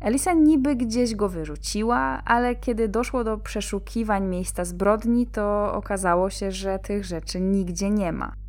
Elisa 0.00 0.32
niby 0.32 0.76
gdzieś 0.76 1.14
go 1.14 1.28
wyrzuciła, 1.28 2.22
ale 2.24 2.56
kiedy 2.56 2.88
doszło 2.88 3.24
do 3.24 3.38
przeszukiwań 3.38 4.26
miejsca 4.26 4.64
zbrodni, 4.64 5.26
to 5.26 5.74
okazało 5.74 6.30
się, 6.30 6.52
że 6.52 6.78
tych 6.78 7.04
rzeczy 7.04 7.40
nigdzie 7.40 7.90
nie 7.90 8.12
ma. 8.12 8.43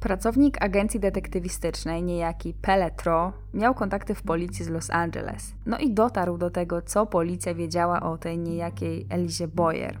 Pracownik 0.00 0.62
agencji 0.62 1.00
detektywistycznej, 1.00 2.02
niejaki 2.02 2.54
Peletro, 2.54 3.32
miał 3.54 3.74
kontakty 3.74 4.14
w 4.14 4.22
policji 4.22 4.64
z 4.64 4.68
Los 4.68 4.90
Angeles. 4.90 5.54
No 5.66 5.78
i 5.78 5.90
dotarł 5.90 6.38
do 6.38 6.50
tego, 6.50 6.82
co 6.82 7.06
policja 7.06 7.54
wiedziała 7.54 8.00
o 8.00 8.18
tej 8.18 8.38
niejakiej 8.38 9.06
Elizie 9.10 9.48
Boyer. 9.48 9.98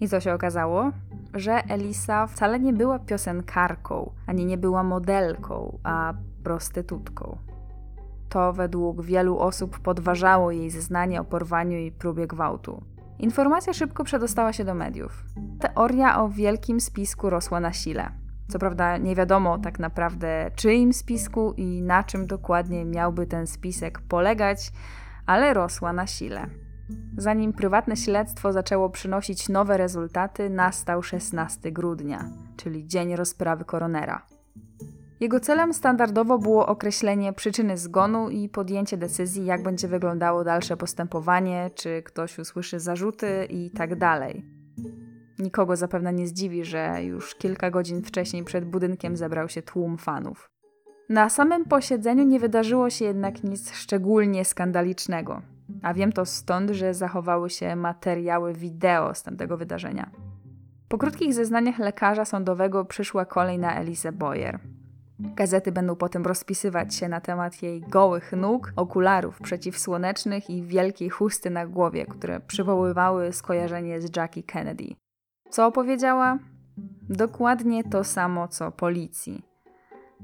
I 0.00 0.08
co 0.08 0.20
się 0.20 0.34
okazało? 0.34 0.90
Że 1.34 1.52
Elisa 1.52 2.26
wcale 2.26 2.60
nie 2.60 2.72
była 2.72 2.98
piosenkarką, 2.98 4.10
ani 4.26 4.46
nie 4.46 4.58
była 4.58 4.82
modelką, 4.82 5.78
a 5.84 6.14
prostytutką. 6.44 7.38
To 8.28 8.52
według 8.52 9.02
wielu 9.02 9.38
osób 9.38 9.78
podważało 9.78 10.50
jej 10.50 10.70
zeznanie 10.70 11.20
o 11.20 11.24
porwaniu 11.24 11.78
i 11.78 11.92
próbie 11.92 12.26
gwałtu. 12.26 12.82
Informacja 13.18 13.72
szybko 13.72 14.04
przedostała 14.04 14.52
się 14.52 14.64
do 14.64 14.74
mediów. 14.74 15.24
Teoria 15.60 16.22
o 16.22 16.28
wielkim 16.28 16.80
spisku 16.80 17.30
rosła 17.30 17.60
na 17.60 17.72
sile. 17.72 18.25
Co 18.48 18.58
prawda 18.58 18.96
nie 18.96 19.14
wiadomo 19.14 19.58
tak 19.58 19.78
naprawdę 19.78 20.50
czyim 20.56 20.92
spisku 20.92 21.52
i 21.56 21.82
na 21.82 22.04
czym 22.04 22.26
dokładnie 22.26 22.84
miałby 22.84 23.26
ten 23.26 23.46
spisek 23.46 24.00
polegać, 24.08 24.72
ale 25.26 25.54
rosła 25.54 25.92
na 25.92 26.06
sile. 26.06 26.46
Zanim 27.16 27.52
prywatne 27.52 27.96
śledztwo 27.96 28.52
zaczęło 28.52 28.90
przynosić 28.90 29.48
nowe 29.48 29.76
rezultaty, 29.76 30.50
nastał 30.50 31.02
16 31.02 31.72
grudnia, 31.72 32.30
czyli 32.56 32.86
dzień 32.86 33.16
rozprawy 33.16 33.64
koronera. 33.64 34.26
Jego 35.20 35.40
celem 35.40 35.74
standardowo 35.74 36.38
było 36.38 36.66
określenie 36.66 37.32
przyczyny 37.32 37.78
zgonu 37.78 38.30
i 38.30 38.48
podjęcie 38.48 38.96
decyzji, 38.96 39.44
jak 39.44 39.62
będzie 39.62 39.88
wyglądało 39.88 40.44
dalsze 40.44 40.76
postępowanie, 40.76 41.70
czy 41.74 42.02
ktoś 42.02 42.38
usłyszy 42.38 42.80
zarzuty 42.80 43.46
i 43.50 43.70
tak 43.70 43.98
dalej. 43.98 44.55
Nikogo 45.38 45.76
zapewne 45.76 46.12
nie 46.12 46.26
zdziwi, 46.26 46.64
że 46.64 47.04
już 47.04 47.34
kilka 47.34 47.70
godzin 47.70 48.02
wcześniej 48.02 48.44
przed 48.44 48.64
budynkiem 48.64 49.16
zebrał 49.16 49.48
się 49.48 49.62
tłum 49.62 49.98
fanów. 49.98 50.50
Na 51.08 51.28
samym 51.28 51.64
posiedzeniu 51.64 52.24
nie 52.24 52.40
wydarzyło 52.40 52.90
się 52.90 53.04
jednak 53.04 53.44
nic 53.44 53.72
szczególnie 53.72 54.44
skandalicznego, 54.44 55.42
a 55.82 55.94
wiem 55.94 56.12
to 56.12 56.26
stąd, 56.26 56.70
że 56.70 56.94
zachowały 56.94 57.50
się 57.50 57.76
materiały 57.76 58.54
wideo 58.54 59.14
z 59.14 59.22
tamtego 59.22 59.56
wydarzenia. 59.56 60.10
Po 60.88 60.98
krótkich 60.98 61.34
zeznaniach 61.34 61.78
lekarza 61.78 62.24
sądowego 62.24 62.84
przyszła 62.84 63.24
kolej 63.24 63.58
na 63.58 63.80
Elisę 63.80 64.12
Boyer. 64.12 64.58
Gazety 65.18 65.72
będą 65.72 65.96
potem 65.96 66.24
rozpisywać 66.24 66.94
się 66.94 67.08
na 67.08 67.20
temat 67.20 67.62
jej 67.62 67.80
gołych 67.80 68.32
nóg, 68.32 68.72
okularów 68.76 69.40
przeciwsłonecznych 69.40 70.50
i 70.50 70.62
wielkiej 70.62 71.10
chusty 71.10 71.50
na 71.50 71.66
głowie, 71.66 72.06
które 72.06 72.40
przywoływały 72.40 73.32
skojarzenie 73.32 74.00
z 74.00 74.16
Jackie 74.16 74.42
Kennedy. 74.42 74.94
Co 75.50 75.66
opowiedziała? 75.66 76.38
Dokładnie 77.08 77.84
to 77.84 78.04
samo 78.04 78.48
co 78.48 78.72
policji. 78.72 79.42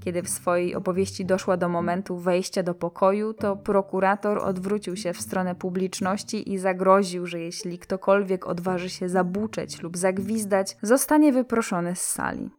Kiedy 0.00 0.22
w 0.22 0.28
swojej 0.28 0.74
opowieści 0.74 1.24
doszła 1.24 1.56
do 1.56 1.68
momentu 1.68 2.16
wejścia 2.16 2.62
do 2.62 2.74
pokoju, 2.74 3.34
to 3.34 3.56
prokurator 3.56 4.38
odwrócił 4.38 4.96
się 4.96 5.12
w 5.12 5.20
stronę 5.20 5.54
publiczności 5.54 6.52
i 6.52 6.58
zagroził, 6.58 7.26
że 7.26 7.40
jeśli 7.40 7.78
ktokolwiek 7.78 8.46
odważy 8.46 8.90
się 8.90 9.08
zabuczeć 9.08 9.82
lub 9.82 9.96
zagwizdać, 9.96 10.76
zostanie 10.82 11.32
wyproszony 11.32 11.96
z 11.96 12.02
sali. 12.02 12.50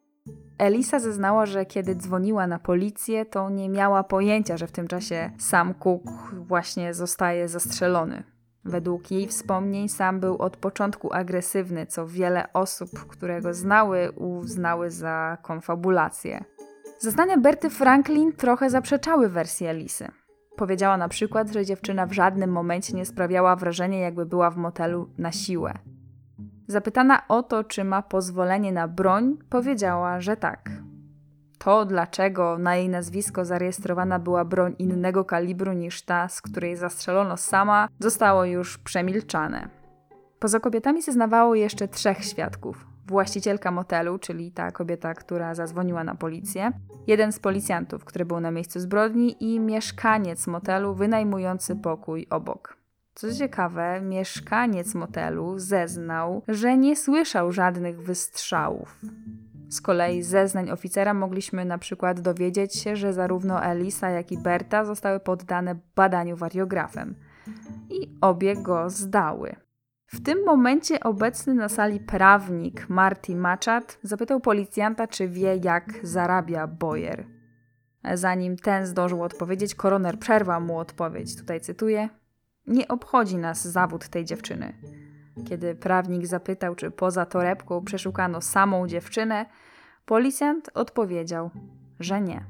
Elisa 0.57 0.99
zeznała, 0.99 1.45
że 1.45 1.65
kiedy 1.65 1.95
dzwoniła 1.95 2.47
na 2.47 2.59
policję, 2.59 3.25
to 3.25 3.49
nie 3.49 3.69
miała 3.69 4.03
pojęcia, 4.03 4.57
że 4.57 4.67
w 4.67 4.71
tym 4.71 4.87
czasie 4.87 5.31
sam 5.37 5.73
Cook 5.73 6.03
właśnie 6.47 6.93
zostaje 6.93 7.47
zastrzelony. 7.47 8.32
Według 8.65 9.11
jej 9.11 9.27
wspomnień 9.27 9.89
sam 9.89 10.19
był 10.19 10.37
od 10.37 10.57
początku 10.57 11.13
agresywny, 11.13 11.85
co 11.85 12.07
wiele 12.07 12.53
osób, 12.53 12.89
które 13.07 13.41
go 13.41 13.53
znały, 13.53 14.11
uznały 14.11 14.91
za 14.91 15.37
konfabulację. 15.41 16.43
Zeznania 16.99 17.37
Berty 17.37 17.69
Franklin 17.69 18.33
trochę 18.33 18.69
zaprzeczały 18.69 19.29
wersji 19.29 19.67
Elisy. 19.67 20.07
Powiedziała 20.55 20.97
na 20.97 21.09
przykład, 21.09 21.51
że 21.51 21.65
dziewczyna 21.65 22.05
w 22.05 22.13
żadnym 22.13 22.51
momencie 22.51 22.93
nie 22.93 23.05
sprawiała 23.05 23.55
wrażenia, 23.55 23.99
jakby 23.99 24.25
była 24.25 24.49
w 24.49 24.57
motelu 24.57 25.09
na 25.17 25.31
siłę. 25.31 25.73
Zapytana 26.67 27.27
o 27.27 27.43
to, 27.43 27.63
czy 27.63 27.83
ma 27.83 28.01
pozwolenie 28.01 28.71
na 28.71 28.87
broń, 28.87 29.37
powiedziała, 29.49 30.21
że 30.21 30.37
tak. 30.37 30.82
To, 31.63 31.85
dlaczego 31.85 32.57
na 32.57 32.75
jej 32.75 32.89
nazwisko 32.89 33.45
zarejestrowana 33.45 34.19
była 34.19 34.45
broń 34.45 34.75
innego 34.79 35.25
kalibru 35.25 35.73
niż 35.73 36.01
ta, 36.01 36.27
z 36.27 36.41
której 36.41 36.75
zastrzelono 36.75 37.37
sama, 37.37 37.87
zostało 37.99 38.45
już 38.45 38.77
przemilczane. 38.77 39.69
Poza 40.39 40.59
kobietami 40.59 41.01
zeznawało 41.01 41.55
jeszcze 41.55 41.87
trzech 41.87 42.25
świadków. 42.25 42.87
Właścicielka 43.07 43.71
motelu, 43.71 44.19
czyli 44.19 44.51
ta 44.51 44.71
kobieta, 44.71 45.13
która 45.13 45.55
zadzwoniła 45.55 46.03
na 46.03 46.15
policję, 46.15 46.71
jeden 47.07 47.31
z 47.31 47.39
policjantów, 47.39 48.05
który 48.05 48.25
był 48.25 48.39
na 48.39 48.51
miejscu 48.51 48.79
zbrodni 48.79 49.53
i 49.53 49.59
mieszkaniec 49.59 50.47
motelu 50.47 50.95
wynajmujący 50.95 51.75
pokój 51.75 52.27
obok. 52.29 52.77
Co 53.15 53.33
ciekawe, 53.33 54.01
mieszkaniec 54.01 54.95
motelu 54.95 55.59
zeznał, 55.59 56.43
że 56.47 56.77
nie 56.77 56.95
słyszał 56.95 57.51
żadnych 57.51 58.01
wystrzałów. 58.01 58.99
Z 59.73 59.81
kolei 59.81 60.23
z 60.23 60.27
zeznań 60.27 60.71
oficera 60.71 61.13
mogliśmy 61.13 61.65
na 61.65 61.77
przykład 61.77 62.19
dowiedzieć 62.19 62.75
się, 62.75 62.95
że 62.95 63.13
zarówno 63.13 63.63
Elisa, 63.63 64.09
jak 64.09 64.31
i 64.31 64.37
Berta 64.37 64.85
zostały 64.85 65.19
poddane 65.19 65.75
badaniu 65.95 66.35
wariografem. 66.35 67.15
I 67.89 68.17
obie 68.21 68.55
go 68.55 68.89
zdały. 68.89 69.55
W 70.05 70.23
tym 70.23 70.45
momencie 70.45 70.99
obecny 70.99 71.53
na 71.53 71.69
sali 71.69 71.99
prawnik 71.99 72.89
Marty 72.89 73.35
Machat 73.35 73.99
zapytał 74.03 74.39
policjanta, 74.39 75.07
czy 75.07 75.27
wie, 75.27 75.59
jak 75.63 75.99
zarabia 76.03 76.67
Boyer. 76.67 77.25
Zanim 78.13 78.57
ten 78.57 78.85
zdążył 78.85 79.23
odpowiedzieć, 79.23 79.75
koroner 79.75 80.19
przerwał 80.19 80.61
mu 80.61 80.77
odpowiedź. 80.77 81.35
Tutaj 81.35 81.61
cytuję: 81.61 82.09
Nie 82.67 82.87
obchodzi 82.87 83.37
nas 83.37 83.67
zawód 83.67 84.07
tej 84.07 84.25
dziewczyny. 84.25 84.73
Kiedy 85.47 85.75
prawnik 85.75 86.27
zapytał, 86.27 86.75
czy 86.75 86.91
poza 86.91 87.25
torebką 87.25 87.83
przeszukano 87.83 88.41
samą 88.41 88.87
dziewczynę, 88.87 89.45
policjant 90.05 90.69
odpowiedział, 90.73 91.49
że 91.99 92.21
nie. 92.21 92.45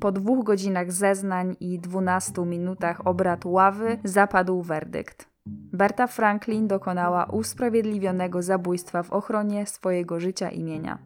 Po 0.00 0.12
dwóch 0.12 0.44
godzinach 0.44 0.92
zeznań 0.92 1.56
i 1.60 1.78
dwunastu 1.78 2.44
minutach 2.44 3.06
obrad 3.06 3.44
ławy 3.44 3.98
zapadł 4.04 4.62
werdykt. 4.62 5.28
Berta 5.72 6.06
Franklin 6.06 6.68
dokonała 6.68 7.24
usprawiedliwionego 7.24 8.42
zabójstwa 8.42 9.02
w 9.02 9.10
ochronie 9.10 9.66
swojego 9.66 10.20
życia 10.20 10.50
i 10.50 10.64
mienia. 10.64 10.98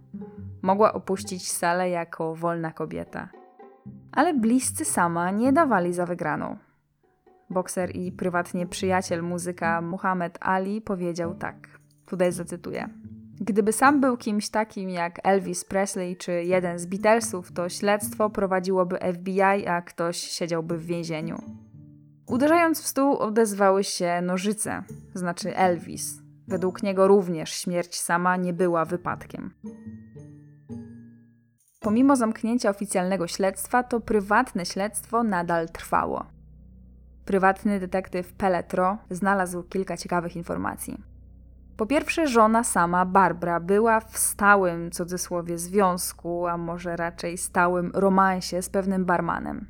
Mogła 0.62 0.92
opuścić 0.92 1.52
salę 1.52 1.90
jako 1.90 2.34
wolna 2.34 2.72
kobieta. 2.72 3.28
Ale 4.12 4.34
bliscy 4.34 4.84
sama 4.84 5.30
nie 5.30 5.52
dawali 5.52 5.92
za 5.92 6.06
wygraną. 6.06 6.56
Bokser 7.50 7.96
i 7.96 8.12
prywatnie 8.12 8.66
przyjaciel 8.66 9.22
muzyka 9.22 9.80
Muhammad 9.80 10.38
Ali 10.40 10.80
powiedział 10.80 11.34
tak. 11.34 11.56
Tutaj 12.06 12.32
zacytuję. 12.32 12.88
Gdyby 13.40 13.72
sam 13.72 14.00
był 14.00 14.16
kimś 14.16 14.48
takim 14.48 14.90
jak 14.90 15.20
Elvis 15.22 15.64
Presley 15.64 16.16
czy 16.16 16.32
jeden 16.32 16.78
z 16.78 16.86
Beatlesów, 16.86 17.52
to 17.52 17.68
śledztwo 17.68 18.30
prowadziłoby 18.30 18.98
FBI, 19.14 19.66
a 19.66 19.82
ktoś 19.82 20.16
siedziałby 20.16 20.78
w 20.78 20.86
więzieniu. 20.86 21.42
Uderzając 22.26 22.80
w 22.80 22.86
stół, 22.86 23.16
odezwały 23.16 23.84
się 23.84 24.20
nożyce, 24.22 24.82
znaczy 25.14 25.56
Elvis. 25.56 26.22
Według 26.48 26.82
niego 26.82 27.08
również 27.08 27.52
śmierć 27.52 28.00
sama 28.00 28.36
nie 28.36 28.52
była 28.52 28.84
wypadkiem. 28.84 29.54
Pomimo 31.80 32.16
zamknięcia 32.16 32.70
oficjalnego 32.70 33.26
śledztwa, 33.26 33.82
to 33.82 34.00
prywatne 34.00 34.66
śledztwo 34.66 35.22
nadal 35.22 35.68
trwało. 35.68 36.26
Prywatny 37.24 37.80
detektyw 37.80 38.32
Peletro 38.32 38.98
znalazł 39.10 39.62
kilka 39.62 39.96
ciekawych 39.96 40.36
informacji. 40.36 41.09
Po 41.80 41.86
pierwsze, 41.86 42.26
żona 42.26 42.64
sama, 42.64 43.04
Barbara, 43.04 43.60
była 43.60 44.00
w 44.00 44.18
stałym, 44.18 44.90
cudzysłowie, 44.90 45.58
związku, 45.58 46.46
a 46.46 46.56
może 46.56 46.96
raczej 46.96 47.38
stałym 47.38 47.90
romansie 47.94 48.62
z 48.62 48.70
pewnym 48.70 49.04
barmanem. 49.04 49.66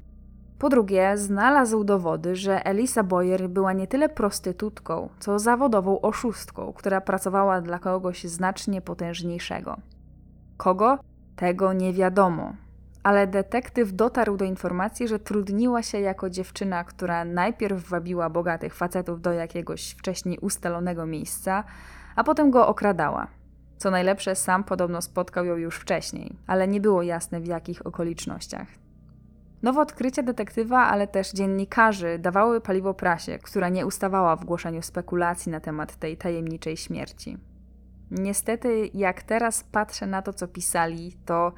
Po 0.58 0.68
drugie, 0.68 1.16
znalazł 1.16 1.84
dowody, 1.84 2.36
że 2.36 2.66
Elisa 2.66 3.02
Boyer 3.02 3.48
była 3.48 3.72
nie 3.72 3.86
tyle 3.86 4.08
prostytutką, 4.08 5.08
co 5.18 5.38
zawodową 5.38 6.00
oszustką, 6.00 6.72
która 6.72 7.00
pracowała 7.00 7.61
dla 7.61 7.78
kogoś 7.78 8.24
znacznie 8.24 8.80
potężniejszego. 8.80 9.76
Kogo? 10.56 10.98
Tego 11.36 11.72
nie 11.72 11.92
wiadomo. 11.92 12.52
Ale 13.02 13.26
detektyw 13.26 13.92
dotarł 13.92 14.36
do 14.36 14.44
informacji, 14.44 15.08
że 15.08 15.18
trudniła 15.18 15.82
się 15.82 16.00
jako 16.00 16.30
dziewczyna, 16.30 16.84
która 16.84 17.24
najpierw 17.24 17.88
wabiła 17.88 18.30
bogatych 18.30 18.74
facetów 18.74 19.20
do 19.20 19.32
jakiegoś 19.32 19.90
wcześniej 19.90 20.38
ustalonego 20.38 21.06
miejsca, 21.06 21.64
a 22.16 22.24
potem 22.24 22.50
go 22.50 22.68
okradała. 22.68 23.26
Co 23.78 23.90
najlepsze, 23.90 24.34
sam 24.34 24.64
podobno 24.64 25.02
spotkał 25.02 25.44
ją 25.44 25.56
już 25.56 25.76
wcześniej, 25.76 26.36
ale 26.46 26.68
nie 26.68 26.80
było 26.80 27.02
jasne 27.02 27.40
w 27.40 27.46
jakich 27.46 27.86
okolicznościach. 27.86 28.68
Nowe 29.62 29.80
odkrycia 29.80 30.22
detektywa, 30.22 30.78
ale 30.78 31.06
też 31.06 31.32
dziennikarzy 31.32 32.18
dawały 32.18 32.61
paliwo 32.61 32.94
prasie, 32.94 33.38
która 33.38 33.68
nie 33.68 33.86
ustawała 33.86 34.36
w 34.36 34.44
głoszeniu 34.44 34.82
spekulacji 34.82 35.52
na 35.52 35.61
temat 35.61 35.96
tej 35.96 36.16
tajemniczej 36.16 36.76
śmierci. 36.76 37.38
Niestety, 38.11 38.90
jak 38.94 39.22
teraz 39.22 39.64
patrzę 39.64 40.06
na 40.06 40.22
to, 40.22 40.32
co 40.32 40.48
pisali, 40.48 41.16
to 41.26 41.52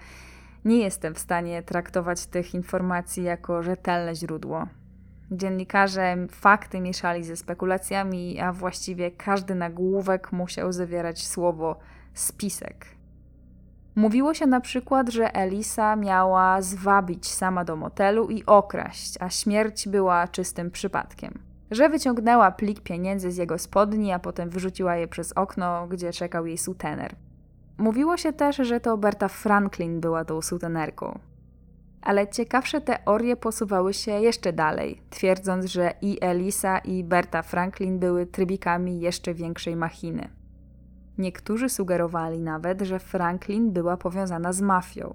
nie 0.65 0.79
jestem 0.79 1.15
w 1.15 1.19
stanie 1.19 1.63
traktować 1.63 2.27
tych 2.27 2.55
informacji 2.55 3.23
jako 3.23 3.63
rzetelne 3.63 4.15
źródło. 4.15 4.67
Dziennikarze 5.33 6.17
fakty 6.31 6.81
mieszali 6.81 7.25
ze 7.25 7.37
spekulacjami, 7.37 8.41
a 8.41 8.53
właściwie 8.53 9.11
każdy 9.11 9.55
nagłówek 9.55 10.33
musiał 10.33 10.73
zawierać 10.73 11.27
słowo 11.27 11.79
spisek. 12.15 12.87
Mówiło 13.95 14.35
się 14.35 14.47
na 14.47 14.61
przykład, 14.61 15.09
że 15.09 15.35
Elisa 15.35 15.97
miała 15.97 16.63
zwabić 16.63 17.29
sama 17.29 17.65
do 17.65 17.77
motelu 17.77 18.29
i 18.31 18.47
okraść, 18.47 19.15
a 19.21 19.31
śmierć 19.31 19.89
była 19.89 20.29
czystym 20.29 20.71
przypadkiem. 20.71 21.39
Że 21.71 21.89
wyciągnęła 21.89 22.51
plik 22.51 22.81
pieniędzy 22.81 23.31
z 23.31 23.37
jego 23.37 23.59
spodni, 23.59 24.13
a 24.13 24.19
potem 24.19 24.51
wyrzuciła 24.51 24.97
je 24.97 25.09
przez 25.09 25.33
okno, 25.33 25.87
gdzie 25.87 26.13
czekał 26.13 26.47
jej 26.47 26.59
sutener. 26.59 27.17
Mówiło 27.79 28.17
się 28.17 28.33
też, 28.33 28.57
że 28.57 28.81
to 28.81 28.97
Berta 28.97 29.29
Franklin 29.29 30.01
była 30.01 30.25
tą 30.25 30.43
sutenerką. 30.43 31.19
Ale 32.03 32.29
ciekawsze 32.29 32.81
teorie 32.81 33.37
posuwały 33.37 33.95
się 33.95 34.13
jeszcze 34.13 34.53
dalej, 34.53 35.03
twierdząc, 35.11 35.65
że 35.67 35.95
i 36.03 36.19
Elisa, 36.21 36.79
i 36.79 37.05
Berta 37.05 37.43
Franklin 37.43 37.99
były 37.99 38.27
trybikami 38.27 39.01
jeszcze 39.01 39.35
większej 39.35 39.77
machiny. 39.77 40.29
Niektórzy 41.19 41.69
sugerowali 41.69 42.41
nawet, 42.41 42.81
że 42.81 42.99
Franklin 42.99 43.73
była 43.73 43.97
powiązana 43.97 44.53
z 44.53 44.61
mafią. 44.61 45.15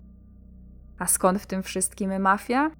A 0.99 1.07
skąd 1.07 1.41
w 1.41 1.45
tym 1.45 1.63
wszystkim 1.63 2.21
mafia? 2.21 2.71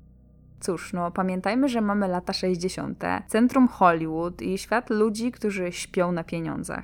Cóż, 0.60 0.94
no 0.94 1.12
pamiętajmy, 1.12 1.70
że 1.70 1.82
mamy 1.82 2.08
lata 2.08 2.34
60., 2.34 3.04
centrum 3.28 3.68
Hollywood 3.68 4.42
i 4.42 4.58
świat 4.58 4.90
ludzi, 4.90 5.32
którzy 5.32 5.72
śpią 5.72 6.12
na 6.12 6.24
pieniądzach. 6.24 6.84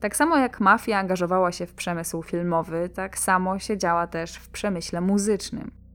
Tak 0.00 0.16
samo 0.16 0.38
jak 0.38 0.60
mafia 0.60 0.98
angażowała 0.98 1.52
się 1.52 1.66
w 1.66 1.74
przemysł 1.74 2.22
filmowy, 2.22 2.88
tak 2.88 3.18
samo 3.18 3.58
siedziała 3.58 4.06
też 4.06 4.36
w 4.36 4.48
przemyśle 4.48 5.00
muzycznym. 5.00 5.85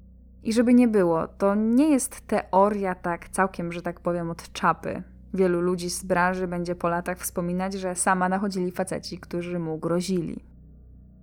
I 0.43 0.53
żeby 0.53 0.73
nie 0.73 0.87
było, 0.87 1.27
to 1.27 1.55
nie 1.55 1.89
jest 1.89 2.27
teoria 2.27 2.95
tak 2.95 3.29
całkiem, 3.29 3.71
że 3.71 3.81
tak 3.81 3.99
powiem, 3.99 4.29
od 4.29 4.51
czapy. 4.51 5.03
Wielu 5.33 5.61
ludzi 5.61 5.89
z 5.89 6.03
branży 6.03 6.47
będzie 6.47 6.75
po 6.75 6.89
latach 6.89 7.19
wspominać, 7.19 7.73
że 7.73 7.95
sama 7.95 8.29
nachodzili 8.29 8.71
faceci, 8.71 9.19
którzy 9.19 9.59
mu 9.59 9.77
grozili. 9.77 10.43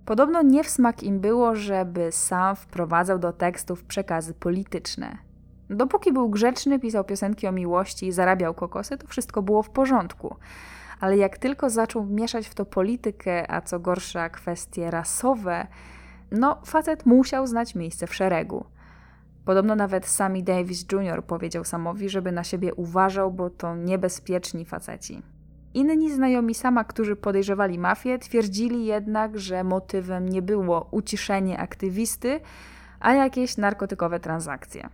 Podobno 0.05 0.41
nie 0.41 0.63
w 0.63 0.69
smak 0.69 1.03
im 1.03 1.19
było, 1.19 1.55
żeby 1.55 2.11
sam 2.11 2.55
wprowadzał 2.55 3.19
do 3.19 3.33
tekstów 3.33 3.83
przekazy 3.83 4.33
polityczne. 4.33 5.17
Dopóki 5.69 6.13
był 6.13 6.29
grzeczny, 6.29 6.79
pisał 6.79 7.03
piosenki 7.03 7.47
o 7.47 7.51
miłości 7.51 8.07
i 8.07 8.11
zarabiał 8.11 8.53
kokosy, 8.53 8.97
to 8.97 9.07
wszystko 9.07 9.41
było 9.41 9.63
w 9.63 9.69
porządku. 9.69 10.35
Ale 10.99 11.17
jak 11.17 11.37
tylko 11.37 11.69
zaczął 11.69 12.05
mieszać 12.05 12.47
w 12.47 12.55
to 12.55 12.65
politykę, 12.65 13.51
a 13.51 13.61
co 13.61 13.79
gorsza 13.79 14.29
kwestie 14.29 14.91
rasowe, 14.91 15.67
no 16.31 16.61
facet 16.65 17.05
musiał 17.05 17.47
znać 17.47 17.75
miejsce 17.75 18.07
w 18.07 18.15
szeregu. 18.15 18.65
Podobno 19.45 19.75
nawet 19.75 20.05
Sammy 20.05 20.43
Davis 20.43 20.85
Jr. 20.91 21.25
powiedział 21.25 21.63
Samowi, 21.63 22.09
żeby 22.09 22.31
na 22.31 22.43
siebie 22.43 22.73
uważał, 22.73 23.31
bo 23.31 23.49
to 23.49 23.75
niebezpieczni 23.75 24.65
faceci. 24.65 25.21
Inni 25.73 26.11
znajomi 26.11 26.53
Sama, 26.53 26.83
którzy 26.83 27.15
podejrzewali 27.15 27.79
mafię, 27.79 28.19
twierdzili 28.19 28.85
jednak, 28.85 29.39
że 29.39 29.63
motywem 29.63 30.29
nie 30.29 30.41
było 30.41 30.87
uciszenie 30.91 31.59
aktywisty, 31.59 32.39
a 32.99 33.13
jakieś 33.13 33.57
narkotykowe 33.57 34.19
transakcje. 34.19 34.89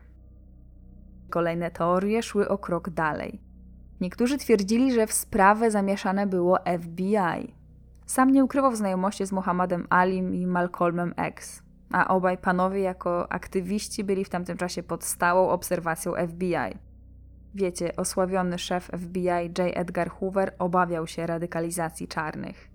Kolejne 1.30 1.72
teorie 1.72 2.24
szły 2.24 2.50
o 2.50 2.58
krok 2.58 2.90
dalej. 2.90 3.42
Niektórzy 4.02 4.38
twierdzili, 4.38 4.94
że 4.94 5.08
w 5.08 5.14
sprawę 5.14 5.72
zamieszane 5.72 6.28
było 6.28 6.58
FBI. 6.80 7.56
Sam 8.06 8.32
nie 8.32 8.44
ukrywał 8.44 8.76
znajomości 8.76 9.26
z 9.26 9.32
Muhammadem 9.32 9.88
Alim 9.90 10.36
i 10.36 10.48
Malcolmem 10.48 11.14
X 11.18 11.65
a 11.92 12.08
obaj 12.08 12.38
panowie 12.38 12.82
jako 12.82 13.32
aktywiści 13.32 14.04
byli 14.04 14.26
w 14.26 14.30
tamtym 14.30 14.58
czasie 14.58 14.84
pod 14.84 15.04
stałą 15.04 15.50
obserwacją 15.50 16.14
FBI. 16.28 16.80
Wiecie, 17.56 17.96
osławiony 17.96 18.60
szef 18.60 18.90
FBI 18.98 19.46
J. 19.58 19.58
Edgar 19.58 20.10
Hoover 20.10 20.54
obawiał 20.60 21.08
się 21.08 21.28
radykalizacji 21.28 22.08
czarnych. 22.08 22.70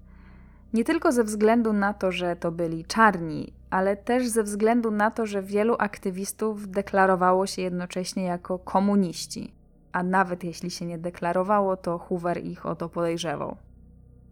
Nie 0.72 0.84
tylko 0.84 1.12
ze 1.12 1.24
względu 1.24 1.72
na 1.72 1.94
to, 1.94 2.12
że 2.12 2.36
to 2.36 2.52
byli 2.52 2.84
czarni, 2.84 3.52
ale 3.70 3.96
też 3.96 4.28
ze 4.28 4.42
względu 4.42 4.90
na 4.90 5.10
to, 5.10 5.26
że 5.26 5.42
wielu 5.42 5.76
aktywistów 5.78 6.70
deklarowało 6.70 7.46
się 7.46 7.62
jednocześnie 7.62 8.24
jako 8.24 8.58
komuniści, 8.58 9.54
a 9.92 10.02
nawet 10.02 10.44
jeśli 10.44 10.70
się 10.70 10.86
nie 10.86 10.98
deklarowało, 10.98 11.76
to 11.76 11.98
Hoover 11.98 12.44
ich 12.44 12.66
o 12.66 12.76
to 12.76 12.88
podejrzewał. 12.88 13.56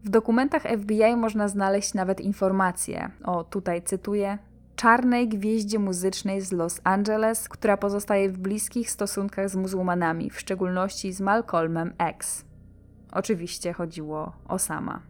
W 0.05 0.09
dokumentach 0.09 0.63
FBI 0.63 1.17
można 1.17 1.49
znaleźć 1.49 1.95
nawet 1.95 2.21
informacje, 2.21 3.11
o 3.25 3.45
tutaj 3.45 3.83
cytuję, 3.83 4.39
czarnej 4.79 5.29
gwieździe 5.29 5.79
muzycznej 5.79 6.41
z 6.41 6.53
Los 6.53 6.81
Angeles, 6.85 7.49
która 7.49 7.77
pozostaje 7.77 8.31
w 8.31 8.39
bliskich 8.39 8.91
stosunkach 8.91 9.51
z 9.51 9.57
muzułmanami, 9.57 10.31
w 10.31 10.41
szczególności 10.41 11.13
z 11.13 11.21
Malcolmem 11.21 11.95
X. 11.99 12.45
Oczywiście 13.13 13.73
chodziło 13.73 14.33
o 14.49 14.59
Sama. 14.59 15.03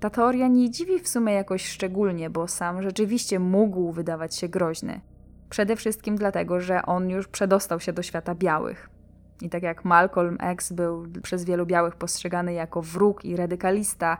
Ta 0.00 0.10
teoria 0.10 0.48
nie 0.48 0.70
dziwi 0.70 1.00
w 1.00 1.08
sumie 1.08 1.32
jakoś 1.32 1.66
szczególnie, 1.66 2.30
bo 2.30 2.48
sam 2.48 2.82
rzeczywiście 2.82 3.38
mógł 3.38 3.92
wydawać 3.92 4.36
się 4.36 4.48
groźny. 4.48 5.00
Przede 5.50 5.76
wszystkim 5.76 6.16
dlatego, 6.16 6.60
że 6.60 6.82
on 6.82 7.10
już 7.10 7.28
przedostał 7.28 7.80
się 7.80 7.92
do 7.92 8.02
świata 8.02 8.34
białych. 8.34 8.90
I 9.42 9.50
tak 9.50 9.62
jak 9.62 9.84
Malcolm 9.84 10.36
X 10.40 10.72
był 10.72 11.06
przez 11.22 11.44
wielu 11.44 11.66
białych 11.66 11.96
postrzegany 11.96 12.52
jako 12.52 12.82
wróg 12.82 13.24
i 13.24 13.36
radykalista, 13.36 14.18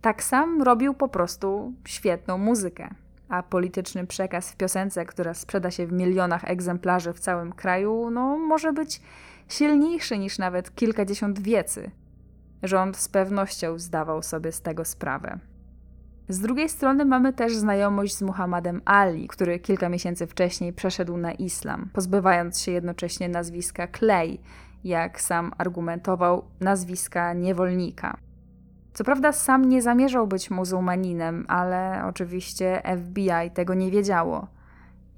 tak 0.00 0.22
sam 0.22 0.62
robił 0.62 0.94
po 0.94 1.08
prostu 1.08 1.72
świetną 1.84 2.38
muzykę 2.38 2.94
a 3.28 3.42
polityczny 3.42 4.06
przekaz 4.06 4.52
w 4.52 4.56
piosence, 4.56 5.06
która 5.06 5.34
sprzeda 5.34 5.70
się 5.70 5.86
w 5.86 5.92
milionach 5.92 6.50
egzemplarzy 6.50 7.12
w 7.12 7.20
całym 7.20 7.52
kraju, 7.52 8.10
no 8.10 8.38
może 8.38 8.72
być 8.72 9.00
silniejszy 9.48 10.18
niż 10.18 10.38
nawet 10.38 10.74
kilkadziesiąt 10.74 11.38
wiecy. 11.38 11.90
Rząd 12.62 12.96
z 12.96 13.08
pewnością 13.08 13.78
zdawał 13.78 14.22
sobie 14.22 14.52
z 14.52 14.62
tego 14.62 14.84
sprawę. 14.84 15.38
Z 16.28 16.40
drugiej 16.40 16.68
strony 16.68 17.04
mamy 17.04 17.32
też 17.32 17.56
znajomość 17.56 18.16
z 18.16 18.22
Muhammadem 18.22 18.82
Ali, 18.84 19.28
który 19.28 19.58
kilka 19.58 19.88
miesięcy 19.88 20.26
wcześniej 20.26 20.72
przeszedł 20.72 21.16
na 21.16 21.32
islam, 21.32 21.90
pozbywając 21.92 22.60
się 22.60 22.72
jednocześnie 22.72 23.28
nazwiska 23.28 23.88
Clay, 23.98 24.38
jak 24.84 25.20
sam 25.20 25.52
argumentował, 25.58 26.44
nazwiska 26.60 27.32
niewolnika. 27.32 28.16
Co 28.98 29.04
prawda 29.04 29.32
sam 29.32 29.64
nie 29.64 29.82
zamierzał 29.82 30.26
być 30.26 30.50
muzułmaninem, 30.50 31.44
ale 31.48 32.02
oczywiście 32.08 32.82
FBI 32.98 33.50
tego 33.54 33.74
nie 33.74 33.90
wiedziało. 33.90 34.46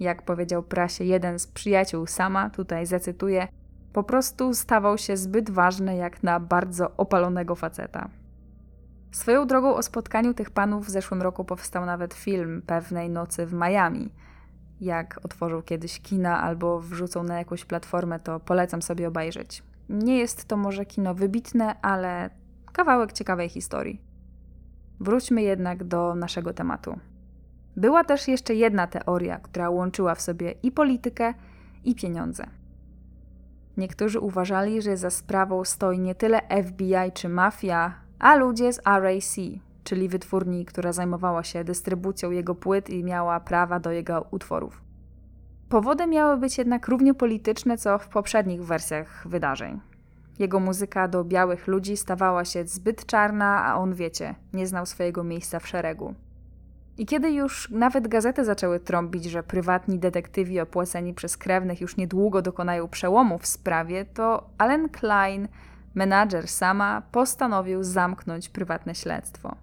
Jak 0.01 0.23
powiedział 0.23 0.63
prasie 0.63 1.05
jeden 1.05 1.39
z 1.39 1.47
przyjaciół 1.47 2.07
sama, 2.07 2.51
tutaj 2.51 2.87
zacytuję, 2.87 3.49
po 3.93 4.03
prostu 4.03 4.55
stawał 4.55 4.99
się 4.99 5.17
zbyt 5.17 5.51
ważny 5.51 5.97
jak 5.97 6.23
na 6.23 6.41
bardzo 6.41 6.97
opalonego 6.97 7.55
faceta. 7.55 8.09
Swoją 9.13 9.47
drogą 9.47 9.75
o 9.75 9.83
spotkaniu 9.83 10.35
tych 10.35 10.51
panów 10.51 10.87
w 10.87 10.91
zeszłym 10.91 11.23
roku 11.23 11.45
powstał 11.45 11.87
nawet 11.87 12.15
film 12.15 12.63
Pewnej 12.67 13.11
nocy 13.11 13.47
w 13.47 13.53
Miami. 13.53 14.13
Jak 14.81 15.21
otworzył 15.25 15.63
kiedyś 15.63 16.01
kina 16.01 16.43
albo 16.43 16.81
wrzucą 16.81 17.23
na 17.23 17.39
jakąś 17.39 17.65
platformę, 17.65 18.21
to 18.21 18.41
polecam 18.41 18.83
sobie 18.83 19.09
obejrzeć. 19.09 19.63
Nie 19.89 20.19
jest 20.19 20.45
to 20.45 20.57
może 20.57 20.87
kino 20.87 21.15
wybitne, 21.15 21.81
ale 21.83 22.40
kawałek 22.73 23.13
ciekawej 23.13 23.49
historii. 23.49 24.01
Wróćmy 25.01 25.43
jednak 25.43 25.85
do 25.85 26.15
naszego 26.15 26.53
tematu. 26.53 26.99
Była 27.77 28.05
też 28.05 28.29
jeszcze 28.29 28.55
jedna 28.55 28.87
teoria, 28.87 29.39
która 29.39 29.71
łączyła 29.71 30.15
w 30.15 30.21
sobie 30.21 30.55
i 30.63 30.73
politykę, 30.73 31.35
i 31.85 31.95
pieniądze. 31.95 32.47
Niektórzy 33.77 34.21
uważali, 34.21 34.83
że 34.83 34.97
za 34.97 35.11
sprawą 35.11 35.65
stoi 35.65 35.99
nie 35.99 36.15
tyle 36.15 36.41
FBI 36.65 37.13
czy 37.15 37.29
mafia, 37.29 37.95
a 38.19 38.37
ludzie 38.37 38.73
z 38.73 38.81
RAC, 38.87 39.37
czyli 39.85 40.09
wytwórni, 40.09 40.65
która 40.65 40.93
zajmowała 40.93 41.45
się 41.45 41.65
dystrybucją 41.65 42.31
jego 42.31 42.55
płyt 42.55 42.91
i 42.91 43.05
miała 43.05 43.41
prawa 43.41 43.81
do 43.81 43.91
jego 43.91 44.27
utworów. 44.31 44.83
Powody 45.69 46.07
miały 46.07 46.37
być 46.37 46.59
jednak 46.59 46.89
równie 46.89 47.15
polityczne 47.15 47.79
co 47.79 47.99
w 47.99 48.09
poprzednich 48.09 48.65
wersjach 48.65 49.29
wydarzeń. 49.29 49.81
Jego 50.41 50.61
muzyka 50.61 51.09
do 51.09 51.25
białych 51.25 51.67
ludzi 51.67 51.97
stawała 51.97 52.45
się 52.45 52.67
zbyt 52.67 53.07
czarna, 53.07 53.65
a 53.65 53.77
on, 53.77 53.95
wiecie, 53.95 54.35
nie 54.53 54.67
znał 54.67 54.87
swojego 54.87 55.25
miejsca 55.25 55.59
w 55.59 55.69
szeregu. 55.69 56.15
I 56.99 57.07
kiedy 57.07 57.31
już 57.33 57.71
nawet 57.71 58.09
gazety 58.09 58.45
zaczęły 58.45 58.81
trąbić, 58.81 59.25
że 59.25 59.43
prywatni 59.43 59.99
detektywi 59.99 60.61
opłaceni 60.61 61.15
przez 61.15 61.37
krewnych 61.37 61.81
już 61.81 61.97
niedługo 61.97 62.43
dokonają 62.43 62.89
przełomu 62.89 63.39
w 63.39 63.47
sprawie, 63.47 64.05
to 64.05 64.51
Allen 64.59 64.89
Klein, 64.89 65.49
menadżer 65.95 66.49
sama, 66.49 67.03
postanowił 67.13 67.83
zamknąć 67.83 68.49
prywatne 68.49 68.95
śledztwo. 68.95 69.57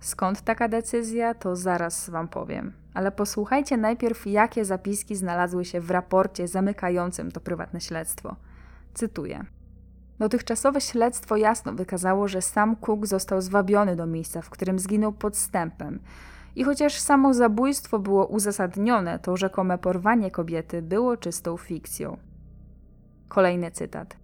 Skąd 0.00 0.42
taka 0.42 0.68
decyzja, 0.68 1.34
to 1.34 1.56
zaraz 1.56 2.10
Wam 2.10 2.28
powiem. 2.28 2.72
Ale 2.94 3.12
posłuchajcie 3.12 3.76
najpierw, 3.76 4.26
jakie 4.26 4.64
zapiski 4.64 5.16
znalazły 5.16 5.64
się 5.64 5.80
w 5.80 5.90
raporcie 5.90 6.48
zamykającym 6.48 7.32
to 7.32 7.40
prywatne 7.40 7.80
śledztwo. 7.80 8.36
Cytuję. 8.94 9.44
Dotychczasowe 10.20 10.80
śledztwo 10.80 11.36
jasno 11.36 11.72
wykazało, 11.72 12.28
że 12.28 12.42
sam 12.42 12.76
Cook 12.76 13.06
został 13.06 13.40
zwabiony 13.40 13.96
do 13.96 14.06
miejsca, 14.06 14.42
w 14.42 14.50
którym 14.50 14.78
zginął 14.78 15.12
podstępem. 15.12 16.00
I 16.56 16.64
chociaż 16.64 16.98
samo 16.98 17.34
zabójstwo 17.34 17.98
było 17.98 18.26
uzasadnione, 18.26 19.18
to 19.18 19.36
rzekome 19.36 19.78
porwanie 19.78 20.30
kobiety 20.30 20.82
było 20.82 21.16
czystą 21.16 21.56
fikcją. 21.56 22.16
Kolejny 23.28 23.70
cytat. 23.70 24.16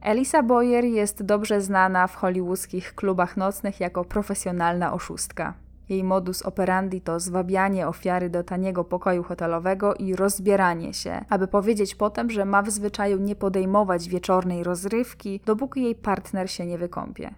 Elisa 0.00 0.42
Boyer 0.42 0.84
jest 0.84 1.22
dobrze 1.22 1.60
znana 1.60 2.06
w 2.06 2.16
hollywoodzkich 2.16 2.94
klubach 2.94 3.36
nocnych 3.36 3.80
jako 3.80 4.04
profesjonalna 4.04 4.92
oszustka. 4.92 5.54
Jej 5.88 6.04
modus 6.04 6.42
operandi 6.42 7.00
to 7.00 7.20
zwabianie 7.20 7.88
ofiary 7.88 8.30
do 8.30 8.42
taniego 8.44 8.84
pokoju 8.84 9.22
hotelowego 9.22 9.94
i 9.94 10.16
rozbieranie 10.16 10.94
się, 10.94 11.24
aby 11.28 11.48
powiedzieć 11.48 11.94
potem, 11.94 12.30
że 12.30 12.44
ma 12.44 12.62
w 12.62 12.70
zwyczaju 12.70 13.18
nie 13.18 13.36
podejmować 13.36 14.08
wieczornej 14.08 14.64
rozrywki, 14.64 15.40
dopóki 15.46 15.82
jej 15.82 15.94
partner 15.94 16.50
się 16.50 16.66
nie 16.66 16.78
wykąpie. 16.78 17.34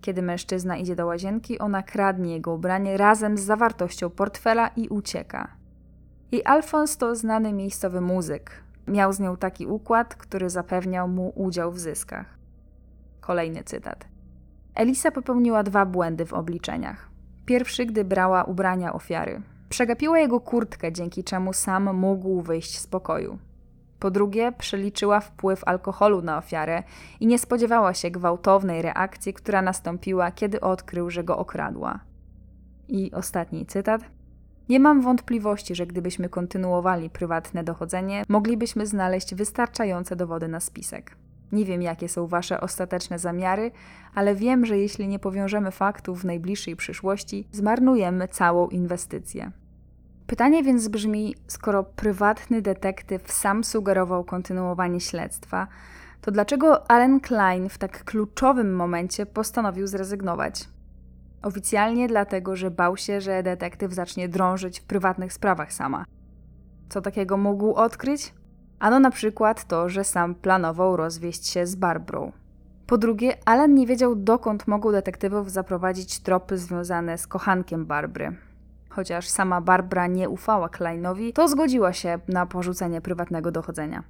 Kiedy 0.00 0.22
mężczyzna 0.22 0.76
idzie 0.76 0.96
do 0.96 1.06
łazienki, 1.06 1.58
ona 1.58 1.82
kradnie 1.82 2.32
jego 2.32 2.54
ubranie 2.54 2.96
razem 2.96 3.38
z 3.38 3.40
zawartością 3.40 4.10
portfela 4.10 4.68
i 4.68 4.88
ucieka. 4.88 5.48
Jej 6.32 6.44
Alfons 6.44 6.96
to 6.96 7.16
znany 7.16 7.52
miejscowy 7.52 8.00
muzyk. 8.00 8.50
Miał 8.86 9.12
z 9.12 9.20
nią 9.20 9.36
taki 9.36 9.66
układ, 9.66 10.14
który 10.14 10.50
zapewniał 10.50 11.08
mu 11.08 11.32
udział 11.34 11.72
w 11.72 11.78
zyskach. 11.78 12.38
Kolejny 13.20 13.64
cytat. 13.64 14.06
Elisa 14.74 15.10
popełniła 15.10 15.62
dwa 15.62 15.86
błędy 15.86 16.26
w 16.26 16.32
obliczeniach. 16.32 17.07
Pierwszy, 17.48 17.86
gdy 17.86 18.04
brała 18.04 18.44
ubrania 18.44 18.92
ofiary. 18.92 19.40
Przegapiła 19.68 20.18
jego 20.18 20.40
kurtkę, 20.40 20.92
dzięki 20.92 21.24
czemu 21.24 21.52
sam 21.52 21.96
mógł 21.96 22.42
wyjść 22.42 22.78
z 22.78 22.86
pokoju. 22.86 23.38
Po 23.98 24.10
drugie, 24.10 24.52
przeliczyła 24.52 25.20
wpływ 25.20 25.64
alkoholu 25.64 26.22
na 26.22 26.38
ofiarę 26.38 26.82
i 27.20 27.26
nie 27.26 27.38
spodziewała 27.38 27.94
się 27.94 28.10
gwałtownej 28.10 28.82
reakcji, 28.82 29.34
która 29.34 29.62
nastąpiła, 29.62 30.30
kiedy 30.30 30.60
odkrył, 30.60 31.10
że 31.10 31.24
go 31.24 31.38
okradła. 31.38 32.00
I 32.88 33.12
ostatni 33.12 33.66
cytat. 33.66 34.00
Nie 34.68 34.80
mam 34.80 35.00
wątpliwości, 35.00 35.74
że 35.74 35.86
gdybyśmy 35.86 36.28
kontynuowali 36.28 37.10
prywatne 37.10 37.64
dochodzenie, 37.64 38.22
moglibyśmy 38.28 38.86
znaleźć 38.86 39.34
wystarczające 39.34 40.16
dowody 40.16 40.48
na 40.48 40.60
spisek. 40.60 41.16
Nie 41.52 41.64
wiem, 41.64 41.82
jakie 41.82 42.08
są 42.08 42.26
Wasze 42.26 42.60
ostateczne 42.60 43.18
zamiary, 43.18 43.70
ale 44.14 44.34
wiem, 44.34 44.66
że 44.66 44.78
jeśli 44.78 45.08
nie 45.08 45.18
powiążemy 45.18 45.70
faktów 45.70 46.20
w 46.20 46.24
najbliższej 46.24 46.76
przyszłości, 46.76 47.48
zmarnujemy 47.52 48.28
całą 48.28 48.68
inwestycję. 48.68 49.52
Pytanie 50.26 50.62
więc 50.62 50.88
brzmi: 50.88 51.34
skoro 51.46 51.84
prywatny 51.84 52.62
detektyw 52.62 53.32
sam 53.32 53.64
sugerował 53.64 54.24
kontynuowanie 54.24 55.00
śledztwa, 55.00 55.66
to 56.20 56.30
dlaczego 56.30 56.90
Allen 56.90 57.20
Klein 57.20 57.68
w 57.68 57.78
tak 57.78 58.04
kluczowym 58.04 58.76
momencie 58.76 59.26
postanowił 59.26 59.86
zrezygnować? 59.86 60.68
Oficjalnie 61.42 62.08
dlatego, 62.08 62.56
że 62.56 62.70
bał 62.70 62.96
się, 62.96 63.20
że 63.20 63.42
detektyw 63.42 63.92
zacznie 63.92 64.28
drążyć 64.28 64.80
w 64.80 64.84
prywatnych 64.84 65.32
sprawach 65.32 65.72
sama. 65.72 66.04
Co 66.88 67.00
takiego 67.00 67.36
mógł 67.36 67.74
odkryć? 67.74 68.34
Ano 68.80 69.00
na 69.00 69.10
przykład 69.10 69.64
to, 69.64 69.88
że 69.88 70.04
sam 70.04 70.34
planował 70.34 70.96
rozwieść 70.96 71.46
się 71.46 71.66
z 71.66 71.74
Barbrą. 71.74 72.32
Po 72.86 72.98
drugie, 72.98 73.36
Allen 73.44 73.74
nie 73.74 73.86
wiedział, 73.86 74.16
dokąd 74.16 74.66
mogą 74.66 74.92
detektywów 74.92 75.50
zaprowadzić 75.50 76.20
tropy 76.20 76.58
związane 76.58 77.18
z 77.18 77.26
kochankiem 77.26 77.86
Barbry. 77.86 78.36
Chociaż 78.88 79.28
sama 79.28 79.60
Barbara 79.60 80.06
nie 80.06 80.28
ufała 80.28 80.68
Kleinowi, 80.68 81.32
to 81.32 81.48
zgodziła 81.48 81.92
się 81.92 82.18
na 82.28 82.46
porzucenie 82.46 83.00
prywatnego 83.00 83.50
dochodzenia. 83.50 84.02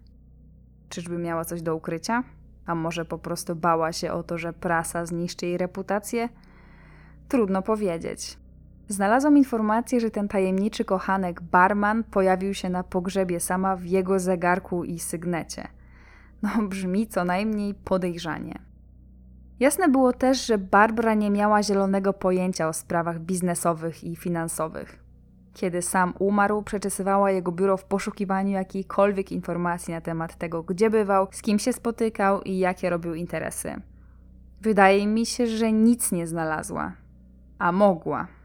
Czyżby 0.89 1.19
miała 1.19 1.45
coś 1.45 1.63
do 1.63 1.77
ukrycia? 1.77 2.23
A 2.67 2.75
może 2.75 3.05
po 3.05 3.19
prostu 3.19 3.57
bała 3.57 3.93
się 3.93 4.13
o 4.13 4.23
to, 4.23 4.39
że 4.39 4.53
prasa 4.53 5.07
zniszczy 5.07 5.47
jej 5.47 5.59
reputację? 5.59 6.29
Trudno 7.29 7.63
powiedzieć. 7.63 8.39
Znalazłam 8.89 9.37
informację, 9.37 10.01
że 10.01 10.11
ten 10.11 10.29
tajemniczy 10.29 10.85
kochanek 10.85 11.43
barman 11.43 12.05
pojawił 12.05 12.55
się 12.55 12.71
na 12.71 12.83
pogrzebie 12.83 13.41
sama 13.41 13.77
w 13.77 13.85
jego 13.85 14.19
zegarku 14.19 14.85
i 14.85 14.99
sygnecie. 14.99 15.69
No, 16.43 16.51
brzmi 16.69 17.07
co 17.07 17.25
najmniej 17.25 17.75
podejrzanie. 17.75 18.59
Jasne 19.61 19.89
było 19.89 20.13
też, 20.13 20.47
że 20.47 20.59
Barbara 20.59 21.15
nie 21.15 21.31
miała 21.31 21.63
zielonego 21.63 22.13
pojęcia 22.13 22.69
o 22.69 22.73
sprawach 22.73 23.21
biznesowych 23.21 24.05
i 24.05 24.17
finansowych. 24.17 25.05
Kiedy 25.55 25.83
sam 25.83 26.15
umarł, 26.19 26.63
przeczesywała 26.63 27.31
jego 27.31 27.53
biuro 27.53 27.77
w 27.77 27.85
poszukiwaniu 27.85 28.51
jakiejkolwiek 28.51 29.33
informacji 29.33 29.95
na 29.95 30.01
temat 30.01 30.37
tego, 30.37 30.63
gdzie 30.63 30.91
bywał, 30.91 31.29
z 31.31 31.43
kim 31.43 31.59
się 31.59 31.73
spotykał 31.73 32.43
i 32.43 32.59
jakie 32.59 32.91
robił 32.91 33.15
interesy. 33.15 33.75
Wydaje 34.61 35.07
mi 35.07 35.27
się, 35.27 35.47
że 35.47 35.73
nic 35.73 36.13
nie 36.13 36.27
znalazła. 36.27 36.93
A 37.59 37.73
mogła. 37.73 38.38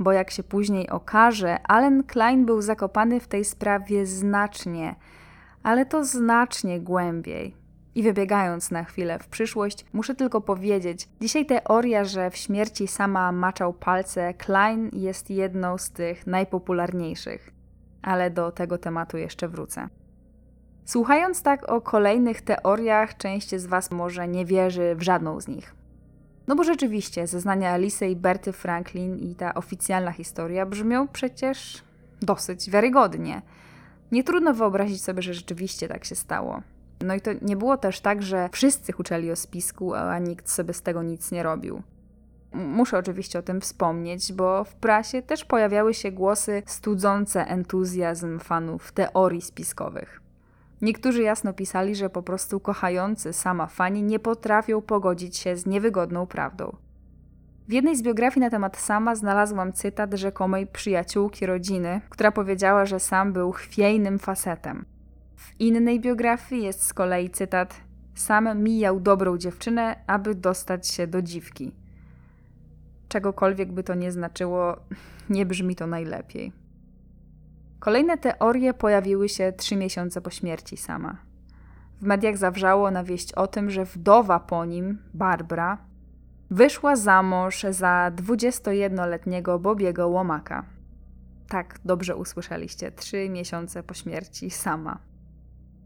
Bo 0.00 0.12
jak 0.12 0.30
się 0.30 0.42
później 0.42 0.90
okaże, 0.90 1.58
Allen 1.62 2.04
Klein 2.04 2.46
był 2.46 2.62
zakopany 2.62 3.20
w 3.20 3.28
tej 3.28 3.44
sprawie 3.44 4.06
znacznie, 4.06 4.94
ale 5.62 5.86
to 5.86 6.04
znacznie 6.04 6.80
głębiej. 6.80 7.56
I 7.94 8.02
wybiegając 8.02 8.70
na 8.70 8.84
chwilę 8.84 9.18
w 9.18 9.28
przyszłość, 9.28 9.84
muszę 9.92 10.14
tylko 10.14 10.40
powiedzieć, 10.40 11.08
dzisiaj 11.20 11.46
teoria, 11.46 12.04
że 12.04 12.30
w 12.30 12.36
śmierci 12.36 12.88
sama 12.88 13.32
maczał 13.32 13.72
palce 13.72 14.34
Klein 14.34 14.90
jest 14.92 15.30
jedną 15.30 15.78
z 15.78 15.90
tych 15.90 16.26
najpopularniejszych. 16.26 17.52
Ale 18.02 18.30
do 18.30 18.52
tego 18.52 18.78
tematu 18.78 19.16
jeszcze 19.16 19.48
wrócę. 19.48 19.88
Słuchając 20.84 21.42
tak 21.42 21.72
o 21.72 21.80
kolejnych 21.80 22.42
teoriach, 22.42 23.16
część 23.16 23.56
z 23.56 23.66
Was 23.66 23.90
może 23.90 24.28
nie 24.28 24.44
wierzy 24.44 24.94
w 24.94 25.02
żadną 25.02 25.40
z 25.40 25.48
nich. 25.48 25.79
No 26.50 26.56
bo 26.56 26.64
rzeczywiście 26.64 27.26
zeznania 27.26 27.70
Alice 27.70 28.10
i 28.10 28.16
Berty 28.16 28.52
Franklin 28.52 29.18
i 29.18 29.34
ta 29.34 29.54
oficjalna 29.54 30.12
historia 30.12 30.66
brzmią 30.66 31.08
przecież 31.08 31.82
dosyć 32.22 32.70
wiarygodnie. 32.70 33.42
Nie 34.12 34.24
trudno 34.24 34.54
wyobrazić 34.54 35.02
sobie, 35.02 35.22
że 35.22 35.34
rzeczywiście 35.34 35.88
tak 35.88 36.04
się 36.04 36.14
stało. 36.14 36.62
No 37.00 37.14
i 37.14 37.20
to 37.20 37.30
nie 37.42 37.56
było 37.56 37.76
też 37.76 38.00
tak, 38.00 38.22
że 38.22 38.48
wszyscy 38.52 38.92
huczeli 38.92 39.30
o 39.30 39.36
spisku, 39.36 39.94
a 39.94 40.18
nikt 40.18 40.50
sobie 40.50 40.74
z 40.74 40.82
tego 40.82 41.02
nic 41.02 41.32
nie 41.32 41.42
robił. 41.42 41.82
Muszę 42.52 42.98
oczywiście 42.98 43.38
o 43.38 43.42
tym 43.42 43.60
wspomnieć, 43.60 44.32
bo 44.32 44.64
w 44.64 44.74
prasie 44.74 45.22
też 45.22 45.44
pojawiały 45.44 45.94
się 45.94 46.12
głosy 46.12 46.62
studzące 46.66 47.46
entuzjazm 47.46 48.38
fanów 48.38 48.92
teorii 48.92 49.42
spiskowych. 49.42 50.19
Niektórzy 50.82 51.22
jasno 51.22 51.52
pisali, 51.52 51.94
że 51.94 52.10
po 52.10 52.22
prostu 52.22 52.60
kochający 52.60 53.32
sama 53.32 53.66
fani 53.66 54.02
nie 54.02 54.18
potrafią 54.18 54.82
pogodzić 54.82 55.36
się 55.36 55.56
z 55.56 55.66
niewygodną 55.66 56.26
prawdą. 56.26 56.76
W 57.68 57.72
jednej 57.72 57.96
z 57.96 58.02
biografii 58.02 58.40
na 58.40 58.50
temat 58.50 58.76
Sama 58.76 59.14
znalazłam 59.14 59.72
cytat 59.72 60.14
rzekomej 60.14 60.66
przyjaciółki 60.66 61.46
rodziny, 61.46 62.00
która 62.08 62.32
powiedziała, 62.32 62.86
że 62.86 63.00
Sam 63.00 63.32
był 63.32 63.52
chwiejnym 63.52 64.18
facetem. 64.18 64.84
W 65.36 65.60
innej 65.60 66.00
biografii 66.00 66.62
jest 66.62 66.82
z 66.82 66.94
kolei 66.94 67.30
cytat: 67.30 67.80
Sam 68.14 68.62
mijał 68.62 69.00
dobrą 69.00 69.38
dziewczynę, 69.38 69.96
aby 70.06 70.34
dostać 70.34 70.88
się 70.88 71.06
do 71.06 71.22
dziwki. 71.22 71.72
Czegokolwiek 73.08 73.72
by 73.72 73.82
to 73.82 73.94
nie 73.94 74.12
znaczyło, 74.12 74.76
nie 75.30 75.46
brzmi 75.46 75.76
to 75.76 75.86
najlepiej. 75.86 76.59
Kolejne 77.80 78.18
teorie 78.18 78.74
pojawiły 78.74 79.28
się 79.28 79.52
trzy 79.52 79.76
miesiące 79.76 80.20
po 80.20 80.30
śmierci 80.30 80.76
sama. 80.76 81.16
W 82.00 82.02
mediach 82.02 82.36
zawrzało 82.36 82.90
na 82.90 83.04
wieść 83.04 83.32
o 83.32 83.46
tym, 83.46 83.70
że 83.70 83.84
wdowa 83.84 84.40
po 84.40 84.64
nim, 84.64 84.98
Barbara, 85.14 85.78
wyszła 86.50 86.96
za 86.96 87.22
mąż 87.22 87.62
za 87.70 88.12
21-letniego 88.16 89.58
Bobiego 89.58 90.08
Łomaka. 90.08 90.64
Tak, 91.48 91.78
dobrze 91.84 92.16
usłyszeliście, 92.16 92.92
trzy 92.92 93.28
miesiące 93.28 93.82
po 93.82 93.94
śmierci 93.94 94.50
sama. 94.50 94.98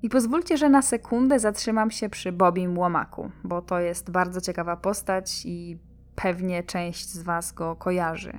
I 0.03 0.09
pozwólcie, 0.09 0.57
że 0.57 0.69
na 0.69 0.83
sekundę 0.83 1.39
zatrzymam 1.39 1.91
się 1.91 2.09
przy 2.09 2.33
Bobim 2.33 2.79
Łomaku, 2.79 3.31
bo 3.45 3.63
to 3.63 3.81
jest 3.81 4.11
bardzo 4.11 4.41
ciekawa 4.41 4.77
postać 4.77 5.43
i 5.47 5.79
pewnie 6.15 6.63
część 6.63 7.09
z 7.09 7.23
Was 7.23 7.53
go 7.53 7.77
kojarzy. 7.77 8.39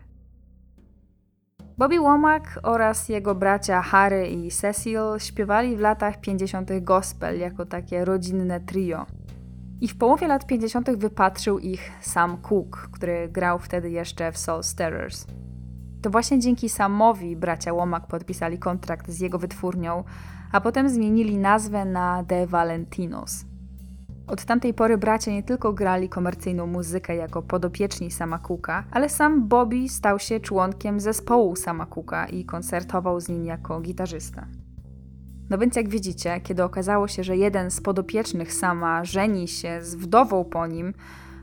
Bobby 1.78 2.00
Womack 2.00 2.60
oraz 2.64 3.10
jego 3.10 3.36
bracia 3.36 3.82
Harry 3.82 4.28
i 4.28 4.52
Cecil 4.52 5.00
śpiewali 5.18 5.78
w 5.78 5.80
latach 5.80 6.22
50. 6.22 6.70
gospel 6.82 7.40
jako 7.40 7.66
takie 7.66 8.06
rodzinne 8.06 8.60
trio. 8.60 9.06
I 9.82 9.88
w 9.88 9.98
połowie 9.98 10.28
lat 10.28 10.46
50. 10.46 10.92
wypatrzył 10.98 11.60
ich 11.60 11.92
Sam 12.02 12.38
Cooke, 12.38 12.80
który 12.92 13.30
grał 13.30 13.60
wtedy 13.60 13.90
jeszcze 13.90 14.32
w 14.32 14.38
Soul 14.38 14.64
Stirrers. 14.64 15.28
To 16.02 16.10
właśnie 16.10 16.40
dzięki 16.40 16.70
Samowi 16.70 17.36
bracia 17.36 17.74
Womack 17.74 18.08
podpisali 18.08 18.60
kontrakt 18.60 19.10
z 19.10 19.20
jego 19.20 19.40
wytwórnią, 19.40 20.04
a 20.52 20.62
potem 20.62 20.90
zmienili 20.90 21.38
nazwę 21.38 21.86
na 21.86 22.24
The 22.28 22.48
Valentinos. 22.48 23.46
Od 24.28 24.46
tamtej 24.46 24.74
pory 24.74 24.98
bracia 24.98 25.32
nie 25.32 25.44
tylko 25.44 25.74
grali 25.74 26.10
komercyjną 26.10 26.68
muzykę 26.68 27.16
jako 27.16 27.42
podopieczni 27.42 28.12
Sama 28.12 28.40
Cooka, 28.40 28.84
ale 28.92 29.10
sam 29.10 29.48
Bobby 29.48 29.90
stał 29.90 30.20
się 30.20 30.40
członkiem 30.40 31.00
zespołu 31.00 31.56
Sama 31.56 31.86
Cooka 31.86 32.26
i 32.26 32.46
koncertował 32.46 33.20
z 33.20 33.30
nim 33.30 33.46
jako 33.46 33.82
gitarzysta. 33.82 34.48
No 35.50 35.58
więc 35.58 35.76
jak 35.76 35.90
widzicie, 35.90 36.40
kiedy 36.44 36.64
okazało 36.64 37.08
się, 37.08 37.24
że 37.24 37.38
jeden 37.38 37.72
z 37.72 37.82
podopiecznych 37.82 38.54
Sama 38.54 39.04
żeni 39.04 39.48
się 39.48 39.82
z 39.82 39.96
wdową 39.96 40.46
po 40.46 40.68
nim, 40.68 40.94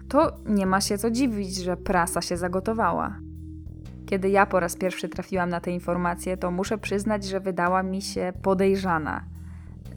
to 0.09 0.33
nie 0.47 0.67
ma 0.67 0.81
się 0.81 0.99
co 0.99 1.11
dziwić, 1.11 1.57
że 1.57 1.77
prasa 1.77 2.23
się 2.23 2.37
zagotowała. 2.37 3.19
Kiedy 4.07 4.31
ja 4.31 4.47
po 4.47 4.61
raz 4.61 4.77
pierwszy 4.77 5.09
trafiłam 5.09 5.49
na 5.49 5.61
te 5.61 5.71
informacje, 5.71 6.37
to 6.37 6.51
muszę 6.51 6.79
przyznać, 6.79 7.25
że 7.25 7.41
wydała 7.41 7.83
mi 7.83 8.03
się 8.03 8.33
podejrzana. 8.43 9.32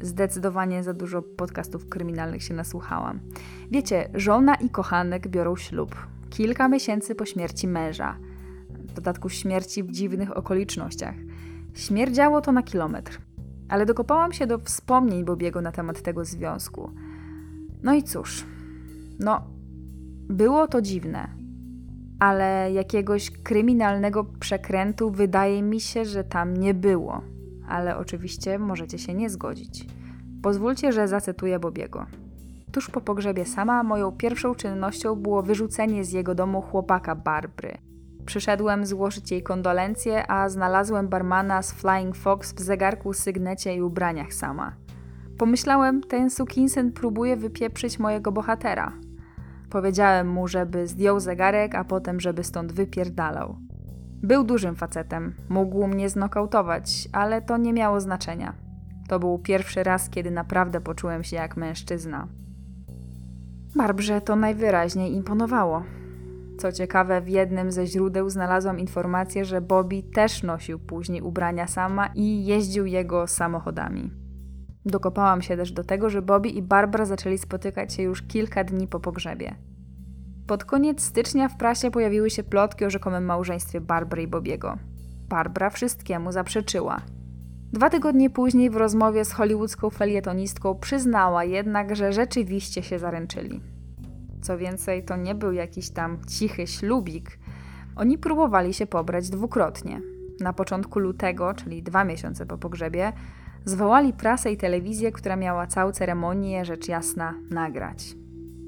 Zdecydowanie 0.05 0.83
za 0.83 0.93
dużo 0.93 1.21
podcastów 1.21 1.89
kryminalnych 1.89 2.43
się 2.43 2.53
nasłuchałam. 2.53 3.19
Wiecie, 3.71 4.09
żona 4.13 4.55
i 4.55 4.69
kochanek 4.69 5.27
biorą 5.27 5.55
ślub 5.55 5.95
kilka 6.29 6.67
miesięcy 6.67 7.15
po 7.15 7.25
śmierci 7.25 7.67
męża. 7.67 8.17
W 8.69 8.93
dodatku 8.93 9.29
śmierci 9.29 9.83
w 9.83 9.91
dziwnych 9.91 10.37
okolicznościach. 10.37 11.15
Śmierdziało 11.73 12.41
to 12.41 12.51
na 12.51 12.63
kilometr. 12.63 13.21
Ale 13.69 13.85
dokopałam 13.85 14.33
się 14.33 14.47
do 14.47 14.59
wspomnień 14.59 15.25
Bobiego 15.25 15.61
na 15.61 15.71
temat 15.71 16.01
tego 16.01 16.25
związku. 16.25 16.91
No 17.83 17.93
i 17.93 18.03
cóż, 18.03 18.45
no, 19.19 19.41
było 20.29 20.67
to 20.67 20.81
dziwne, 20.81 21.27
ale 22.19 22.71
jakiegoś 22.71 23.31
kryminalnego 23.31 24.23
przekrętu 24.23 25.11
wydaje 25.11 25.61
mi 25.61 25.79
się, 25.79 26.05
że 26.05 26.23
tam 26.23 26.57
nie 26.57 26.73
było. 26.73 27.34
Ale 27.69 27.97
oczywiście 27.97 28.59
możecie 28.59 28.97
się 28.97 29.13
nie 29.13 29.29
zgodzić. 29.29 29.85
Pozwólcie, 30.41 30.91
że 30.91 31.07
zacytuję 31.07 31.59
Bobiego. 31.59 32.05
Tuż 32.71 32.89
po 32.89 33.01
pogrzebie 33.01 33.45
sama 33.45 33.83
moją 33.83 34.11
pierwszą 34.11 34.55
czynnością 34.55 35.15
było 35.15 35.43
wyrzucenie 35.43 36.05
z 36.05 36.11
jego 36.11 36.35
domu 36.35 36.61
chłopaka 36.61 37.15
Barbry. 37.15 37.77
Przyszedłem 38.25 38.85
złożyć 38.85 39.31
jej 39.31 39.43
kondolencje, 39.43 40.31
a 40.31 40.49
znalazłem 40.49 41.07
barmana 41.07 41.61
z 41.61 41.73
Flying 41.73 42.15
Fox 42.15 42.53
w 42.53 42.59
zegarku, 42.59 43.13
sygnecie 43.13 43.75
i 43.75 43.81
ubraniach 43.81 44.33
sama. 44.33 44.75
Pomyślałem, 45.37 46.01
ten 46.01 46.29
sukinsyn 46.29 46.91
próbuje 46.91 47.37
wypieprzyć 47.37 47.99
mojego 47.99 48.31
bohatera. 48.31 48.93
Powiedziałem 49.69 50.27
mu, 50.27 50.47
żeby 50.47 50.87
zdjął 50.87 51.19
zegarek, 51.19 51.75
a 51.75 51.83
potem, 51.83 52.19
żeby 52.19 52.43
stąd 52.43 52.71
wypierdalał. 52.71 53.57
Był 54.25 54.43
dużym 54.43 54.75
facetem, 54.75 55.33
mógł 55.49 55.87
mnie 55.87 56.09
znokautować, 56.09 57.09
ale 57.11 57.41
to 57.41 57.57
nie 57.57 57.73
miało 57.73 58.01
znaczenia. 58.01 58.53
To 59.07 59.19
był 59.19 59.39
pierwszy 59.39 59.83
raz, 59.83 60.09
kiedy 60.09 60.31
naprawdę 60.31 60.81
poczułem 60.81 61.23
się 61.23 61.35
jak 61.35 61.57
mężczyzna. 61.57 62.27
Barbrze 63.75 64.21
to 64.21 64.35
najwyraźniej 64.35 65.13
imponowało. 65.13 65.83
Co 66.57 66.71
ciekawe, 66.71 67.21
w 67.21 67.27
jednym 67.27 67.71
ze 67.71 67.87
źródeł 67.87 68.29
znalazłam 68.29 68.79
informację, 68.79 69.45
że 69.45 69.61
Bobby 69.61 70.03
też 70.03 70.43
nosił 70.43 70.79
później 70.79 71.21
ubrania 71.21 71.67
sama 71.67 72.09
i 72.15 72.45
jeździł 72.45 72.85
jego 72.85 73.27
samochodami. 73.27 74.11
Dokopałam 74.85 75.41
się 75.41 75.57
też 75.57 75.71
do 75.71 75.83
tego, 75.83 76.09
że 76.09 76.21
Bobby 76.21 76.49
i 76.49 76.61
Barbara 76.61 77.05
zaczęli 77.05 77.37
spotykać 77.37 77.93
się 77.93 78.03
już 78.03 78.21
kilka 78.21 78.63
dni 78.63 78.87
po 78.87 78.99
pogrzebie. 78.99 79.55
Pod 80.47 80.63
koniec 80.63 81.01
stycznia 81.01 81.49
w 81.49 81.57
prasie 81.57 81.91
pojawiły 81.91 82.29
się 82.29 82.43
plotki 82.43 82.85
o 82.85 82.89
rzekomym 82.89 83.25
małżeństwie 83.25 83.81
Barbary 83.81 84.23
i 84.23 84.27
Bobiego. 84.27 84.77
Barbara 85.29 85.69
wszystkiemu 85.69 86.31
zaprzeczyła. 86.31 87.01
Dwa 87.73 87.89
tygodnie 87.89 88.29
później 88.29 88.69
w 88.69 88.75
rozmowie 88.75 89.25
z 89.25 89.31
hollywoodzką 89.31 89.89
felietonistką 89.89 90.75
przyznała 90.75 91.43
jednak, 91.43 91.95
że 91.95 92.13
rzeczywiście 92.13 92.83
się 92.83 92.99
zaręczyli. 92.99 93.61
Co 94.41 94.57
więcej, 94.57 95.03
to 95.03 95.15
nie 95.15 95.35
był 95.35 95.51
jakiś 95.51 95.89
tam 95.89 96.17
cichy 96.27 96.67
ślubik. 96.67 97.39
Oni 97.95 98.17
próbowali 98.17 98.73
się 98.73 98.85
pobrać 98.85 99.29
dwukrotnie. 99.29 100.01
Na 100.39 100.53
początku 100.53 100.99
lutego, 100.99 101.53
czyli 101.53 101.83
dwa 101.83 102.03
miesiące 102.03 102.45
po 102.45 102.57
pogrzebie, 102.57 103.13
zwołali 103.65 104.13
prasę 104.13 104.51
i 104.51 104.57
telewizję, 104.57 105.11
która 105.11 105.35
miała 105.35 105.67
całą 105.67 105.91
ceremonię, 105.91 106.65
rzecz 106.65 106.87
jasna, 106.87 107.33
nagrać. 107.49 108.15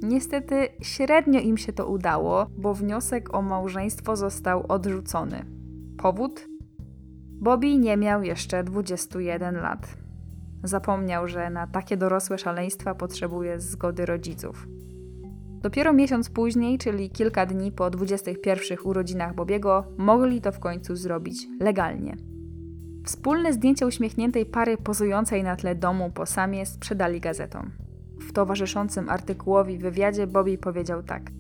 Niestety 0.02 0.68
średnio 0.82 1.40
im 1.40 1.58
się 1.58 1.74
to 1.74 1.88
udało, 1.88 2.48
bo 2.58 2.74
wniosek 2.74 3.34
o 3.34 3.42
małżeństwo 3.42 4.16
został 4.16 4.66
odrzucony. 4.68 5.46
Powód? 5.98 6.48
Bobby 7.32 7.78
nie 7.78 7.98
miał 7.98 8.24
jeszcze 8.24 8.64
21 8.64 9.56
lat. 9.56 9.98
Zapomniał, 10.64 11.28
że 11.28 11.50
na 11.50 11.68
takie 11.68 11.98
dorosłe 11.98 12.38
szaleństwa 12.38 12.96
potrzebuje 12.96 13.60
zgody 13.60 14.06
rodziców. 14.06 14.68
Dopiero 15.62 15.94
miesiąc 15.94 16.30
później, 16.30 16.78
czyli 16.78 17.10
kilka 17.10 17.46
dni 17.46 17.72
po 17.72 17.90
21 17.90 18.78
urodzinach 18.84 19.36
Bobiego, 19.36 19.86
mogli 19.98 20.42
to 20.42 20.52
w 20.52 20.60
końcu 20.60 20.96
zrobić 20.96 21.48
legalnie. 21.60 22.18
Wspólne 23.06 23.54
zdjęcie 23.54 23.88
uśmiechniętej 23.88 24.46
pary 24.46 24.78
pozującej 24.78 25.44
na 25.44 25.56
tle 25.56 25.76
domu 25.76 26.12
po 26.14 26.26
samie 26.26 26.66
sprzedali 26.66 27.20
gazetom. 27.20 27.87
W 28.20 28.34
towarzyszącym 28.34 29.10
artykułowi 29.10 29.78
wywiadzie 29.78 30.28
Bobby 30.28 30.58
powiedział 30.58 31.04
tak: 31.04 31.32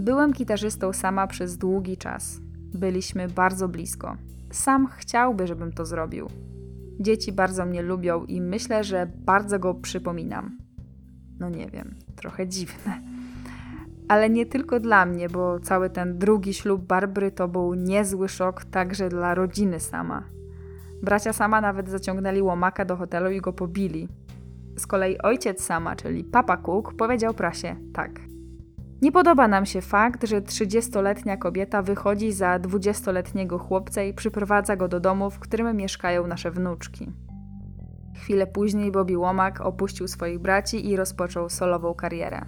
Byłem 0.00 0.32
gitarzystą 0.32 0.92
sama 0.92 1.26
przez 1.26 1.58
długi 1.58 1.96
czas. 1.96 2.40
Byliśmy 2.74 3.28
bardzo 3.28 3.68
blisko. 3.68 4.16
Sam 4.50 4.86
chciałby, 4.86 5.46
żebym 5.46 5.72
to 5.72 5.86
zrobił. 5.86 6.28
Dzieci 7.00 7.32
bardzo 7.32 7.66
mnie 7.66 7.82
lubią 7.82 8.24
i 8.24 8.40
myślę, 8.40 8.84
że 8.84 9.10
bardzo 9.24 9.58
go 9.58 9.74
przypominam. 9.74 10.58
No 11.40 11.48
nie 11.48 11.66
wiem, 11.66 11.94
trochę 12.16 12.48
dziwne. 12.48 13.00
Ale 14.08 14.30
nie 14.30 14.46
tylko 14.46 14.80
dla 14.80 15.06
mnie, 15.06 15.28
bo 15.28 15.60
cały 15.60 15.90
ten 15.90 16.18
drugi 16.18 16.54
ślub 16.54 16.86
Barbry 16.86 17.30
to 17.30 17.48
był 17.48 17.74
niezły 17.74 18.28
szok 18.28 18.64
także 18.64 19.08
dla 19.08 19.34
rodziny 19.34 19.80
sama. 19.80 20.22
Bracia 21.02 21.32
sama 21.32 21.60
nawet 21.60 21.90
zaciągnęli 21.90 22.42
łomaka 22.42 22.84
do 22.84 22.96
hotelu 22.96 23.30
i 23.30 23.40
go 23.40 23.52
pobili. 23.52 24.08
Z 24.76 24.86
kolei 24.86 25.18
ojciec 25.18 25.64
sama, 25.64 25.96
czyli 25.96 26.24
Papa 26.24 26.56
Cook, 26.56 26.94
powiedział 26.94 27.34
prasie 27.34 27.76
tak. 27.92 28.20
Nie 29.02 29.12
podoba 29.12 29.48
nam 29.48 29.66
się 29.66 29.80
fakt, 29.80 30.28
że 30.28 30.40
30-letnia 30.40 31.36
kobieta 31.36 31.82
wychodzi 31.82 32.32
za 32.32 32.58
20-letniego 32.58 33.58
chłopca 33.58 34.02
i 34.02 34.14
przyprowadza 34.14 34.76
go 34.76 34.88
do 34.88 35.00
domu, 35.00 35.30
w 35.30 35.38
którym 35.38 35.76
mieszkają 35.76 36.26
nasze 36.26 36.50
wnuczki. 36.50 37.10
Chwilę 38.16 38.46
później 38.46 38.92
Bobby 38.92 39.18
Łomak 39.18 39.60
opuścił 39.60 40.08
swoich 40.08 40.38
braci 40.38 40.88
i 40.90 40.96
rozpoczął 40.96 41.48
solową 41.48 41.94
karierę. 41.94 42.42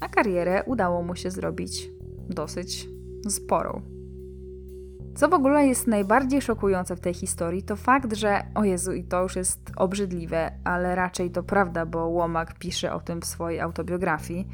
A 0.00 0.08
karierę 0.08 0.62
udało 0.66 1.02
mu 1.02 1.16
się 1.16 1.30
zrobić 1.30 1.90
dosyć 2.28 2.88
sporą. 3.28 3.95
Co 5.16 5.28
w 5.28 5.34
ogóle 5.34 5.66
jest 5.66 5.86
najbardziej 5.86 6.42
szokujące 6.42 6.96
w 6.96 7.00
tej 7.00 7.14
historii, 7.14 7.62
to 7.62 7.76
fakt, 7.76 8.12
że, 8.12 8.42
o 8.54 8.64
Jezu, 8.64 8.92
i 8.92 9.04
to 9.04 9.22
już 9.22 9.36
jest 9.36 9.72
obrzydliwe, 9.76 10.50
ale 10.64 10.94
raczej 10.94 11.30
to 11.30 11.42
prawda, 11.42 11.86
bo 11.86 12.08
Łomak 12.08 12.58
pisze 12.58 12.92
o 12.92 13.00
tym 13.00 13.20
w 13.20 13.24
swojej 13.26 13.60
autobiografii. 13.60 14.48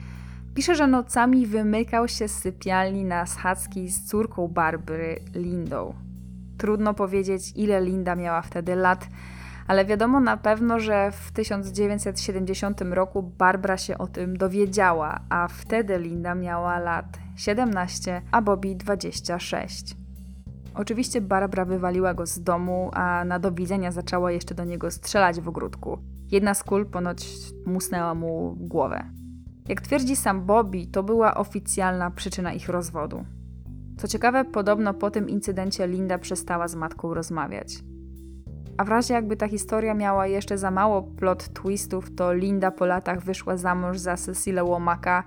Pisze, 0.54 0.74
że 0.74 0.86
nocami 0.86 1.46
wymykał 1.46 2.08
się 2.08 2.28
z 2.28 2.38
sypialni 2.38 3.04
na 3.04 3.26
schadzki 3.26 3.88
z 3.88 4.04
córką 4.04 4.48
Barbary, 4.48 5.20
Lindą. 5.34 5.94
Trudno 6.58 6.94
powiedzieć, 6.94 7.52
ile 7.56 7.80
Linda 7.80 8.16
miała 8.16 8.42
wtedy 8.42 8.74
lat, 8.74 9.08
ale 9.66 9.84
wiadomo 9.84 10.20
na 10.20 10.36
pewno, 10.36 10.80
że 10.80 11.10
w 11.12 11.32
1970 11.32 12.80
roku 12.80 13.22
Barbara 13.22 13.76
się 13.76 13.98
o 13.98 14.06
tym 14.06 14.36
dowiedziała, 14.36 15.20
a 15.28 15.48
wtedy 15.48 15.98
Linda 15.98 16.34
miała 16.34 16.78
lat 16.78 17.18
17, 17.36 18.22
a 18.30 18.42
Bobby 18.42 18.76
26. 18.76 20.01
Oczywiście 20.74 21.20
Barbara 21.20 21.64
wywaliła 21.64 22.14
go 22.14 22.26
z 22.26 22.42
domu, 22.42 22.90
a 22.92 23.24
na 23.24 23.38
do 23.38 23.52
widzenia 23.52 23.92
zaczęła 23.92 24.32
jeszcze 24.32 24.54
do 24.54 24.64
niego 24.64 24.90
strzelać 24.90 25.40
w 25.40 25.48
ogródku. 25.48 25.98
Jedna 26.30 26.54
z 26.54 26.64
kul 26.64 26.86
ponoć 26.86 27.28
musnęła 27.66 28.14
mu 28.14 28.56
głowę. 28.60 29.04
Jak 29.68 29.80
twierdzi 29.80 30.16
sam 30.16 30.46
Bobby, 30.46 30.86
to 30.86 31.02
była 31.02 31.34
oficjalna 31.34 32.10
przyczyna 32.10 32.52
ich 32.52 32.68
rozwodu. 32.68 33.24
Co 33.96 34.08
ciekawe, 34.08 34.44
podobno 34.44 34.94
po 34.94 35.10
tym 35.10 35.28
incydencie 35.28 35.86
Linda 35.86 36.18
przestała 36.18 36.68
z 36.68 36.74
matką 36.74 37.14
rozmawiać. 37.14 37.78
A 38.76 38.84
w 38.84 38.88
razie 38.88 39.14
jakby 39.14 39.36
ta 39.36 39.48
historia 39.48 39.94
miała 39.94 40.26
jeszcze 40.26 40.58
za 40.58 40.70
mało 40.70 41.02
plot 41.02 41.48
twistów, 41.48 42.14
to 42.14 42.32
Linda 42.32 42.70
po 42.70 42.86
latach 42.86 43.22
wyszła 43.22 43.56
za 43.56 43.74
mąż 43.74 43.98
za 43.98 44.16
Cecilę 44.16 44.64
Łomaka, 44.64 45.24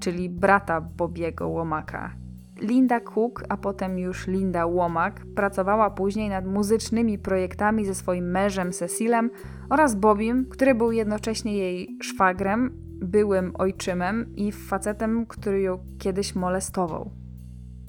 czyli 0.00 0.30
brata 0.30 0.80
Bobiego 0.80 1.48
Łomaka. 1.48 2.23
Linda 2.60 3.00
Cook, 3.00 3.44
a 3.48 3.56
potem 3.56 3.98
już 3.98 4.26
Linda 4.26 4.66
Łomak, 4.66 5.26
pracowała 5.36 5.90
później 5.90 6.28
nad 6.28 6.46
muzycznymi 6.46 7.18
projektami 7.18 7.84
ze 7.84 7.94
swoim 7.94 8.30
mężem 8.30 8.72
Cecilem 8.72 9.30
oraz 9.70 9.94
Bobim, 9.94 10.46
który 10.50 10.74
był 10.74 10.92
jednocześnie 10.92 11.58
jej 11.58 11.98
szwagrem, 12.02 12.70
byłym 13.02 13.52
ojczymem 13.58 14.36
i 14.36 14.52
facetem, 14.52 15.26
który 15.26 15.60
ją 15.60 15.78
kiedyś 15.98 16.34
molestował. 16.34 17.10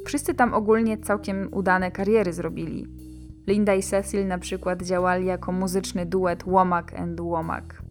Wszyscy 0.05 0.33
tam 0.33 0.53
ogólnie 0.53 0.97
całkiem 0.97 1.49
udane 1.51 1.91
kariery 1.91 2.33
zrobili. 2.33 2.87
Linda 3.47 3.73
i 3.73 3.83
Cecil 3.83 4.27
na 4.27 4.37
przykład 4.37 4.81
działali 4.83 5.25
jako 5.25 5.51
muzyczny 5.51 6.05
duet 6.05 6.43
Womack 6.43 6.93
and 6.93 7.21
Womack. 7.21 7.84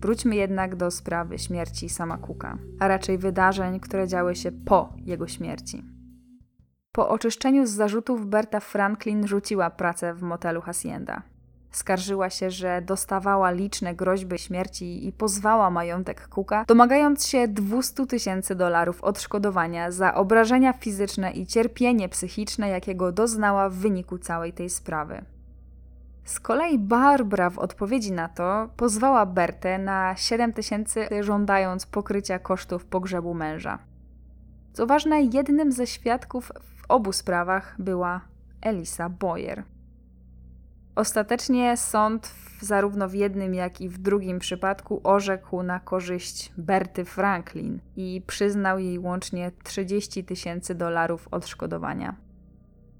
Wróćmy 0.00 0.36
jednak 0.36 0.76
do 0.76 0.90
sprawy 0.90 1.38
śmierci 1.38 1.88
sama 1.88 2.18
Cooka, 2.18 2.58
a 2.80 2.88
raczej 2.88 3.18
wydarzeń, 3.18 3.80
które 3.80 4.08
działy 4.08 4.36
się 4.36 4.52
po 4.52 4.92
jego 5.04 5.28
śmierci. 5.28 5.84
Po 6.92 7.08
oczyszczeniu 7.08 7.66
z 7.66 7.70
zarzutów 7.70 8.26
Berta 8.26 8.60
Franklin 8.60 9.26
rzuciła 9.26 9.70
pracę 9.70 10.14
w 10.14 10.22
motelu 10.22 10.60
Hacienda. 10.60 11.22
Skarżyła 11.70 12.30
się, 12.30 12.50
że 12.50 12.82
dostawała 12.82 13.50
liczne 13.50 13.94
groźby 13.94 14.38
śmierci 14.38 15.06
i 15.06 15.12
pozwała 15.12 15.70
majątek 15.70 16.28
Cooka, 16.28 16.64
domagając 16.68 17.26
się 17.26 17.48
200 17.48 18.06
tysięcy 18.06 18.54
dolarów 18.54 19.04
odszkodowania 19.04 19.90
za 19.90 20.14
obrażenia 20.14 20.72
fizyczne 20.72 21.32
i 21.32 21.46
cierpienie 21.46 22.08
psychiczne, 22.08 22.68
jakiego 22.68 23.12
doznała 23.12 23.68
w 23.68 23.74
wyniku 23.74 24.18
całej 24.18 24.52
tej 24.52 24.70
sprawy. 24.70 25.24
Z 26.26 26.40
kolei 26.40 26.78
Barbara 26.78 27.50
w 27.50 27.58
odpowiedzi 27.58 28.12
na 28.12 28.28
to 28.28 28.68
pozwała 28.76 29.26
Bertę 29.26 29.78
na 29.78 30.16
7 30.16 30.52
tysięcy, 30.52 31.08
żądając 31.20 31.86
pokrycia 31.86 32.38
kosztów 32.38 32.84
pogrzebu 32.84 33.34
męża. 33.34 33.78
Co 34.72 34.86
ważne, 34.86 35.22
jednym 35.22 35.72
ze 35.72 35.86
świadków 35.86 36.52
w 36.60 36.84
obu 36.88 37.12
sprawach 37.12 37.76
była 37.78 38.20
Elisa 38.60 39.08
Boyer. 39.08 39.62
Ostatecznie 40.96 41.76
sąd 41.76 42.34
zarówno 42.60 43.08
w 43.08 43.14
jednym, 43.14 43.54
jak 43.54 43.80
i 43.80 43.88
w 43.88 43.98
drugim 43.98 44.38
przypadku 44.38 45.00
orzekł 45.04 45.62
na 45.62 45.80
korzyść 45.80 46.52
Berty 46.58 47.04
Franklin 47.04 47.80
i 47.96 48.22
przyznał 48.26 48.78
jej 48.78 48.98
łącznie 48.98 49.52
30 49.64 50.24
tysięcy 50.24 50.74
dolarów 50.74 51.28
odszkodowania. 51.30 52.25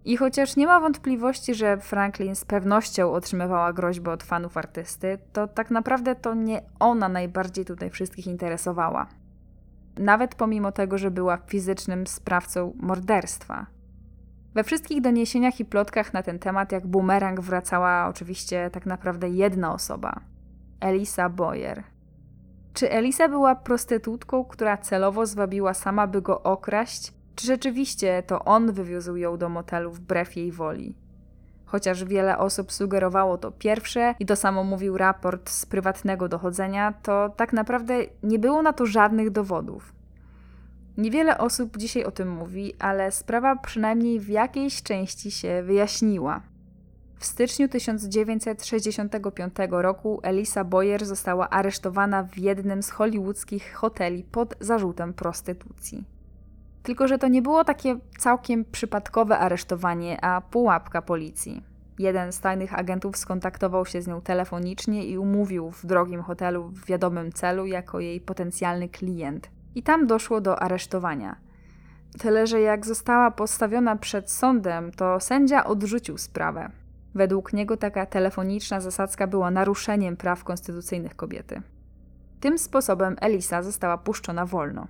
I 0.07 0.17
chociaż 0.17 0.57
nie 0.57 0.67
ma 0.67 0.81
wątpliwości, 0.81 1.55
że 1.55 1.77
Franklin 1.77 2.35
z 2.35 2.45
pewnością 2.45 3.13
otrzymywała 3.13 3.73
groźby 3.73 4.11
od 4.11 4.23
fanów 4.23 4.57
artysty, 4.57 5.19
to 5.33 5.49
tak 5.49 5.71
naprawdę 5.71 6.15
to 6.15 6.35
nie 6.35 6.63
ona 6.79 7.09
najbardziej 7.09 7.65
tutaj 7.65 7.91
wszystkich 7.91 8.27
interesowała. 8.27 9.07
Nawet 9.99 10.35
pomimo 10.35 10.73
tego, 10.73 10.99
że 10.99 11.11
była 11.11 11.37
fizycznym 11.37 12.07
sprawcą 12.07 12.73
morderstwa. 12.77 13.67
We 14.55 14.65
wszystkich 14.65 15.01
doniesieniach 15.01 15.61
i 15.61 15.65
plotkach 15.65 16.13
na 16.13 16.23
ten 16.23 16.39
temat, 16.39 16.73
jak 16.73 16.87
bumerang, 16.87 17.41
wracała 17.41 18.07
oczywiście 18.09 18.71
tak 18.73 18.87
naprawdę 18.87 19.29
jedna 19.29 19.73
osoba 19.73 20.21
Elisa 20.81 21.29
Boyer. 21.29 21.83
Czy 22.73 22.91
Elisa 22.91 23.29
była 23.29 23.55
prostytutką, 23.55 24.45
która 24.45 24.77
celowo 24.77 25.27
zwabiła 25.27 25.75
sama, 25.75 26.07
by 26.07 26.23
go 26.23 26.43
okraść, 26.43 27.16
czy 27.37 27.47
rzeczywiście 27.47 28.23
to 28.27 28.45
on 28.45 28.73
wywiózł 28.73 29.17
ją 29.17 29.39
do 29.39 29.49
motelu 29.49 29.91
wbrew 29.91 30.37
jej 30.37 30.53
woli? 30.53 30.95
Chociaż 31.65 32.05
wiele 32.05 32.39
osób 32.39 32.73
sugerowało 32.73 33.39
to 33.39 33.51
pierwsze 33.51 34.15
i 34.21 34.27
to 34.27 34.37
samo 34.37 34.65
mówił 34.65 34.99
raport 34.99 35.51
z 35.51 35.67
prywatnego 35.67 36.29
dochodzenia, 36.29 36.93
to 37.03 37.33
tak 37.37 37.53
naprawdę 37.53 37.95
nie 38.23 38.39
było 38.39 38.63
na 38.63 38.73
to 38.73 38.87
żadnych 38.87 39.31
dowodów. 39.31 39.93
Niewiele 40.97 41.39
osób 41.39 41.77
dzisiaj 41.77 42.05
o 42.05 42.11
tym 42.11 42.31
mówi, 42.31 42.75
ale 42.79 43.13
sprawa 43.13 43.57
przynajmniej 43.57 44.21
w 44.21 44.29
jakiejś 44.29 44.83
części 44.83 45.31
się 45.31 45.63
wyjaśniła. 45.63 46.43
W 47.19 47.27
styczniu 47.27 47.69
1965 47.69 49.55
roku 49.71 50.21
Elisa 50.23 50.65
Boyer 50.65 51.07
została 51.07 51.51
aresztowana 51.51 52.23
w 52.23 52.39
jednym 52.39 52.83
z 52.83 52.91
hollywoodzkich 52.91 53.75
hoteli 53.75 54.25
pod 54.25 54.55
zarzutem 54.61 55.15
prostytucji. 55.15 56.16
Tylko, 56.87 57.09
że 57.09 57.19
to 57.19 57.29
nie 57.29 57.43
było 57.43 57.65
takie 57.65 57.99
całkiem 58.19 58.65
przypadkowe 58.65 59.39
aresztowanie, 59.39 60.25
a 60.25 60.41
pułapka 60.41 61.03
policji. 61.03 61.63
Jeden 61.99 62.33
z 62.33 62.41
tajnych 62.41 62.79
agentów 62.79 63.17
skontaktował 63.17 63.87
się 63.87 64.03
z 64.03 64.07
nią 64.07 64.21
telefonicznie 64.21 65.07
i 65.07 65.19
umówił 65.19 65.71
w 65.71 65.87
drogim 65.87 66.23
hotelu 66.23 66.69
w 66.69 66.87
wiadomym 66.87 67.33
celu 67.33 67.67
jako 67.67 68.01
jej 68.01 68.21
potencjalny 68.21 68.89
klient. 68.89 69.51
I 69.75 69.83
tam 69.83 70.07
doszło 70.07 70.41
do 70.41 70.63
aresztowania. 70.63 71.37
Tyle, 72.19 72.47
że 72.47 72.61
jak 72.61 72.87
została 72.87 73.31
postawiona 73.31 73.97
przed 73.97 74.31
sądem, 74.31 74.93
to 74.93 75.21
sędzia 75.21 75.65
odrzucił 75.65 76.19
sprawę. 76.19 76.71
Według 77.15 77.53
niego 77.53 77.77
taka 77.77 78.07
telefoniczna 78.07 78.81
zasadzka 78.81 79.27
była 79.27 79.51
naruszeniem 79.51 80.17
praw 80.17 80.45
konstytucyjnych 80.45 81.17
kobiety. 81.17 81.63
Tym 82.41 82.59
sposobem 82.59 83.17
Elisa 83.21 83.63
została 83.63 83.99
puszczona 83.99 84.47
wolno. 84.47 84.87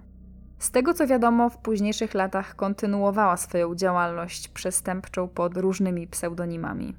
Z 0.59 0.71
tego 0.71 0.95
co 0.95 1.07
wiadomo, 1.07 1.51
w 1.51 1.59
późniejszych 1.59 2.15
latach 2.15 2.57
kontynuowała 2.57 3.37
swoją 3.37 3.75
działalność 3.75 4.49
przestępczą 4.49 5.29
pod 5.29 5.57
różnymi 5.57 6.07
pseudonimami. 6.07 6.97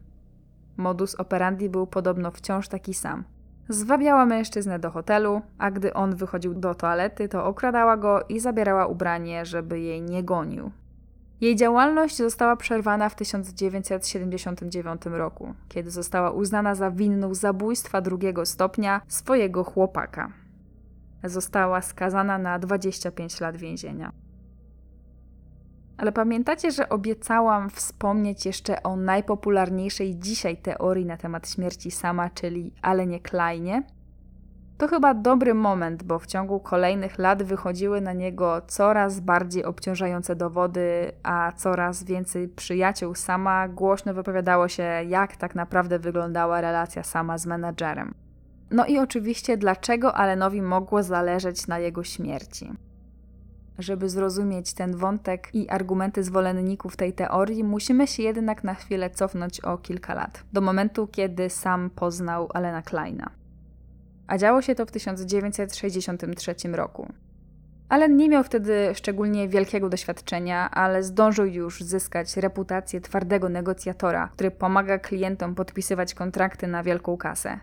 Modus 0.78 1.16
operandi 1.16 1.70
był 1.70 1.88
podobno 1.88 2.32
wciąż 2.32 2.68
taki 2.68 2.93
sam. 2.93 3.24
Zwabiała 3.70 4.26
mężczyznę 4.26 4.80
do 4.80 4.91
hotelu, 4.91 5.41
a 5.58 5.72
gdy 5.72 5.93
on 5.93 6.16
wychodził 6.16 6.53
do 6.53 6.76
toalety, 6.76 7.30
to 7.30 7.45
okradała 7.45 7.97
go 7.97 8.24
i 8.30 8.39
zabierała 8.39 8.86
ubranie, 8.86 9.45
żeby 9.45 9.80
jej 9.80 10.01
nie 10.01 10.24
gonił. 10.24 10.72
Jej 11.41 11.55
działalność 11.55 12.18
została 12.18 12.55
przerwana 12.55 13.10
w 13.10 13.16
1979 13.16 15.01
roku, 15.05 15.53
kiedy 15.70 15.91
została 15.91 16.32
uznana 16.32 16.76
za 16.76 16.91
winną 16.91 17.34
zabójstwa 17.34 18.01
drugiego 18.01 18.45
stopnia 18.45 19.01
swojego 19.08 19.64
chłopaka 19.64 20.32
została 21.24 21.82
skazana 21.82 22.38
na 22.38 22.59
25 22.59 23.41
lat 23.41 23.57
więzienia. 23.57 24.11
Ale 25.97 26.11
pamiętacie, 26.11 26.72
że 26.72 26.89
obiecałam 26.89 27.70
wspomnieć 27.70 28.45
jeszcze 28.45 28.84
o 28.84 28.95
najpopularniejszej 28.95 30.15
dzisiaj 30.20 30.57
teorii 30.57 31.05
na 31.05 31.18
temat 31.18 31.49
śmierci 31.49 31.91
sama, 31.91 32.30
czyli 32.30 32.74
Alenie 32.82 33.20
Kleinie? 33.20 33.84
To 34.78 34.88
chyba 34.88 35.13
dobry 35.13 35.53
moment, 35.53 36.03
bo 36.03 36.20
w 36.20 36.26
ciągu 36.26 36.59
kolejnych 36.59 37.18
lat 37.18 37.43
wychodziły 37.43 38.01
na 38.01 38.13
niego 38.13 38.61
coraz 38.68 39.20
bardziej 39.20 39.65
obciążające 39.65 40.36
dowody, 40.36 41.11
a 41.24 41.51
coraz 41.55 42.03
więcej 42.03 42.47
przyjaciół 42.47 43.15
sama 43.15 43.68
głośno 43.68 44.13
wypowiadało 44.13 44.68
się, 44.68 44.84
jak 45.07 45.36
tak 45.36 45.55
naprawdę 45.55 45.99
wyglądała 45.99 46.61
relacja 46.61 47.03
sama 47.03 47.38
z 47.38 47.45
menadżerem. 47.45 48.26
No 48.72 48.86
i 48.86 48.99
oczywiście, 48.99 49.57
dlaczego 49.57 50.15
Alenowi 50.15 50.61
mogło 50.61 51.03
zależeć 51.03 51.68
na 51.68 51.80
jego 51.80 52.03
śmierci. 52.03 52.72
Żeby 53.80 54.09
zrozumieć 54.09 54.74
ten 54.74 54.95
wątek 54.95 55.49
i 55.53 55.70
argumenty 55.70 56.24
zwolenników 56.24 56.95
tej 56.95 57.13
teorii, 57.13 57.63
musimy 57.63 58.07
się 58.07 58.24
jednak 58.24 58.63
na 58.63 58.74
chwilę 58.74 59.09
cofnąć 59.09 59.59
o 59.59 59.78
kilka 59.78 60.13
lat, 60.13 60.43
do 60.53 60.61
momentu, 60.61 61.07
kiedy 61.07 61.49
sam 61.49 61.89
poznał 61.89 62.49
Alena 62.53 62.82
Kleina. 62.82 63.30
A 64.28 64.38
działo 64.38 64.61
się 64.61 64.76
to 64.76 64.86
w 64.86 64.91
1963 64.91 66.55
roku. 66.72 67.07
Allen 67.89 68.18
nie 68.18 68.30
miał 68.30 68.43
wtedy 68.43 68.91
szczególnie 68.95 69.49
wielkiego 69.49 69.89
doświadczenia, 69.89 70.72
ale 70.72 71.03
zdążył 71.03 71.45
już 71.45 71.82
zyskać 71.82 72.38
reputację 72.38 73.01
twardego 73.01 73.49
negocjatora, 73.49 74.30
który 74.34 74.51
pomaga 74.51 74.99
klientom 74.99 75.55
podpisywać 75.55 76.13
kontrakty 76.13 76.68
na 76.68 76.84
wielką 76.84 77.18
kasę. 77.18 77.59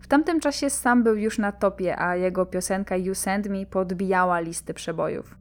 W 0.00 0.06
tamtym 0.08 0.40
czasie 0.40 0.70
sam 0.70 1.02
był 1.02 1.16
już 1.16 1.38
na 1.38 1.52
topie, 1.52 1.98
a 1.98 2.16
jego 2.16 2.46
piosenka 2.46 2.96
You 2.96 3.14
Send 3.14 3.48
Me 3.48 3.66
podbijała 3.66 4.40
listy 4.40 4.74
przebojów. 4.74 5.36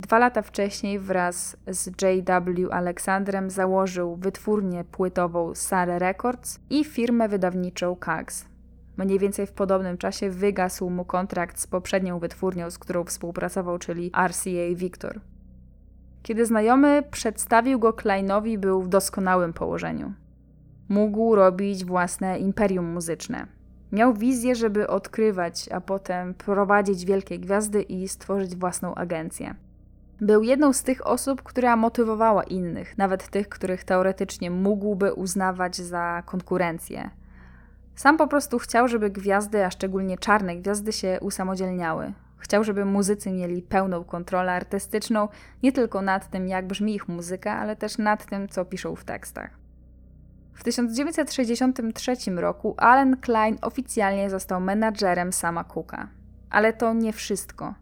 Dwa 0.00 0.18
lata 0.18 0.42
wcześniej 0.42 0.98
wraz 0.98 1.56
z 1.66 1.86
J.W. 2.02 2.72
Aleksandrem 2.72 3.50
założył 3.50 4.16
wytwórnię 4.16 4.84
płytową 4.84 5.54
Sare 5.54 5.98
Records 5.98 6.60
i 6.70 6.84
firmę 6.84 7.28
wydawniczą 7.28 7.96
Kags. 7.96 8.44
Mniej 8.96 9.18
więcej 9.18 9.46
w 9.46 9.52
podobnym 9.52 9.98
czasie 9.98 10.30
wygasł 10.30 10.90
mu 10.90 11.04
kontrakt 11.04 11.58
z 11.58 11.66
poprzednią 11.66 12.18
wytwórnią, 12.18 12.70
z 12.70 12.78
którą 12.78 13.04
współpracował, 13.04 13.78
czyli 13.78 14.10
RCA 14.28 14.74
Victor. 14.74 15.20
Kiedy 16.22 16.46
znajomy 16.46 17.02
przedstawił 17.10 17.78
go 17.78 17.92
Kleinowi, 17.92 18.58
był 18.58 18.82
w 18.82 18.88
doskonałym 18.88 19.52
położeniu. 19.52 20.12
Mógł 20.90 21.34
robić 21.34 21.84
własne 21.84 22.38
imperium 22.38 22.92
muzyczne. 22.92 23.46
Miał 23.92 24.14
wizję, 24.14 24.54
żeby 24.54 24.88
odkrywać, 24.88 25.68
a 25.72 25.80
potem 25.80 26.34
prowadzić 26.34 27.04
wielkie 27.04 27.38
gwiazdy 27.38 27.82
i 27.82 28.08
stworzyć 28.08 28.56
własną 28.56 28.94
agencję. 28.94 29.54
Był 30.20 30.42
jedną 30.42 30.72
z 30.72 30.82
tych 30.82 31.06
osób, 31.06 31.42
która 31.42 31.76
motywowała 31.76 32.44
innych, 32.44 32.98
nawet 32.98 33.28
tych, 33.28 33.48
których 33.48 33.84
teoretycznie 33.84 34.50
mógłby 34.50 35.12
uznawać 35.12 35.76
za 35.76 36.22
konkurencję. 36.26 37.10
Sam 37.94 38.16
po 38.16 38.26
prostu 38.26 38.58
chciał, 38.58 38.88
żeby 38.88 39.10
gwiazdy, 39.10 39.64
a 39.64 39.70
szczególnie 39.70 40.18
czarne 40.18 40.56
gwiazdy, 40.56 40.92
się 40.92 41.18
usamodzielniały. 41.20 42.12
Chciał, 42.38 42.64
żeby 42.64 42.84
muzycy 42.84 43.30
mieli 43.30 43.62
pełną 43.62 44.04
kontrolę 44.04 44.52
artystyczną 44.52 45.28
nie 45.62 45.72
tylko 45.72 46.02
nad 46.02 46.30
tym, 46.30 46.48
jak 46.48 46.66
brzmi 46.66 46.94
ich 46.94 47.08
muzyka, 47.08 47.52
ale 47.52 47.76
też 47.76 47.98
nad 47.98 48.26
tym, 48.26 48.48
co 48.48 48.64
piszą 48.64 48.96
w 48.96 49.04
tekstach. 49.04 49.60
W 50.60 50.64
1963 50.64 52.16
roku 52.36 52.74
Allen 52.76 53.16
Klein 53.16 53.58
oficjalnie 53.62 54.30
został 54.30 54.60
menadżerem 54.60 55.32
sama 55.32 55.64
Cooka. 55.64 56.08
Ale 56.50 56.72
to 56.72 56.94
nie 56.94 57.12
wszystko. 57.12 57.74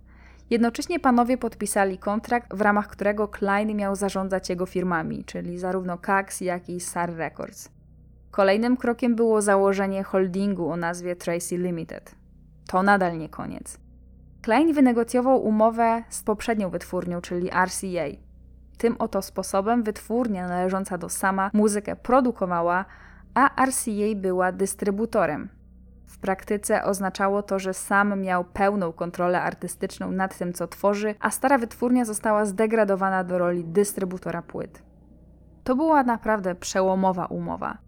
Jednocześnie 0.51 1.01
panowie 1.01 1.39
podpisali 1.39 1.99
kontrakt, 1.99 2.55
w 2.55 2.61
ramach 2.61 2.89
którego 2.89 3.29
Klein 3.29 3.77
miał 3.77 3.97
zarządzać 3.97 4.49
jego 4.49 4.67
firmami, 4.67 5.25
czyli 5.25 5.59
zarówno 5.59 5.99
Cax, 5.99 6.41
jak 6.41 6.69
i 6.69 6.81
SAR 6.81 7.17
Records. 7.17 7.69
Kolejnym 8.31 8.77
krokiem 8.77 9.17
było 9.17 9.43
założenie 9.43 10.03
holdingu 10.03 10.71
o 10.71 10.77
nazwie 10.77 11.17
Tracy 11.17 11.57
Limited. 11.57 12.15
to 12.67 12.83
nadal 12.83 13.19
nie 13.19 13.29
koniec. 13.29 13.79
Klein 14.43 14.73
wynegocjował 14.73 15.43
umowę 15.47 16.03
z 16.09 16.23
poprzednią 16.23 16.71
wytwórnią, 16.71 17.21
czyli 17.21 17.51
RCA. 17.51 18.28
Tym 18.79 18.97
oto 18.99 19.23
sposobem 19.23 19.83
wytwórnia 19.83 20.49
należąca 20.49 20.99
do 20.99 21.09
sama 21.09 21.51
muzykę 21.53 21.97
produkowała, 21.97 22.85
a 23.35 23.67
RCA 23.67 24.15
była 24.17 24.53
dystrybutorem. 24.53 25.49
W 26.07 26.19
praktyce 26.19 26.85
oznaczało 26.85 27.43
to, 27.43 27.59
że 27.59 27.75
sam 27.75 28.21
miał 28.21 28.45
pełną 28.45 28.93
kontrolę 28.93 29.43
artystyczną 29.43 30.11
nad 30.11 30.39
tym, 30.39 30.53
co 30.53 30.69
tworzy, 30.69 31.15
a 31.21 31.31
stara 31.31 31.59
wytwórnia 31.59 32.05
została 32.05 32.45
zdegradowana 32.45 33.25
do 33.25 33.39
roli 33.39 33.65
dystrybutora 33.65 34.43
płyt. 34.43 34.83
To 35.65 35.77
była 35.77 36.03
naprawdę 36.03 36.55
przełomowa 36.55 37.27
umowa. 37.27 37.79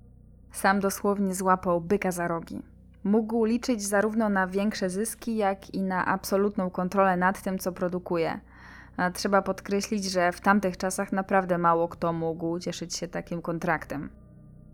Sam 0.53 0.81
dosłownie 0.81 1.35
złapał 1.35 1.81
byka 1.81 2.11
za 2.13 2.29
rogi. 2.29 2.63
Mógł 3.05 3.45
liczyć 3.45 3.83
zarówno 3.83 4.29
na 4.29 4.47
większe 4.47 4.91
zyski, 4.91 5.37
jak 5.37 5.75
i 5.75 5.83
na 5.83 6.07
absolutną 6.07 6.71
kontrolę 6.71 7.17
nad 7.17 7.43
tym, 7.43 7.59
co 7.59 7.73
produkuje. 7.73 8.41
Trzeba 9.15 9.43
podkreślić, 9.43 10.05
że 10.05 10.33
w 10.33 10.41
tamtych 10.41 10.77
czasach 10.77 11.13
naprawdę 11.13 11.59
mało 11.59 11.89
kto 11.89 12.13
mógł 12.13 12.59
cieszyć 12.59 12.97
się 12.97 13.09
takim 13.09 13.43
kontraktem. 13.43 14.11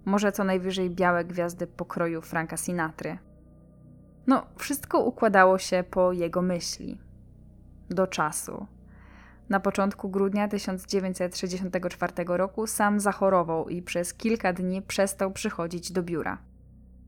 Może 0.04 0.32
co 0.32 0.44
najwyżej 0.44 0.90
białe 0.90 1.24
gwiazdy 1.24 1.66
pokroju 1.66 2.22
Franka 2.22 2.56
Sinatry. 2.56 3.18
No, 4.26 4.46
wszystko 4.56 5.00
układało 5.00 5.58
się 5.58 5.84
po 5.90 6.12
jego 6.12 6.42
myśli. 6.42 6.98
Do 7.90 8.06
czasu. 8.06 8.66
Na 9.48 9.60
początku 9.60 10.08
grudnia 10.08 10.48
1964 10.48 12.12
roku 12.26 12.66
sam 12.66 13.00
zachorował 13.00 13.68
i 13.68 13.82
przez 13.82 14.14
kilka 14.14 14.52
dni 14.52 14.82
przestał 14.82 15.32
przychodzić 15.32 15.92
do 15.92 16.02
biura. 16.02 16.38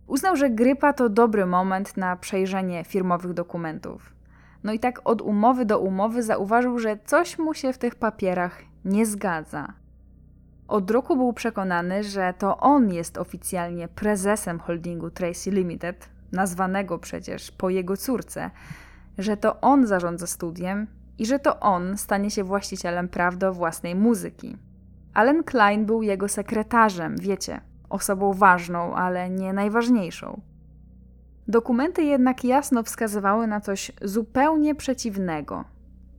Uznał, 0.06 0.36
że 0.36 0.50
grypa 0.50 0.92
to 0.92 1.08
dobry 1.08 1.46
moment 1.46 1.96
na 1.96 2.16
przejrzenie 2.16 2.84
firmowych 2.84 3.32
dokumentów. 3.32 4.17
No 4.64 4.72
i 4.72 4.78
tak 4.78 5.00
od 5.04 5.22
umowy 5.22 5.64
do 5.64 5.78
umowy 5.78 6.22
zauważył, 6.22 6.78
że 6.78 6.98
coś 7.04 7.38
mu 7.38 7.54
się 7.54 7.72
w 7.72 7.78
tych 7.78 7.94
papierach 7.94 8.62
nie 8.84 9.06
zgadza. 9.06 9.72
Od 10.68 10.90
roku 10.90 11.16
był 11.16 11.32
przekonany, 11.32 12.04
że 12.04 12.34
to 12.38 12.58
on 12.58 12.90
jest 12.90 13.18
oficjalnie 13.18 13.88
prezesem 13.88 14.58
holdingu 14.58 15.10
Tracy 15.10 15.50
Limited, 15.50 16.08
nazwanego 16.32 16.98
przecież 16.98 17.50
po 17.50 17.70
jego 17.70 17.96
córce, 17.96 18.50
że 19.18 19.36
to 19.36 19.60
on 19.60 19.86
zarządza 19.86 20.26
studiem 20.26 20.86
i 21.18 21.26
że 21.26 21.38
to 21.38 21.60
on 21.60 21.96
stanie 21.96 22.30
się 22.30 22.44
właścicielem 22.44 23.08
praw 23.08 23.36
do 23.36 23.52
własnej 23.52 23.94
muzyki. 23.94 24.56
Allen 25.14 25.44
Klein 25.44 25.86
był 25.86 26.02
jego 26.02 26.28
sekretarzem, 26.28 27.16
wiecie, 27.18 27.60
osobą 27.88 28.32
ważną, 28.32 28.94
ale 28.94 29.30
nie 29.30 29.52
najważniejszą. 29.52 30.40
Dokumenty 31.48 32.02
jednak 32.02 32.44
jasno 32.44 32.82
wskazywały 32.82 33.46
na 33.46 33.60
coś 33.60 33.92
zupełnie 34.02 34.74
przeciwnego. 34.74 35.64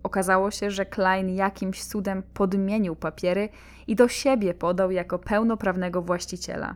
Okazało 0.03 0.51
się, 0.51 0.71
że 0.71 0.85
Klein 0.85 1.29
jakimś 1.29 1.83
cudem 1.83 2.23
podmienił 2.33 2.95
papiery 2.95 3.49
i 3.87 3.95
do 3.95 4.07
siebie 4.07 4.53
podał 4.53 4.91
jako 4.91 5.19
pełnoprawnego 5.19 6.01
właściciela. 6.01 6.75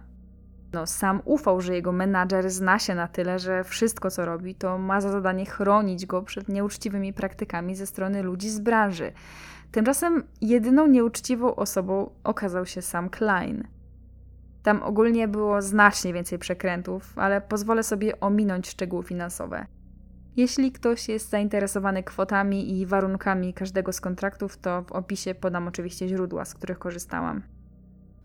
No, 0.73 0.87
sam 0.87 1.21
ufał, 1.25 1.61
że 1.61 1.75
jego 1.75 1.91
menadżer 1.91 2.49
zna 2.49 2.79
się 2.79 2.95
na 2.95 3.07
tyle, 3.07 3.39
że 3.39 3.63
wszystko 3.63 4.11
co 4.11 4.25
robi, 4.25 4.55
to 4.55 4.77
ma 4.77 5.01
za 5.01 5.11
zadanie 5.11 5.45
chronić 5.45 6.05
go 6.05 6.21
przed 6.21 6.49
nieuczciwymi 6.49 7.13
praktykami 7.13 7.75
ze 7.75 7.85
strony 7.85 8.23
ludzi 8.23 8.49
z 8.49 8.59
branży. 8.59 9.11
Tymczasem 9.71 10.23
jedyną 10.41 10.87
nieuczciwą 10.87 11.55
osobą 11.55 12.09
okazał 12.23 12.65
się 12.65 12.81
sam 12.81 13.09
Klein. 13.09 13.67
Tam 14.63 14.83
ogólnie 14.83 15.27
było 15.27 15.61
znacznie 15.61 16.13
więcej 16.13 16.39
przekrętów, 16.39 17.13
ale 17.15 17.41
pozwolę 17.41 17.83
sobie 17.83 18.19
ominąć 18.19 18.69
szczegóły 18.69 19.03
finansowe. 19.03 19.65
Jeśli 20.35 20.71
ktoś 20.71 21.09
jest 21.09 21.29
zainteresowany 21.29 22.03
kwotami 22.03 22.79
i 22.79 22.85
warunkami 22.85 23.53
każdego 23.53 23.93
z 23.93 24.01
kontraktów, 24.01 24.57
to 24.57 24.81
w 24.81 24.91
opisie 24.91 25.35
podam 25.35 25.67
oczywiście 25.67 26.07
źródła, 26.07 26.45
z 26.45 26.53
których 26.53 26.79
korzystałam. 26.79 27.41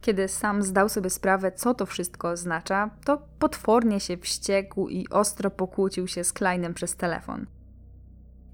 Kiedy 0.01 0.29
sam 0.29 0.63
zdał 0.63 0.89
sobie 0.89 1.11
sprawę, 1.11 1.53
co 1.53 1.75
to 1.75 1.87
wszystko 1.87 2.29
oznacza, 2.29 2.91
to 3.05 3.23
potwornie 3.39 4.01
się 4.01 4.17
wściekł 4.17 4.89
i 4.89 5.09
ostro 5.09 5.51
pokłócił 5.51 6.09
się 6.09 6.25
z 6.25 6.33
Kleinem 6.33 6.75
przez 6.75 6.97
telefon. 6.97 7.47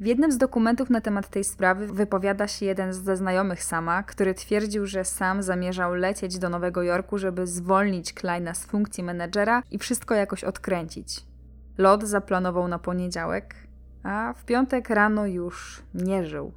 W 0.00 0.06
jednym 0.06 0.32
z 0.32 0.38
dokumentów 0.38 0.90
na 0.90 1.00
temat 1.00 1.28
tej 1.28 1.44
sprawy 1.44 1.86
wypowiada 1.86 2.48
się 2.48 2.66
jeden 2.66 2.92
ze 2.92 3.16
znajomych 3.16 3.64
Sama, 3.64 4.02
który 4.02 4.34
twierdził, 4.34 4.86
że 4.86 5.04
sam 5.04 5.42
zamierzał 5.42 5.94
lecieć 5.94 6.38
do 6.38 6.48
Nowego 6.48 6.82
Jorku, 6.82 7.18
żeby 7.18 7.46
zwolnić 7.46 8.12
Kleina 8.12 8.54
z 8.54 8.64
funkcji 8.64 9.04
menedżera 9.04 9.62
i 9.70 9.78
wszystko 9.78 10.14
jakoś 10.14 10.44
odkręcić. 10.44 11.26
Lot 11.78 12.04
zaplanował 12.04 12.68
na 12.68 12.78
poniedziałek, 12.78 13.54
a 14.02 14.34
w 14.36 14.44
piątek 14.44 14.90
rano 14.90 15.26
już 15.26 15.82
nie 15.94 16.24
żył. 16.24 16.52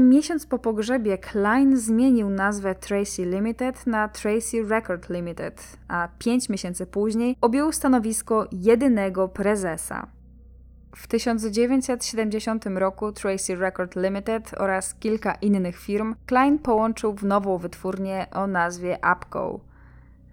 Miesiąc 0.00 0.46
po 0.46 0.58
pogrzebie 0.58 1.18
Klein 1.18 1.76
zmienił 1.76 2.30
nazwę 2.30 2.74
Tracy 2.74 3.24
Limited 3.24 3.86
na 3.86 4.08
Tracy 4.08 4.62
Record 4.68 5.10
Limited, 5.10 5.76
a 5.88 6.08
pięć 6.18 6.48
miesięcy 6.48 6.86
później 6.86 7.36
objął 7.40 7.72
stanowisko 7.72 8.46
jedynego 8.52 9.28
prezesa. 9.28 10.06
W 10.96 11.06
1970 11.06 12.66
roku 12.66 13.12
Tracy 13.12 13.56
Record 13.56 13.96
Limited 13.96 14.54
oraz 14.58 14.94
kilka 14.94 15.34
innych 15.34 15.78
firm 15.78 16.14
Klein 16.26 16.58
połączył 16.58 17.14
w 17.14 17.24
nową 17.24 17.58
wytwórnię 17.58 18.26
o 18.32 18.46
nazwie 18.46 19.04
Apco. 19.04 19.60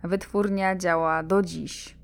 Wytwórnia 0.04 0.76
działa 0.76 1.24
do 1.24 1.42
dziś. 1.42 1.98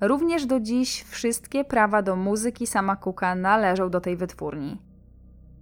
Również 0.00 0.46
do 0.46 0.60
dziś 0.60 1.02
wszystkie 1.02 1.64
prawa 1.64 2.02
do 2.02 2.16
muzyki 2.16 2.66
sama 2.66 2.96
Cooka 2.96 3.34
należą 3.34 3.90
do 3.90 4.00
tej 4.00 4.16
wytwórni. 4.16 4.82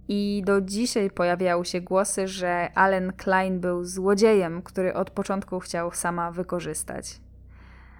I 0.07 0.43
do 0.45 0.61
dzisiaj 0.61 1.11
pojawiały 1.11 1.65
się 1.65 1.81
głosy, 1.81 2.27
że 2.27 2.69
Allen 2.75 3.13
Klein 3.13 3.59
był 3.59 3.85
złodziejem, 3.85 4.61
który 4.61 4.93
od 4.93 5.09
początku 5.11 5.59
chciał 5.59 5.91
sama 5.91 6.31
wykorzystać. 6.31 7.21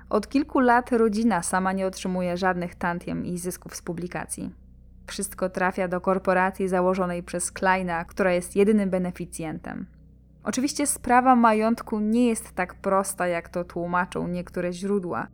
Od 0.10 0.28
kilku 0.28 0.60
lat 0.60 0.92
rodzina 0.92 1.42
sama 1.42 1.74
nie 1.74 1.88
otrzymuje 1.88 2.38
żadnych 2.38 2.76
tantiem 2.76 3.26
i 3.26 3.38
zysków 3.38 3.76
z 3.76 3.82
publikacji. 3.82 4.54
Wszystko 5.08 5.50
trafia 5.50 5.88
do 5.88 6.02
korporacji 6.02 6.68
założonej 6.68 7.24
przez 7.24 7.52
Kleina, 7.52 8.06
która 8.06 8.34
jest 8.34 8.56
jedynym 8.56 8.90
beneficjentem. 8.90 9.86
Oczywiście 10.44 10.88
sprawa 10.88 11.36
majątku 11.36 12.00
nie 12.00 12.28
jest 12.28 12.52
tak 12.52 12.76
prosta, 12.76 13.28
jak 13.28 13.50
to 13.50 13.64
tłumaczą 13.64 14.28
niektóre 14.28 14.74
źródła. 14.74 15.28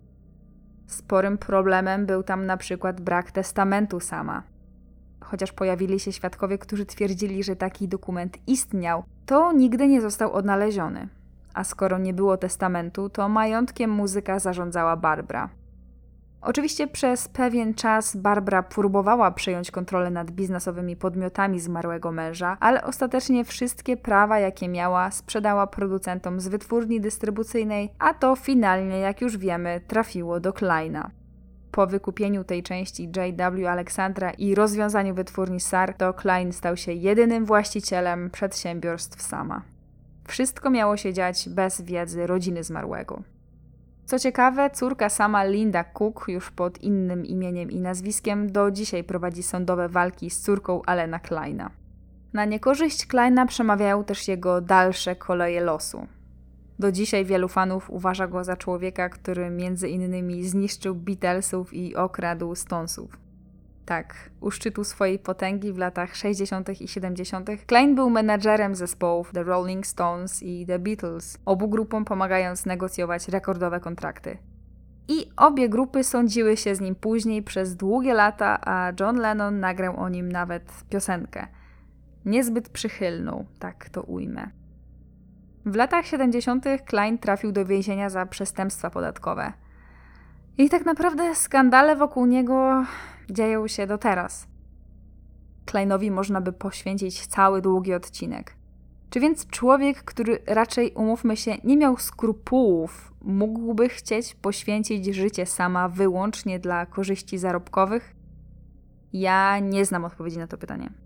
Sporym 0.87 1.37
problemem 1.37 2.05
był 2.05 2.23
tam 2.23 2.45
na 2.45 2.57
przykład 2.57 3.01
brak 3.01 3.31
testamentu 3.31 3.99
sama. 3.99 4.43
Chociaż 5.21 5.51
pojawili 5.51 5.99
się 5.99 6.11
świadkowie, 6.11 6.57
którzy 6.57 6.85
twierdzili, 6.85 7.43
że 7.43 7.55
taki 7.55 7.87
dokument 7.87 8.37
istniał, 8.47 9.03
to 9.25 9.51
nigdy 9.51 9.87
nie 9.87 10.01
został 10.01 10.33
odnaleziony 10.33 11.09
a 11.55 11.63
skoro 11.63 11.97
nie 11.97 12.13
było 12.13 12.37
testamentu, 12.37 13.09
to 13.09 13.29
majątkiem 13.29 13.89
muzyka 13.89 14.39
zarządzała 14.39 14.97
Barbara. 14.97 15.49
Oczywiście 16.45 16.87
przez 16.87 17.27
pewien 17.27 17.73
czas 17.73 18.15
Barbara 18.15 18.63
próbowała 18.63 19.31
przejąć 19.31 19.71
kontrolę 19.71 20.11
nad 20.11 20.31
biznesowymi 20.31 20.95
podmiotami 20.95 21.59
zmarłego 21.59 22.11
męża, 22.11 22.57
ale 22.59 22.83
ostatecznie 22.83 23.45
wszystkie 23.45 23.97
prawa, 23.97 24.39
jakie 24.39 24.67
miała, 24.67 25.11
sprzedała 25.11 25.67
producentom 25.67 26.39
z 26.39 26.47
wytwórni 26.47 27.01
dystrybucyjnej, 27.01 27.93
a 27.99 28.13
to 28.13 28.35
finalnie, 28.35 28.99
jak 28.99 29.21
już 29.21 29.37
wiemy, 29.37 29.81
trafiło 29.87 30.39
do 30.39 30.53
Kleina. 30.53 31.11
Po 31.71 31.87
wykupieniu 31.87 32.43
tej 32.43 32.63
części 32.63 33.03
J.W. 33.15 33.67
Alexandra 33.69 34.31
i 34.31 34.55
rozwiązaniu 34.55 35.13
wytwórni 35.13 35.59
SAR, 35.59 35.93
to 35.93 36.13
Klein 36.13 36.53
stał 36.53 36.77
się 36.77 36.93
jedynym 36.93 37.45
właścicielem 37.45 38.29
przedsiębiorstw 38.29 39.21
sama. 39.21 39.74
Wszystko 40.27 40.69
miało 40.69 40.97
się 40.97 41.13
dziać 41.13 41.49
bez 41.49 41.81
wiedzy 41.81 42.27
rodziny 42.27 42.63
zmarłego. 42.63 43.21
Co 44.05 44.19
ciekawe, 44.19 44.69
córka 44.69 45.09
sama 45.09 45.43
Linda 45.43 45.83
Cook, 45.83 46.25
już 46.27 46.51
pod 46.51 46.83
innym 46.83 47.25
imieniem 47.25 47.71
i 47.71 47.79
nazwiskiem, 47.79 48.51
do 48.51 48.71
dzisiaj 48.71 49.03
prowadzi 49.03 49.43
sądowe 49.43 49.89
walki 49.89 50.29
z 50.29 50.41
córką 50.41 50.81
Alena 50.85 51.19
Kleina. 51.19 51.71
Na 52.33 52.45
niekorzyść 52.45 53.05
Kleina 53.05 53.45
przemawiają 53.45 54.03
też 54.03 54.27
jego 54.27 54.61
dalsze 54.61 55.15
koleje 55.15 55.61
losu. 55.61 56.07
Do 56.79 56.91
dzisiaj 56.91 57.25
wielu 57.25 57.47
fanów 57.47 57.89
uważa 57.89 58.27
go 58.27 58.43
za 58.43 58.57
człowieka, 58.57 59.09
który 59.09 59.49
między 59.49 59.89
innymi 59.89 60.47
zniszczył 60.47 60.95
Beatlesów 60.95 61.73
i 61.73 61.95
okradł 61.95 62.55
Stonesów. 62.55 63.24
Tak, 63.85 64.29
u 64.41 64.51
szczytu 64.51 64.83
swojej 64.83 65.19
potęgi 65.19 65.73
w 65.73 65.77
latach 65.77 66.15
60. 66.15 66.81
i 66.81 66.87
70. 66.87 67.49
Klein 67.65 67.95
był 67.95 68.09
menadżerem 68.09 68.75
zespołów 68.75 69.31
The 69.31 69.43
Rolling 69.43 69.87
Stones 69.87 70.43
i 70.43 70.65
The 70.65 70.79
Beatles, 70.79 71.37
obu 71.45 71.67
grupom 71.67 72.05
pomagając 72.05 72.65
negocjować 72.65 73.27
rekordowe 73.27 73.79
kontrakty. 73.79 74.37
I 75.07 75.29
obie 75.37 75.69
grupy 75.69 76.03
sądziły 76.03 76.57
się 76.57 76.75
z 76.75 76.81
nim 76.81 76.95
później 76.95 77.43
przez 77.43 77.75
długie 77.75 78.13
lata, 78.13 78.59
a 78.61 78.91
John 78.99 79.17
Lennon 79.17 79.59
nagrał 79.59 79.97
o 79.99 80.09
nim 80.09 80.31
nawet 80.31 80.83
piosenkę. 80.89 81.47
Niezbyt 82.25 82.69
przychylną, 82.69 83.45
tak 83.59 83.89
to 83.89 84.01
ujmę. 84.01 84.49
W 85.65 85.75
latach 85.75 86.05
70. 86.05 86.65
Klein 86.85 87.17
trafił 87.17 87.51
do 87.51 87.65
więzienia 87.65 88.09
za 88.09 88.25
przestępstwa 88.25 88.89
podatkowe– 88.89 89.53
I 90.57 90.69
tak 90.69 90.85
naprawdę 90.85 91.35
skandale 91.35 91.95
wokół 91.95 92.25
niego 92.25 92.85
dzieją 93.29 93.67
się 93.67 93.87
do 93.87 93.97
teraz. 93.97 94.47
Kleinowi 95.65 96.11
można 96.11 96.41
by 96.41 96.53
poświęcić 96.53 97.27
cały 97.27 97.61
długi 97.61 97.93
odcinek. 97.93 98.55
Czy 99.09 99.19
więc 99.19 99.47
człowiek, 99.47 100.03
który 100.03 100.39
raczej, 100.47 100.91
umówmy 100.91 101.37
się, 101.37 101.55
nie 101.63 101.77
miał 101.77 101.97
skrupułów, 101.97 103.13
mógłby 103.21 103.89
chcieć 103.89 104.35
poświęcić 104.35 105.05
życie 105.05 105.45
sama 105.45 105.89
wyłącznie 105.89 106.59
dla 106.59 106.85
korzyści 106.85 107.37
zarobkowych? 107.37 108.15
Ja 109.13 109.59
nie 109.59 109.85
znam 109.85 110.05
odpowiedzi 110.05 110.37
na 110.37 110.47
to 110.47 110.57
pytanie. 110.57 111.04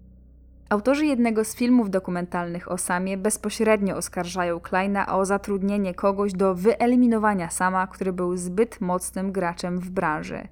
Autorzy 0.70 1.06
jednego 1.06 1.46
z 1.46 1.56
filmów 1.56 1.90
dokumentalnych 1.90 2.72
o 2.72 2.78
Samie 2.78 3.18
bezpośrednio 3.18 3.96
oskarżają 3.96 4.60
Kleina 4.60 5.18
o 5.18 5.26
zatrudnienie 5.26 5.94
kogoś 5.94 6.34
do 6.34 6.56
wyeliminowania 6.56 7.50
Sama, 7.50 7.88
który 7.88 8.14
był 8.14 8.38
zbyt 8.38 8.82
mocnym 8.82 9.32
graczem 9.32 9.80
w 9.80 9.90
branży. 9.90 10.48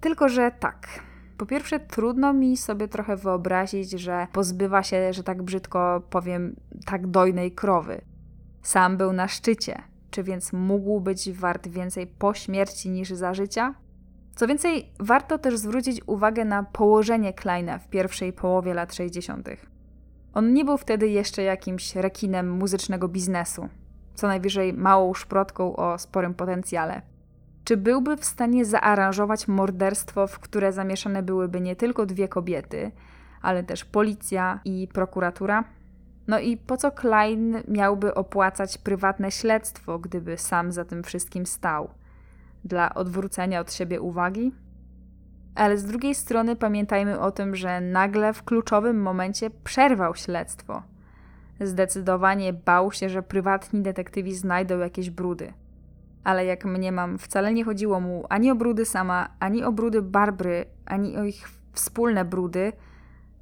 Tylko, 0.00 0.28
że 0.28 0.50
tak. 0.50 0.88
Po 1.38 1.46
pierwsze, 1.46 1.80
trudno 1.80 2.32
mi 2.32 2.56
sobie 2.56 2.88
trochę 2.88 3.16
wyobrazić, 3.16 3.90
że 3.90 4.26
pozbywa 4.32 4.82
się, 4.82 5.12
że 5.12 5.22
tak 5.22 5.42
brzydko 5.42 6.02
powiem, 6.10 6.56
tak 6.86 7.06
dojnej 7.06 7.52
krowy. 7.52 8.00
Sam 8.62 8.96
był 8.96 9.12
na 9.12 9.28
szczycie, 9.28 9.82
czy 10.10 10.22
więc 10.22 10.52
mógł 10.52 11.00
być 11.00 11.32
wart 11.32 11.68
więcej 11.68 12.06
po 12.06 12.34
śmierci 12.34 12.90
niż 12.90 13.10
za 13.10 13.34
życia? 13.34 13.74
Co 14.34 14.46
więcej, 14.46 14.92
warto 15.00 15.38
też 15.38 15.56
zwrócić 15.56 16.00
uwagę 16.06 16.44
na 16.44 16.62
położenie 16.62 17.32
Kleina 17.32 17.78
w 17.78 17.88
pierwszej 17.88 18.32
połowie 18.32 18.74
lat 18.74 18.94
60. 18.94 19.48
On 20.34 20.52
nie 20.52 20.64
był 20.64 20.76
wtedy 20.78 21.08
jeszcze 21.08 21.42
jakimś 21.42 21.96
rekinem 21.96 22.50
muzycznego 22.50 23.08
biznesu, 23.08 23.68
co 24.14 24.26
najwyżej 24.26 24.72
małą 24.72 25.14
szprotką 25.14 25.76
o 25.76 25.98
sporym 25.98 26.34
potencjale. 26.34 27.02
Czy 27.64 27.76
byłby 27.76 28.16
w 28.16 28.24
stanie 28.24 28.64
zaaranżować 28.64 29.48
morderstwo, 29.48 30.26
w 30.26 30.38
które 30.38 30.72
zamieszane 30.72 31.22
byłyby 31.22 31.60
nie 31.60 31.76
tylko 31.76 32.06
dwie 32.06 32.28
kobiety, 32.28 32.90
ale 33.42 33.64
też 33.64 33.84
policja 33.84 34.60
i 34.64 34.88
prokuratura? 34.92 35.64
No 36.26 36.38
i 36.38 36.56
po 36.56 36.76
co 36.76 36.90
Klein 36.90 37.62
miałby 37.68 38.14
opłacać 38.14 38.78
prywatne 38.78 39.30
śledztwo, 39.30 39.98
gdyby 39.98 40.38
sam 40.38 40.72
za 40.72 40.84
tym 40.84 41.02
wszystkim 41.02 41.46
stał? 41.46 41.88
Dla 42.64 42.94
odwrócenia 42.94 43.60
od 43.60 43.72
siebie 43.72 44.00
uwagi? 44.00 44.52
Ale 45.54 45.78
z 45.78 45.84
drugiej 45.84 46.14
strony 46.14 46.56
pamiętajmy 46.56 47.20
o 47.20 47.30
tym, 47.30 47.56
że 47.56 47.80
nagle 47.80 48.32
w 48.32 48.42
kluczowym 48.42 49.02
momencie 49.02 49.50
przerwał 49.50 50.14
śledztwo. 50.14 50.82
Zdecydowanie 51.60 52.52
bał 52.52 52.92
się, 52.92 53.08
że 53.08 53.22
prywatni 53.22 53.82
detektywi 53.82 54.34
znajdą 54.34 54.78
jakieś 54.78 55.10
brudy. 55.10 55.52
Ale 56.24 56.44
jak 56.44 56.64
mniemam, 56.64 57.18
wcale 57.18 57.54
nie 57.54 57.64
chodziło 57.64 58.00
mu 58.00 58.24
ani 58.28 58.50
o 58.50 58.54
brudy 58.54 58.84
sama, 58.84 59.28
ani 59.40 59.64
o 59.64 59.72
brudy 59.72 60.02
Barbry, 60.02 60.64
ani 60.86 61.16
o 61.16 61.24
ich 61.24 61.48
wspólne 61.72 62.24
brudy, 62.24 62.72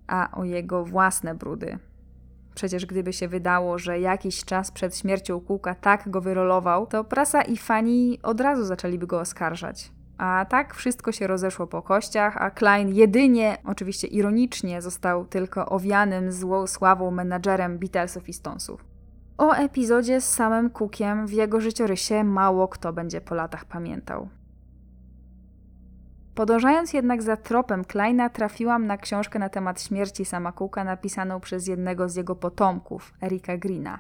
a 0.07 0.31
o 0.33 0.45
jego 0.45 0.85
własne 0.85 1.35
brudy. 1.35 1.79
Przecież 2.61 2.87
gdyby 2.87 3.13
się 3.13 3.29
wydało, 3.29 3.79
że 3.79 4.01
jakiś 4.01 4.45
czas 4.45 4.71
przed 4.71 4.97
śmiercią 4.97 5.41
Kuka 5.41 5.75
tak 5.75 6.11
go 6.11 6.21
wyrolował, 6.21 6.87
to 6.87 7.05
prasa 7.05 7.43
i 7.43 7.57
fani 7.57 8.19
od 8.23 8.41
razu 8.41 8.65
zaczęliby 8.65 9.07
go 9.07 9.21
oskarżać. 9.21 9.93
A 10.19 10.47
tak 10.49 10.75
wszystko 10.75 11.13
się 11.13 11.27
rozeszło 11.27 11.67
po 11.67 11.83
kościach, 11.83 12.37
a 12.37 12.51
Klein 12.51 12.95
jedynie, 12.95 13.59
oczywiście 13.65 14.07
ironicznie, 14.07 14.83
został 14.83 15.25
tylko 15.25 15.67
owianym 15.67 16.33
złą 16.33 16.67
sławą 16.67 17.11
menadżerem 17.11 17.79
Beatlesów 17.79 18.29
i 18.29 18.33
Stonesów. 18.33 18.85
O 19.39 19.53
epizodzie 19.53 20.21
z 20.21 20.29
samym 20.29 20.71
Cookiem 20.71 21.27
w 21.27 21.33
jego 21.33 21.61
życiorysie 21.61 22.25
mało 22.25 22.69
kto 22.69 22.93
będzie 22.93 23.21
po 23.21 23.35
latach 23.35 23.65
pamiętał. 23.65 24.29
Podążając 26.35 26.93
jednak 26.93 27.23
za 27.23 27.37
tropem 27.37 27.85
Kleina, 27.85 28.29
trafiłam 28.29 28.87
na 28.87 28.97
książkę 28.97 29.39
na 29.39 29.49
temat 29.49 29.83
śmierci 29.83 30.25
sama 30.25 30.53
Cooka 30.53 30.85
napisaną 30.85 31.41
przez 31.41 31.67
jednego 31.67 32.09
z 32.09 32.17
jego 32.17 32.37
potomków, 32.37 33.13
Erika 33.23 33.57
Greena. 33.57 33.99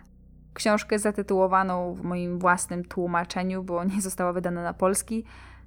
Książkę 0.54 0.98
zatytułowaną 0.98 1.94
w 1.94 2.02
moim 2.02 2.38
własnym 2.38 2.84
tłumaczeniu, 2.84 3.62
bo 3.62 3.84
nie 3.84 4.00
została 4.00 4.32
wydana 4.32 4.62
na 4.62 4.74
polski, 4.74 5.24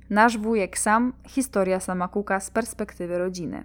Nasz 0.10 0.38
wujek 0.38 0.78
sam, 0.78 1.14
historia 1.28 1.80
sama 1.80 2.08
Cooka 2.08 2.40
z 2.40 2.52
perspektywy 2.52 3.18
rodziny. 3.18 3.64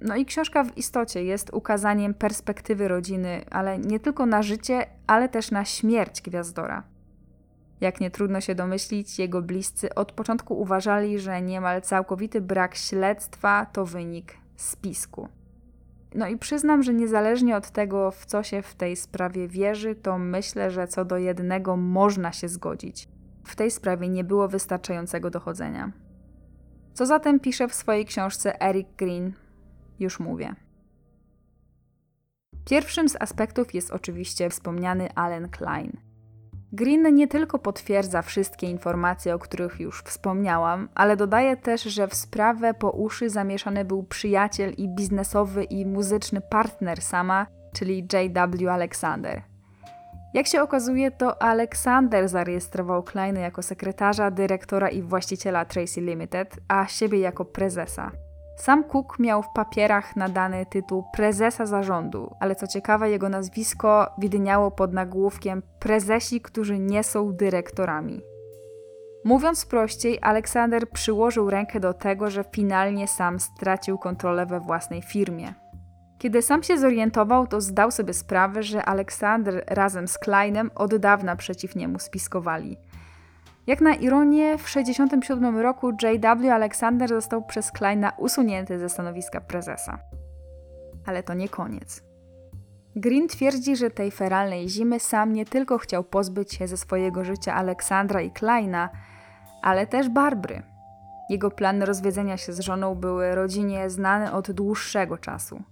No 0.00 0.16
i 0.16 0.24
książka 0.26 0.64
w 0.64 0.78
istocie 0.78 1.24
jest 1.24 1.50
ukazaniem 1.52 2.14
perspektywy 2.14 2.88
rodziny, 2.88 3.44
ale 3.50 3.78
nie 3.78 4.00
tylko 4.00 4.26
na 4.26 4.42
życie, 4.42 4.86
ale 5.06 5.28
też 5.28 5.50
na 5.50 5.64
śmierć 5.64 6.22
Gwiazdora. 6.22 6.82
Jak 7.80 8.00
nie 8.00 8.10
trudno 8.10 8.40
się 8.40 8.54
domyślić, 8.54 9.18
jego 9.18 9.42
bliscy 9.42 9.94
od 9.94 10.12
początku 10.12 10.60
uważali, 10.60 11.18
że 11.18 11.42
niemal 11.42 11.82
całkowity 11.82 12.40
brak 12.40 12.74
śledztwa 12.74 13.66
to 13.66 13.86
wynik 13.86 14.34
spisku. 14.56 15.28
No 16.14 16.28
i 16.28 16.36
przyznam, 16.36 16.82
że 16.82 16.94
niezależnie 16.94 17.56
od 17.56 17.70
tego, 17.70 18.10
w 18.10 18.26
co 18.26 18.42
się 18.42 18.62
w 18.62 18.74
tej 18.74 18.96
sprawie 18.96 19.48
wierzy, 19.48 19.94
to 19.94 20.18
myślę, 20.18 20.70
że 20.70 20.88
co 20.88 21.04
do 21.04 21.18
jednego 21.18 21.76
można 21.76 22.32
się 22.32 22.48
zgodzić. 22.48 23.08
W 23.44 23.56
tej 23.56 23.70
sprawie 23.70 24.08
nie 24.08 24.24
było 24.24 24.48
wystarczającego 24.48 25.30
dochodzenia. 25.30 25.92
Co 26.94 27.06
zatem 27.06 27.40
pisze 27.40 27.68
w 27.68 27.74
swojej 27.74 28.04
książce 28.04 28.62
Eric 28.62 28.88
Green? 28.96 29.32
Już 29.98 30.20
mówię. 30.20 30.54
Pierwszym 32.64 33.08
z 33.08 33.16
aspektów 33.20 33.74
jest 33.74 33.90
oczywiście 33.90 34.50
wspomniany 34.50 35.14
Allen 35.14 35.48
Klein. 35.48 36.09
Green 36.72 37.14
nie 37.14 37.28
tylko 37.28 37.58
potwierdza 37.58 38.22
wszystkie 38.22 38.66
informacje, 38.66 39.34
o 39.34 39.38
których 39.38 39.80
już 39.80 40.02
wspomniałam, 40.02 40.88
ale 40.94 41.16
dodaje 41.16 41.56
też, 41.56 41.82
że 41.82 42.08
w 42.08 42.14
sprawę 42.14 42.74
po 42.74 42.90
uszy 42.90 43.30
zamieszany 43.30 43.84
był 43.84 44.02
przyjaciel 44.02 44.72
i 44.72 44.88
biznesowy 44.88 45.64
i 45.64 45.86
muzyczny 45.86 46.40
partner 46.40 47.02
sama, 47.02 47.46
czyli 47.72 48.06
J.W. 48.12 48.68
Alexander. 48.68 49.42
Jak 50.34 50.46
się 50.46 50.62
okazuje, 50.62 51.10
to 51.10 51.42
Aleksander 51.42 52.28
zarejestrował 52.28 53.02
Kleina 53.02 53.40
jako 53.40 53.62
sekretarza, 53.62 54.30
dyrektora 54.30 54.88
i 54.88 55.02
właściciela 55.02 55.64
Tracy 55.64 56.00
Limited, 56.00 56.56
a 56.68 56.86
siebie 56.86 57.18
jako 57.18 57.44
prezesa. 57.44 58.10
Sam 58.60 58.84
Cook 58.84 59.18
miał 59.18 59.42
w 59.42 59.48
papierach 59.48 60.16
nadany 60.16 60.66
tytuł 60.66 61.04
prezesa 61.12 61.66
zarządu, 61.66 62.34
ale 62.40 62.56
co 62.56 62.66
ciekawe, 62.66 63.10
jego 63.10 63.28
nazwisko 63.28 64.06
widniało 64.18 64.70
pod 64.70 64.92
nagłówkiem 64.92 65.62
prezesi, 65.78 66.40
którzy 66.40 66.78
nie 66.78 67.02
są 67.02 67.32
dyrektorami. 67.32 68.20
Mówiąc 69.24 69.66
prościej, 69.66 70.18
Aleksander 70.22 70.90
przyłożył 70.90 71.50
rękę 71.50 71.80
do 71.80 71.94
tego, 71.94 72.30
że 72.30 72.44
finalnie 72.52 73.08
sam 73.08 73.40
stracił 73.40 73.98
kontrolę 73.98 74.46
we 74.46 74.60
własnej 74.60 75.02
firmie. 75.02 75.54
Kiedy 76.18 76.42
sam 76.42 76.62
się 76.62 76.78
zorientował, 76.78 77.46
to 77.46 77.60
zdał 77.60 77.90
sobie 77.90 78.14
sprawę, 78.14 78.62
że 78.62 78.84
Aleksander 78.84 79.64
razem 79.66 80.08
z 80.08 80.18
Kleinem 80.18 80.70
od 80.74 80.96
dawna 80.96 81.36
przeciw 81.36 81.76
niemu 81.76 81.98
spiskowali. 81.98 82.76
Jak 83.70 83.80
na 83.80 83.94
ironię, 83.94 84.58
w 84.58 84.64
1967 84.64 85.58
roku 85.58 85.90
J.W. 86.02 86.52
Alexander 86.54 87.08
został 87.08 87.42
przez 87.42 87.72
Kleina 87.72 88.12
usunięty 88.18 88.78
ze 88.78 88.88
stanowiska 88.88 89.40
prezesa. 89.40 89.98
Ale 91.06 91.22
to 91.22 91.34
nie 91.34 91.48
koniec. 91.48 92.02
Green 92.96 93.28
twierdzi, 93.28 93.76
że 93.76 93.90
tej 93.90 94.10
feralnej 94.10 94.68
zimy 94.68 95.00
sam 95.00 95.32
nie 95.32 95.44
tylko 95.44 95.78
chciał 95.78 96.04
pozbyć 96.04 96.54
się 96.54 96.66
ze 96.66 96.76
swojego 96.76 97.24
życia 97.24 97.54
Aleksandra 97.54 98.20
i 98.20 98.30
Kleina, 98.30 98.88
ale 99.62 99.86
też 99.86 100.08
Barbry. 100.08 100.62
Jego 101.28 101.50
plany 101.50 101.86
rozwiedzenia 101.86 102.36
się 102.36 102.52
z 102.52 102.60
żoną 102.60 102.94
były 102.94 103.34
rodzinie 103.34 103.90
znane 103.90 104.32
od 104.32 104.50
dłuższego 104.50 105.18
czasu. 105.18 105.62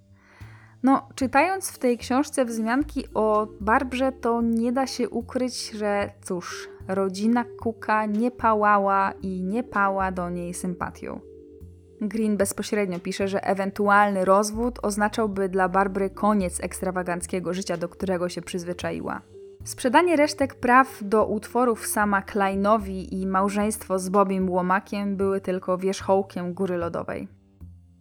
No, 0.83 1.09
czytając 1.15 1.71
w 1.71 1.79
tej 1.79 1.99
książce 1.99 2.45
wzmianki 2.45 3.05
o 3.15 3.49
Barbrze, 3.61 4.13
to 4.13 4.43
nie 4.43 4.73
da 4.73 4.87
się 4.87 5.09
ukryć, 5.09 5.71
że 5.71 6.11
cóż, 6.23 6.69
rodzina 6.89 7.45
Kuka 7.63 8.07
nie 8.07 8.31
pałała 8.31 9.13
i 9.23 9.43
nie 9.43 9.63
pała 9.63 10.13
do 10.13 10.31
niej 10.31 10.55
sympatią. 10.55 11.21
Green 12.01 12.37
bezpośrednio 12.37 12.99
pisze, 12.99 13.29
że 13.29 13.45
ewentualny 13.45 14.25
rozwód 14.25 14.79
oznaczałby 14.83 15.49
dla 15.49 15.69
Barbry 15.69 16.11
koniec 16.11 16.65
ekstrawaganckiego 16.65 17.55
życia, 17.55 17.77
do 17.77 17.89
którego 17.89 18.29
się 18.29 18.43
przyzwyczaiła. 18.43 19.21
Sprzedanie 19.65 20.17
resztek 20.17 20.55
praw 20.55 20.99
do 21.03 21.27
utworów 21.27 21.87
sama 21.87 22.23
Kleinowi 22.23 23.21
i 23.21 23.27
małżeństwo 23.27 23.99
z 23.99 24.09
Bobim 24.09 24.51
Łomakiem 24.51 25.17
były 25.17 25.41
tylko 25.41 25.79
wierzchołkiem 25.79 26.55
góry 26.55 26.77
lodowej. 26.77 27.29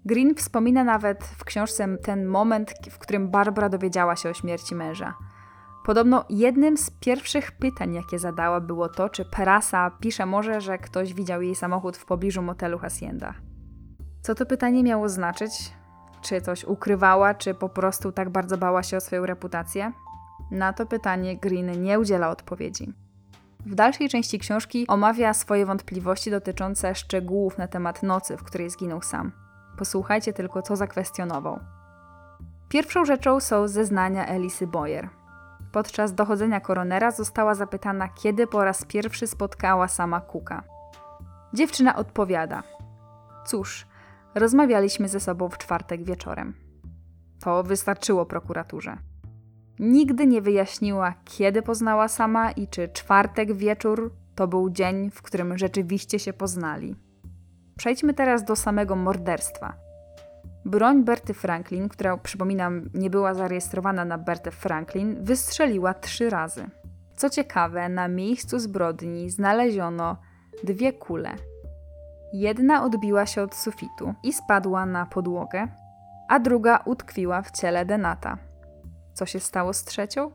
Green 0.06 0.36
wspomina 0.36 0.84
nawet 0.84 1.24
w 1.24 1.44
książce 1.44 1.98
ten 1.98 2.26
moment, 2.26 2.74
w 2.92 2.98
którym 2.98 3.30
Barbara 3.30 3.70
dowiedziała 3.70 4.16
się 4.16 4.30
o 4.30 4.34
śmierci 4.34 4.76
męża. 4.76 5.14
Podobno 5.88 6.26
jednym 6.30 6.78
z 6.78 6.90
pierwszych 6.90 7.52
pytań, 7.52 7.94
jakie 7.94 8.20
zadała, 8.20 8.62
było 8.62 8.90
to, 8.90 9.10
czy 9.10 9.26
Perasa 9.26 9.92
pisze 10.00 10.26
może, 10.26 10.62
że 10.62 10.78
ktoś 10.78 11.14
widział 11.14 11.42
jej 11.42 11.56
samochód 11.56 11.98
w 11.98 12.06
pobliżu 12.06 12.42
motelu 12.42 12.80
Hacienda. 12.80 13.34
Co 14.22 14.36
to 14.36 14.46
pytanie 14.46 14.84
miało 14.84 15.10
znaczyć? 15.10 15.52
Czy 16.22 16.42
coś 16.42 16.64
ukrywała, 16.64 17.34
czy 17.34 17.54
po 17.54 17.70
prostu 17.70 18.12
tak 18.12 18.30
bardzo 18.30 18.58
bała 18.58 18.84
się 18.84 18.98
o 18.98 19.02
swoją 19.02 19.26
reputację? 19.26 19.92
Na 20.52 20.74
to 20.74 20.86
pytanie 20.86 21.38
Green 21.38 21.84
nie 21.84 22.00
udziela 22.00 22.30
odpowiedzi. 22.30 22.94
W 23.66 23.76
dalszej 23.76 24.10
części 24.10 24.40
książki 24.40 24.88
omawia 24.88 25.34
swoje 25.34 25.66
wątpliwości 25.66 26.32
dotyczące 26.32 26.96
szczegółów 26.96 27.58
na 27.58 27.68
temat 27.68 28.04
nocy, 28.04 28.38
w 28.38 28.44
której 28.44 28.70
zginął 28.70 29.02
sam. 29.02 29.32
Posłuchajcie 29.78 30.34
tylko, 30.34 30.62
co 30.62 30.76
zakwestionował. 30.76 31.60
Pierwszą 32.70 33.06
rzeczą 33.06 33.40
są 33.40 33.68
zeznania 33.68 34.26
Elisy 34.28 34.68
Boyer. 34.68 35.10
Podczas 35.72 36.14
dochodzenia 36.14 36.60
koronera 36.60 37.12
została 37.12 37.56
zapytana, 37.56 38.08
kiedy 38.08 38.48
po 38.48 38.64
raz 38.64 38.86
pierwszy 38.86 39.28
spotkała 39.28 39.88
sama 39.88 40.22
Kuka. 40.22 40.64
Dziewczyna 41.54 41.96
odpowiada: 41.96 42.64
Cóż, 43.46 43.88
rozmawialiśmy 44.36 45.10
ze 45.10 45.20
sobą 45.20 45.50
w 45.50 45.58
czwartek 45.58 46.04
wieczorem. 46.04 46.54
To 47.40 47.64
wystarczyło 47.64 48.26
prokuraturze. 48.26 48.98
Nigdy 49.80 50.28
nie 50.28 50.42
wyjaśniła, 50.42 51.14
kiedy 51.26 51.62
poznała 51.62 52.08
sama 52.08 52.52
i 52.52 52.68
czy 52.68 52.90
czwartek 52.90 53.54
wieczór 53.54 54.14
to 54.36 54.48
był 54.48 54.70
dzień, 54.70 55.12
w 55.12 55.22
którym 55.22 55.58
rzeczywiście 55.58 56.20
się 56.20 56.34
poznali. 56.34 56.96
Przejdźmy 57.78 58.14
teraz 58.14 58.44
do 58.44 58.56
samego 58.56 58.96
morderstwa. 58.96 59.87
Broń 60.68 61.04
Berty 61.04 61.34
Franklin, 61.34 61.90
która 61.90 62.18
przypominam 62.18 62.90
nie 62.94 63.10
była 63.10 63.34
zarejestrowana 63.34 64.06
na 64.06 64.18
Bertę 64.18 64.52
Franklin, 64.52 65.24
wystrzeliła 65.24 65.94
trzy 65.94 66.30
razy. 66.30 66.70
Co 67.16 67.30
ciekawe, 67.30 67.90
na 67.90 68.08
miejscu 68.08 68.60
zbrodni 68.60 69.30
znaleziono 69.30 70.18
dwie 70.64 70.94
kule. 70.94 71.36
Jedna 72.34 72.84
odbiła 72.84 73.26
się 73.26 73.42
od 73.42 73.56
sufitu 73.56 74.14
i 74.24 74.34
spadła 74.34 74.86
na 74.86 75.06
podłogę, 75.06 75.68
a 76.30 76.40
druga 76.40 76.80
utkwiła 76.86 77.42
w 77.42 77.52
ciele 77.52 77.86
Denata. 77.86 78.38
Co 79.14 79.26
się 79.26 79.40
stało 79.40 79.74
z 79.74 79.84
trzecią? 79.84 80.32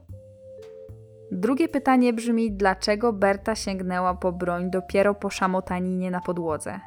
Drugie 1.32 1.68
pytanie 1.68 2.12
brzmi, 2.12 2.52
dlaczego 2.52 3.12
Berta 3.12 3.54
sięgnęła 3.54 4.14
po 4.14 4.32
broń 4.32 4.70
dopiero 4.70 5.14
po 5.14 5.30
szamotaninie 5.30 6.10
na 6.10 6.20
podłodze? 6.20 6.80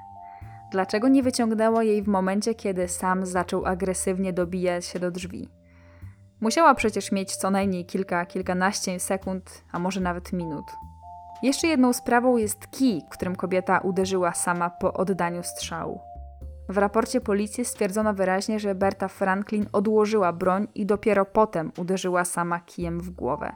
Dlaczego 0.71 1.07
nie 1.07 1.23
wyciągnęła 1.23 1.83
jej 1.83 2.03
w 2.03 2.07
momencie, 2.07 2.55
kiedy 2.55 2.87
sam 2.87 3.25
zaczął 3.25 3.65
agresywnie 3.65 4.33
dobijać 4.33 4.85
się 4.85 4.99
do 4.99 5.11
drzwi? 5.11 5.49
Musiała 6.41 6.75
przecież 6.75 7.11
mieć 7.11 7.35
co 7.35 7.51
najmniej 7.51 7.85
kilka, 7.85 8.25
kilkanaście 8.25 8.99
sekund, 8.99 9.63
a 9.71 9.79
może 9.79 10.01
nawet 10.01 10.33
minut. 10.33 10.65
Jeszcze 11.43 11.67
jedną 11.67 11.93
sprawą 11.93 12.37
jest 12.37 12.67
kij, 12.67 13.01
którym 13.09 13.35
kobieta 13.35 13.79
uderzyła 13.79 14.33
sama 14.33 14.69
po 14.69 14.93
oddaniu 14.93 15.43
strzału. 15.43 15.99
W 16.69 16.77
raporcie 16.77 17.21
policji 17.21 17.65
stwierdzono 17.65 18.13
wyraźnie, 18.13 18.59
że 18.59 18.75
Berta 18.75 19.07
Franklin 19.07 19.65
odłożyła 19.73 20.33
broń 20.33 20.67
i 20.75 20.85
dopiero 20.85 21.25
potem 21.25 21.71
uderzyła 21.77 22.25
sama 22.25 22.59
kijem 22.59 22.99
w 22.99 23.09
głowę. 23.09 23.51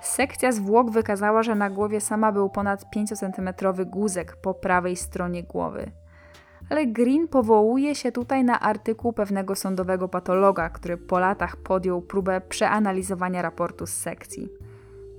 Sekcja 0.00 0.52
zwłok 0.52 0.90
wykazała, 0.90 1.42
że 1.42 1.54
na 1.54 1.70
głowie 1.70 2.00
sama 2.00 2.32
był 2.32 2.50
ponad 2.50 2.84
5-centymetrowy 2.96 3.84
guzek 3.84 4.36
po 4.36 4.54
prawej 4.54 4.96
stronie 4.96 5.42
głowy. 5.42 5.90
Ale 6.70 6.86
Green 6.86 7.28
powołuje 7.28 7.94
się 7.94 8.12
tutaj 8.12 8.44
na 8.44 8.60
artykuł 8.60 9.12
pewnego 9.12 9.54
sądowego 9.54 10.08
patologa, 10.08 10.68
który 10.68 10.96
po 10.96 11.18
latach 11.18 11.56
podjął 11.56 12.02
próbę 12.02 12.40
przeanalizowania 12.48 13.42
raportu 13.42 13.86
z 13.86 13.92
sekcji. 13.92 14.48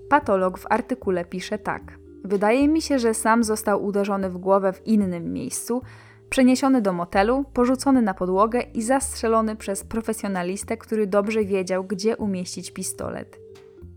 Patolog 0.09 0.57
w 0.57 0.65
artykule 0.69 1.25
pisze 1.25 1.57
tak: 1.57 1.81
Wydaje 2.23 2.67
mi 2.67 2.81
się, 2.81 2.99
że 2.99 3.13
sam 3.13 3.43
został 3.43 3.85
uderzony 3.85 4.29
w 4.29 4.37
głowę 4.37 4.73
w 4.73 4.87
innym 4.87 5.33
miejscu, 5.33 5.81
przeniesiony 6.29 6.81
do 6.81 6.93
motelu, 6.93 7.45
porzucony 7.53 8.01
na 8.01 8.13
podłogę 8.13 8.61
i 8.73 8.81
zastrzelony 8.81 9.55
przez 9.55 9.83
profesjonalistę, 9.83 10.77
który 10.77 11.07
dobrze 11.07 11.45
wiedział, 11.45 11.83
gdzie 11.83 12.17
umieścić 12.17 12.71
pistolet. 12.71 13.44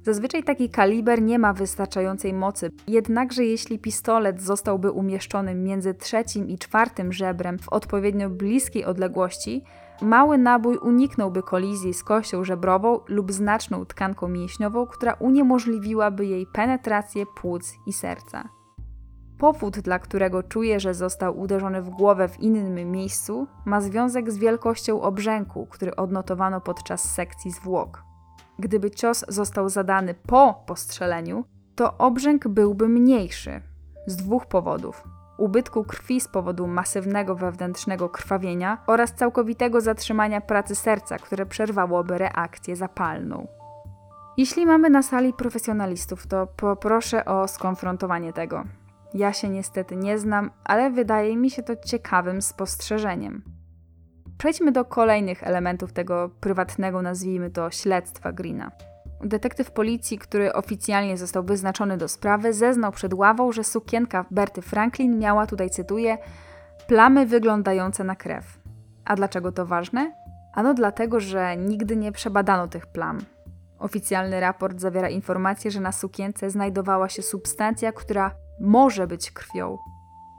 Zazwyczaj 0.02 0.42
taki 0.42 0.70
kaliber 0.70 1.22
nie 1.22 1.38
ma 1.38 1.52
wystarczającej 1.52 2.32
mocy, 2.34 2.70
jednakże 2.86 3.44
jeśli 3.44 3.78
pistolet 3.78 4.42
zostałby 4.42 4.90
umieszczony 4.90 5.54
między 5.54 5.94
trzecim 5.94 6.48
i 6.48 6.58
czwartym 6.58 7.12
żebrem 7.12 7.58
w 7.58 7.68
odpowiednio 7.68 8.30
bliskiej 8.30 8.84
odległości, 8.84 9.64
mały 10.02 10.38
nabój 10.38 10.76
uniknąłby 10.76 11.42
kolizji 11.42 11.94
z 11.94 12.04
kością 12.04 12.44
żebrową 12.44 13.00
lub 13.08 13.32
znaczną 13.32 13.86
tkanką 13.86 14.28
mięśniową, 14.28 14.86
która 14.86 15.14
uniemożliwiłaby 15.14 16.26
jej 16.26 16.46
penetrację 16.46 17.26
płuc 17.26 17.74
i 17.86 17.92
serca. 17.92 18.48
Powód, 19.38 19.78
dla 19.78 19.98
którego 19.98 20.42
czuje, 20.42 20.80
że 20.80 20.94
został 20.94 21.40
uderzony 21.40 21.82
w 21.82 21.90
głowę 21.90 22.28
w 22.28 22.40
innym 22.40 22.90
miejscu, 22.90 23.46
ma 23.64 23.80
związek 23.80 24.32
z 24.32 24.38
wielkością 24.38 25.02
obrzęku, 25.02 25.66
który 25.66 25.96
odnotowano 25.96 26.60
podczas 26.60 27.14
sekcji 27.14 27.50
zwłok. 27.50 28.07
Gdyby 28.58 28.90
cios 28.90 29.24
został 29.28 29.68
zadany 29.68 30.14
po 30.14 30.62
postrzeleniu, 30.66 31.44
to 31.74 31.98
obrzęk 31.98 32.48
byłby 32.48 32.88
mniejszy 32.88 33.60
z 34.06 34.16
dwóch 34.16 34.46
powodów: 34.46 35.04
ubytku 35.38 35.84
krwi 35.84 36.20
z 36.20 36.28
powodu 36.28 36.66
masywnego 36.66 37.34
wewnętrznego 37.34 38.08
krwawienia 38.08 38.78
oraz 38.86 39.14
całkowitego 39.14 39.80
zatrzymania 39.80 40.40
pracy 40.40 40.74
serca, 40.74 41.18
które 41.18 41.46
przerwałoby 41.46 42.18
reakcję 42.18 42.76
zapalną. 42.76 43.46
Jeśli 44.36 44.66
mamy 44.66 44.90
na 44.90 45.02
sali 45.02 45.32
profesjonalistów, 45.32 46.26
to 46.26 46.46
poproszę 46.46 47.24
o 47.24 47.48
skonfrontowanie 47.48 48.32
tego. 48.32 48.64
Ja 49.14 49.32
się 49.32 49.48
niestety 49.48 49.96
nie 49.96 50.18
znam, 50.18 50.50
ale 50.64 50.90
wydaje 50.90 51.36
mi 51.36 51.50
się 51.50 51.62
to 51.62 51.76
ciekawym 51.76 52.42
spostrzeżeniem. 52.42 53.57
Przejdźmy 54.38 54.72
do 54.72 54.84
kolejnych 54.84 55.42
elementów 55.42 55.92
tego 55.92 56.30
prywatnego, 56.40 57.02
nazwijmy 57.02 57.50
to, 57.50 57.70
śledztwa 57.70 58.32
Greena. 58.32 58.70
Detektyw 59.20 59.70
policji, 59.70 60.18
który 60.18 60.52
oficjalnie 60.52 61.16
został 61.16 61.42
wyznaczony 61.42 61.96
do 61.96 62.08
sprawy, 62.08 62.52
zeznał 62.52 62.92
przed 62.92 63.14
ławą, 63.14 63.52
że 63.52 63.64
sukienka 63.64 64.24
Berty 64.30 64.62
Franklin 64.62 65.18
miała, 65.18 65.46
tutaj 65.46 65.70
cytuję, 65.70 66.18
plamy 66.86 67.26
wyglądające 67.26 68.04
na 68.04 68.16
krew. 68.16 68.60
A 69.04 69.16
dlaczego 69.16 69.52
to 69.52 69.66
ważne? 69.66 70.12
Ano 70.54 70.74
dlatego, 70.74 71.20
że 71.20 71.56
nigdy 71.56 71.96
nie 71.96 72.12
przebadano 72.12 72.68
tych 72.68 72.86
plam. 72.86 73.18
Oficjalny 73.78 74.40
raport 74.40 74.80
zawiera 74.80 75.08
informację, 75.08 75.70
że 75.70 75.80
na 75.80 75.92
sukience 75.92 76.50
znajdowała 76.50 77.08
się 77.08 77.22
substancja, 77.22 77.92
która 77.92 78.30
może 78.60 79.06
być 79.06 79.30
krwią, 79.30 79.78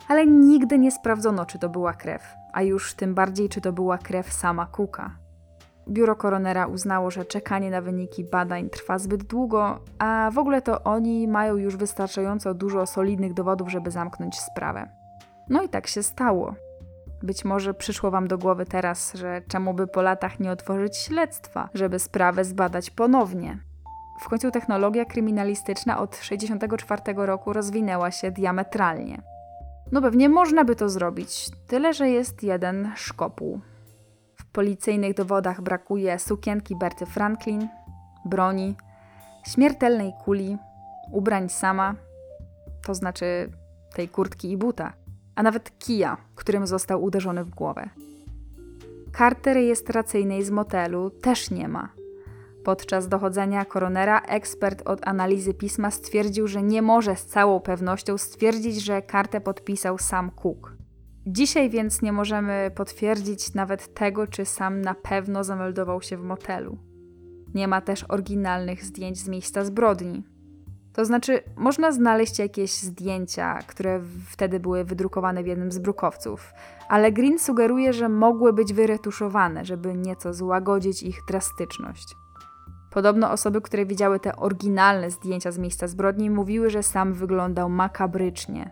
ale 0.07 0.27
nigdy 0.27 0.79
nie 0.79 0.91
sprawdzono, 0.91 1.45
czy 1.45 1.59
to 1.59 1.69
była 1.69 1.93
krew, 1.93 2.38
a 2.53 2.61
już 2.61 2.93
tym 2.93 3.15
bardziej, 3.15 3.49
czy 3.49 3.61
to 3.61 3.73
była 3.73 3.97
krew 3.97 4.33
sama 4.33 4.65
Kuka. 4.65 5.17
Biuro 5.89 6.15
koronera 6.15 6.67
uznało, 6.67 7.11
że 7.11 7.25
czekanie 7.25 7.71
na 7.71 7.81
wyniki 7.81 8.23
badań 8.23 8.69
trwa 8.69 8.99
zbyt 8.99 9.23
długo, 9.23 9.79
a 9.99 10.29
w 10.33 10.37
ogóle 10.37 10.61
to 10.61 10.83
oni 10.83 11.27
mają 11.27 11.55
już 11.55 11.77
wystarczająco 11.77 12.53
dużo 12.53 12.85
solidnych 12.85 13.33
dowodów, 13.33 13.69
żeby 13.69 13.91
zamknąć 13.91 14.39
sprawę. 14.39 14.89
No 15.49 15.61
i 15.63 15.69
tak 15.69 15.87
się 15.87 16.03
stało. 16.03 16.55
Być 17.23 17.45
może 17.45 17.73
przyszło 17.73 18.11
Wam 18.11 18.27
do 18.27 18.37
głowy 18.37 18.65
teraz, 18.65 19.13
że 19.13 19.41
czemu 19.47 19.73
by 19.73 19.87
po 19.87 20.01
latach 20.01 20.39
nie 20.39 20.51
otworzyć 20.51 20.97
śledztwa, 20.97 21.69
żeby 21.73 21.99
sprawę 21.99 22.45
zbadać 22.45 22.89
ponownie. 22.89 23.59
W 24.21 24.29
końcu 24.29 24.51
technologia 24.51 25.05
kryminalistyczna 25.05 25.99
od 25.99 26.11
1964 26.11 27.25
roku 27.25 27.53
rozwinęła 27.53 28.11
się 28.11 28.31
diametralnie. 28.31 29.21
No 29.91 30.01
pewnie 30.01 30.29
można 30.29 30.65
by 30.65 30.75
to 30.75 30.89
zrobić, 30.89 31.49
tyle 31.67 31.93
że 31.93 32.09
jest 32.09 32.43
jeden 32.43 32.91
szkopuł. 32.95 33.59
W 34.35 34.45
policyjnych 34.45 35.13
dowodach 35.13 35.61
brakuje 35.61 36.19
sukienki 36.19 36.75
Berty 36.75 37.05
Franklin, 37.05 37.67
broni, 38.25 38.75
śmiertelnej 39.47 40.11
kuli, 40.25 40.57
ubrań 41.11 41.49
sama, 41.49 41.95
to 42.85 42.95
znaczy 42.95 43.51
tej 43.95 44.09
kurtki 44.09 44.51
i 44.51 44.57
buta, 44.57 44.93
a 45.35 45.43
nawet 45.43 45.79
kija, 45.79 46.17
którym 46.35 46.67
został 46.67 47.03
uderzony 47.03 47.43
w 47.43 47.49
głowę. 47.49 47.89
Karty 49.11 49.53
rejestracyjnej 49.53 50.43
z 50.43 50.51
motelu 50.51 51.09
też 51.09 51.51
nie 51.51 51.67
ma. 51.67 51.98
Podczas 52.63 53.07
dochodzenia 53.07 53.65
koronera 53.65 54.19
ekspert 54.19 54.89
od 54.89 55.07
analizy 55.07 55.53
pisma 55.53 55.91
stwierdził, 55.91 56.47
że 56.47 56.63
nie 56.63 56.81
może 56.81 57.15
z 57.15 57.25
całą 57.25 57.59
pewnością 57.59 58.17
stwierdzić, 58.17 58.83
że 58.83 59.01
kartę 59.01 59.41
podpisał 59.41 59.97
sam 59.97 60.31
Cook. 60.31 60.73
Dzisiaj 61.25 61.69
więc 61.69 62.01
nie 62.01 62.11
możemy 62.11 62.71
potwierdzić 62.75 63.53
nawet 63.53 63.93
tego, 63.93 64.27
czy 64.27 64.45
sam 64.45 64.81
na 64.81 64.93
pewno 64.93 65.43
zameldował 65.43 66.01
się 66.01 66.17
w 66.17 66.23
motelu. 66.23 66.77
Nie 67.53 67.67
ma 67.67 67.81
też 67.81 68.05
oryginalnych 68.09 68.85
zdjęć 68.85 69.19
z 69.19 69.27
miejsca 69.27 69.65
zbrodni. 69.65 70.23
To 70.93 71.05
znaczy, 71.05 71.43
można 71.55 71.91
znaleźć 71.91 72.39
jakieś 72.39 72.71
zdjęcia, 72.71 73.59
które 73.67 74.01
wtedy 74.29 74.59
były 74.59 74.83
wydrukowane 74.83 75.43
w 75.43 75.47
jednym 75.47 75.71
z 75.71 75.79
brukowców, 75.79 76.53
ale 76.89 77.11
Green 77.11 77.39
sugeruje, 77.39 77.93
że 77.93 78.09
mogły 78.09 78.53
być 78.53 78.73
wyretuszowane, 78.73 79.65
żeby 79.65 79.93
nieco 79.93 80.33
złagodzić 80.33 81.03
ich 81.03 81.19
drastyczność. 81.27 82.15
Podobno 82.91 83.31
osoby, 83.31 83.61
które 83.61 83.85
widziały 83.85 84.19
te 84.19 84.35
oryginalne 84.35 85.11
zdjęcia 85.11 85.51
z 85.51 85.57
miejsca 85.57 85.87
zbrodni, 85.87 86.29
mówiły, 86.29 86.69
że 86.69 86.83
sam 86.83 87.13
wyglądał 87.13 87.69
makabrycznie. 87.69 88.71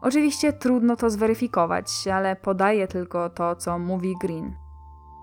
Oczywiście 0.00 0.52
trudno 0.52 0.96
to 0.96 1.10
zweryfikować, 1.10 2.08
ale 2.08 2.36
podaje 2.36 2.88
tylko 2.88 3.30
to, 3.30 3.56
co 3.56 3.78
mówi 3.78 4.14
Green. 4.20 4.54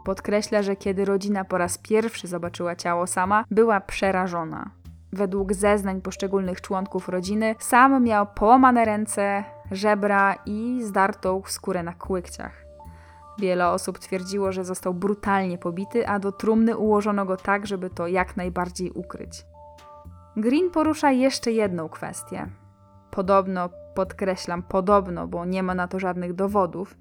Podkreśla, 0.06 0.62
że 0.62 0.76
kiedy 0.76 1.06
rodzina 1.06 1.46
po 1.46 1.58
raz 1.58 1.78
pierwszy 1.78 2.28
zobaczyła 2.28 2.76
ciało 2.76 3.08
sama, 3.08 3.46
była 3.52 3.82
przerażona. 3.82 4.72
Według 5.14 5.54
zeznań 5.54 6.02
poszczególnych 6.02 6.62
członków 6.62 7.10
rodziny, 7.10 7.56
sam 7.60 8.04
miał 8.04 8.28
połamane 8.28 8.86
ręce, 8.86 9.44
żebra 9.72 10.36
i 10.46 10.80
zdartą 10.84 11.42
skórę 11.46 11.84
na 11.84 11.94
kłykciach. 11.94 12.67
Wiele 13.40 13.70
osób 13.70 14.00
twierdziło, 14.00 14.52
że 14.52 14.66
został 14.66 14.94
brutalnie 14.94 15.58
pobity, 15.58 16.08
a 16.08 16.20
do 16.20 16.32
trumny 16.32 16.78
ułożono 16.78 17.26
go 17.26 17.38
tak, 17.38 17.68
żeby 17.68 17.90
to 17.90 18.08
jak 18.08 18.38
najbardziej 18.38 18.92
ukryć. 18.92 19.46
Green 20.36 20.72
porusza 20.72 21.12
jeszcze 21.12 21.52
jedną 21.52 21.90
kwestię. 21.90 22.48
Podobno, 23.12 23.70
podkreślam 23.96 24.64
podobno, 24.64 25.28
bo 25.28 25.46
nie 25.46 25.64
ma 25.64 25.76
na 25.76 25.88
to 25.88 26.00
żadnych 26.00 26.34
dowodów, 26.34 26.96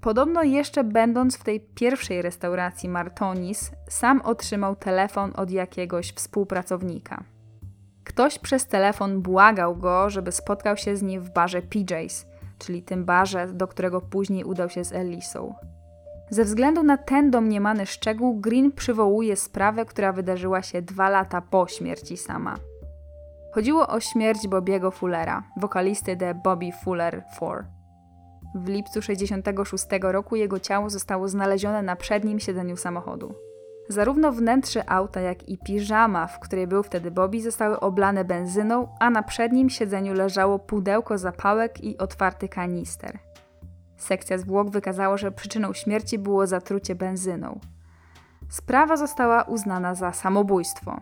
Podobno 0.00 0.42
jeszcze 0.42 0.84
będąc 0.84 1.38
w 1.38 1.44
tej 1.44 1.60
pierwszej 1.60 2.22
restauracji 2.22 2.88
Martonis, 2.88 3.72
sam 3.88 4.20
otrzymał 4.20 4.76
telefon 4.76 5.32
od 5.36 5.50
jakiegoś 5.50 6.12
współpracownika. 6.12 7.24
Ktoś 8.04 8.38
przez 8.38 8.66
telefon 8.66 9.22
błagał 9.22 9.76
go, 9.76 10.10
żeby 10.10 10.32
spotkał 10.32 10.76
się 10.76 10.96
z 10.96 11.02
nim 11.02 11.20
w 11.22 11.30
barze 11.30 11.62
PJ's, 11.62 12.26
czyli 12.60 12.82
tym 12.82 13.04
barze, 13.04 13.46
do 13.46 13.68
którego 13.68 14.00
później 14.00 14.44
udał 14.44 14.68
się 14.68 14.84
z 14.84 14.92
Elisą. 14.92 15.54
Ze 16.30 16.44
względu 16.44 16.82
na 16.82 16.96
ten 16.96 17.30
domniemany 17.30 17.86
szczegół, 17.86 18.40
Green 18.40 18.72
przywołuje 18.72 19.36
sprawę, 19.36 19.84
która 19.84 20.12
wydarzyła 20.12 20.62
się 20.62 20.82
dwa 20.82 21.08
lata 21.08 21.40
po 21.40 21.66
śmierci 21.68 22.16
sama. 22.16 22.56
Chodziło 23.54 23.88
o 23.88 24.00
śmierć 24.00 24.48
Bobiego 24.48 24.90
Fullera, 24.90 25.42
wokalisty 25.56 26.16
The 26.16 26.34
Bobby 26.34 26.72
Fuller 26.84 27.22
4. 27.36 27.64
W 28.54 28.68
lipcu 28.68 29.00
1966 29.00 29.86
roku 30.02 30.36
jego 30.36 30.60
ciało 30.60 30.90
zostało 30.90 31.28
znalezione 31.28 31.82
na 31.82 31.96
przednim 31.96 32.40
siedzeniu 32.40 32.76
samochodu. 32.76 33.34
Zarówno 33.90 34.32
wnętrze 34.32 34.90
auta, 34.90 35.20
jak 35.20 35.48
i 35.48 35.58
piżama, 35.58 36.26
w 36.26 36.40
której 36.40 36.66
był 36.66 36.82
wtedy 36.82 37.10
Bobby, 37.10 37.42
zostały 37.42 37.80
oblane 37.80 38.24
benzyną, 38.24 38.88
a 39.00 39.10
na 39.10 39.22
przednim 39.22 39.70
siedzeniu 39.70 40.14
leżało 40.14 40.58
pudełko 40.58 41.18
zapałek 41.18 41.84
i 41.84 41.98
otwarty 41.98 42.48
kanister. 42.48 43.18
Sekcja 43.96 44.38
zwłok 44.38 44.70
wykazała, 44.70 45.16
że 45.16 45.32
przyczyną 45.32 45.72
śmierci 45.72 46.18
było 46.18 46.46
zatrucie 46.46 46.94
benzyną. 46.94 47.60
Sprawa 48.48 48.96
została 48.96 49.42
uznana 49.42 49.94
za 49.94 50.12
samobójstwo. 50.12 51.00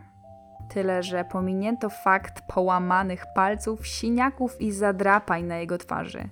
Tyle, 0.71 1.03
że 1.03 1.25
pominięto 1.25 1.91
fakt 1.91 2.43
połamanych 2.55 3.25
palców, 3.35 3.87
siniaków 3.87 4.61
i 4.61 4.73
zadrapań 4.73 5.45
na 5.45 5.57
jego 5.57 5.79
twarzy. 5.79 6.29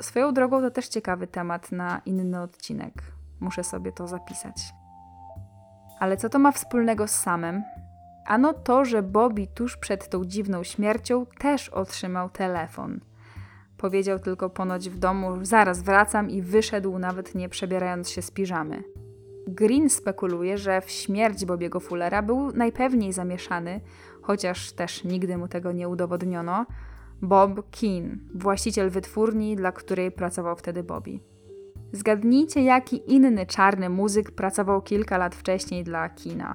Swoją 0.00 0.34
drogą 0.34 0.60
to 0.60 0.70
też 0.70 0.88
ciekawy 0.88 1.26
temat 1.26 1.72
na 1.72 2.00
inny 2.06 2.40
odcinek. 2.40 3.02
Muszę 3.40 3.64
sobie 3.64 3.92
to 3.92 4.08
zapisać. 4.08 4.83
Ale 6.04 6.16
co 6.16 6.28
to 6.28 6.38
ma 6.38 6.52
wspólnego 6.52 7.08
z 7.08 7.10
samym? 7.10 7.62
Ano 8.26 8.52
to, 8.52 8.84
że 8.84 9.02
Bobby 9.02 9.46
tuż 9.46 9.76
przed 9.76 10.08
tą 10.08 10.24
dziwną 10.24 10.62
śmiercią 10.62 11.26
też 11.38 11.68
otrzymał 11.68 12.30
telefon. 12.30 13.00
Powiedział 13.76 14.18
tylko 14.18 14.50
ponoć 14.50 14.90
w 14.90 14.98
domu, 14.98 15.38
zaraz 15.42 15.82
wracam 15.82 16.30
i 16.30 16.42
wyszedł 16.42 16.98
nawet 16.98 17.34
nie 17.34 17.48
przebierając 17.48 18.10
się 18.10 18.22
z 18.22 18.30
piżamy. 18.30 18.82
Green 19.48 19.90
spekuluje, 19.90 20.58
że 20.58 20.80
w 20.80 20.90
śmierć 20.90 21.44
Bobiego 21.44 21.80
Fullera 21.80 22.22
był 22.22 22.52
najpewniej 22.52 23.12
zamieszany, 23.12 23.80
chociaż 24.22 24.72
też 24.72 25.04
nigdy 25.04 25.36
mu 25.36 25.48
tego 25.48 25.72
nie 25.72 25.88
udowodniono, 25.88 26.66
Bob 27.22 27.50
Keane, 27.80 28.16
właściciel 28.34 28.90
wytwórni, 28.90 29.56
dla 29.56 29.72
której 29.72 30.12
pracował 30.12 30.56
wtedy 30.56 30.82
Bobby. 30.82 31.33
Zgadnijcie, 31.94 32.62
jaki 32.62 33.12
inny 33.12 33.46
czarny 33.46 33.88
muzyk 33.88 34.30
pracował 34.30 34.82
kilka 34.82 35.18
lat 35.18 35.34
wcześniej 35.34 35.84
dla 35.84 36.08
Kina. 36.08 36.54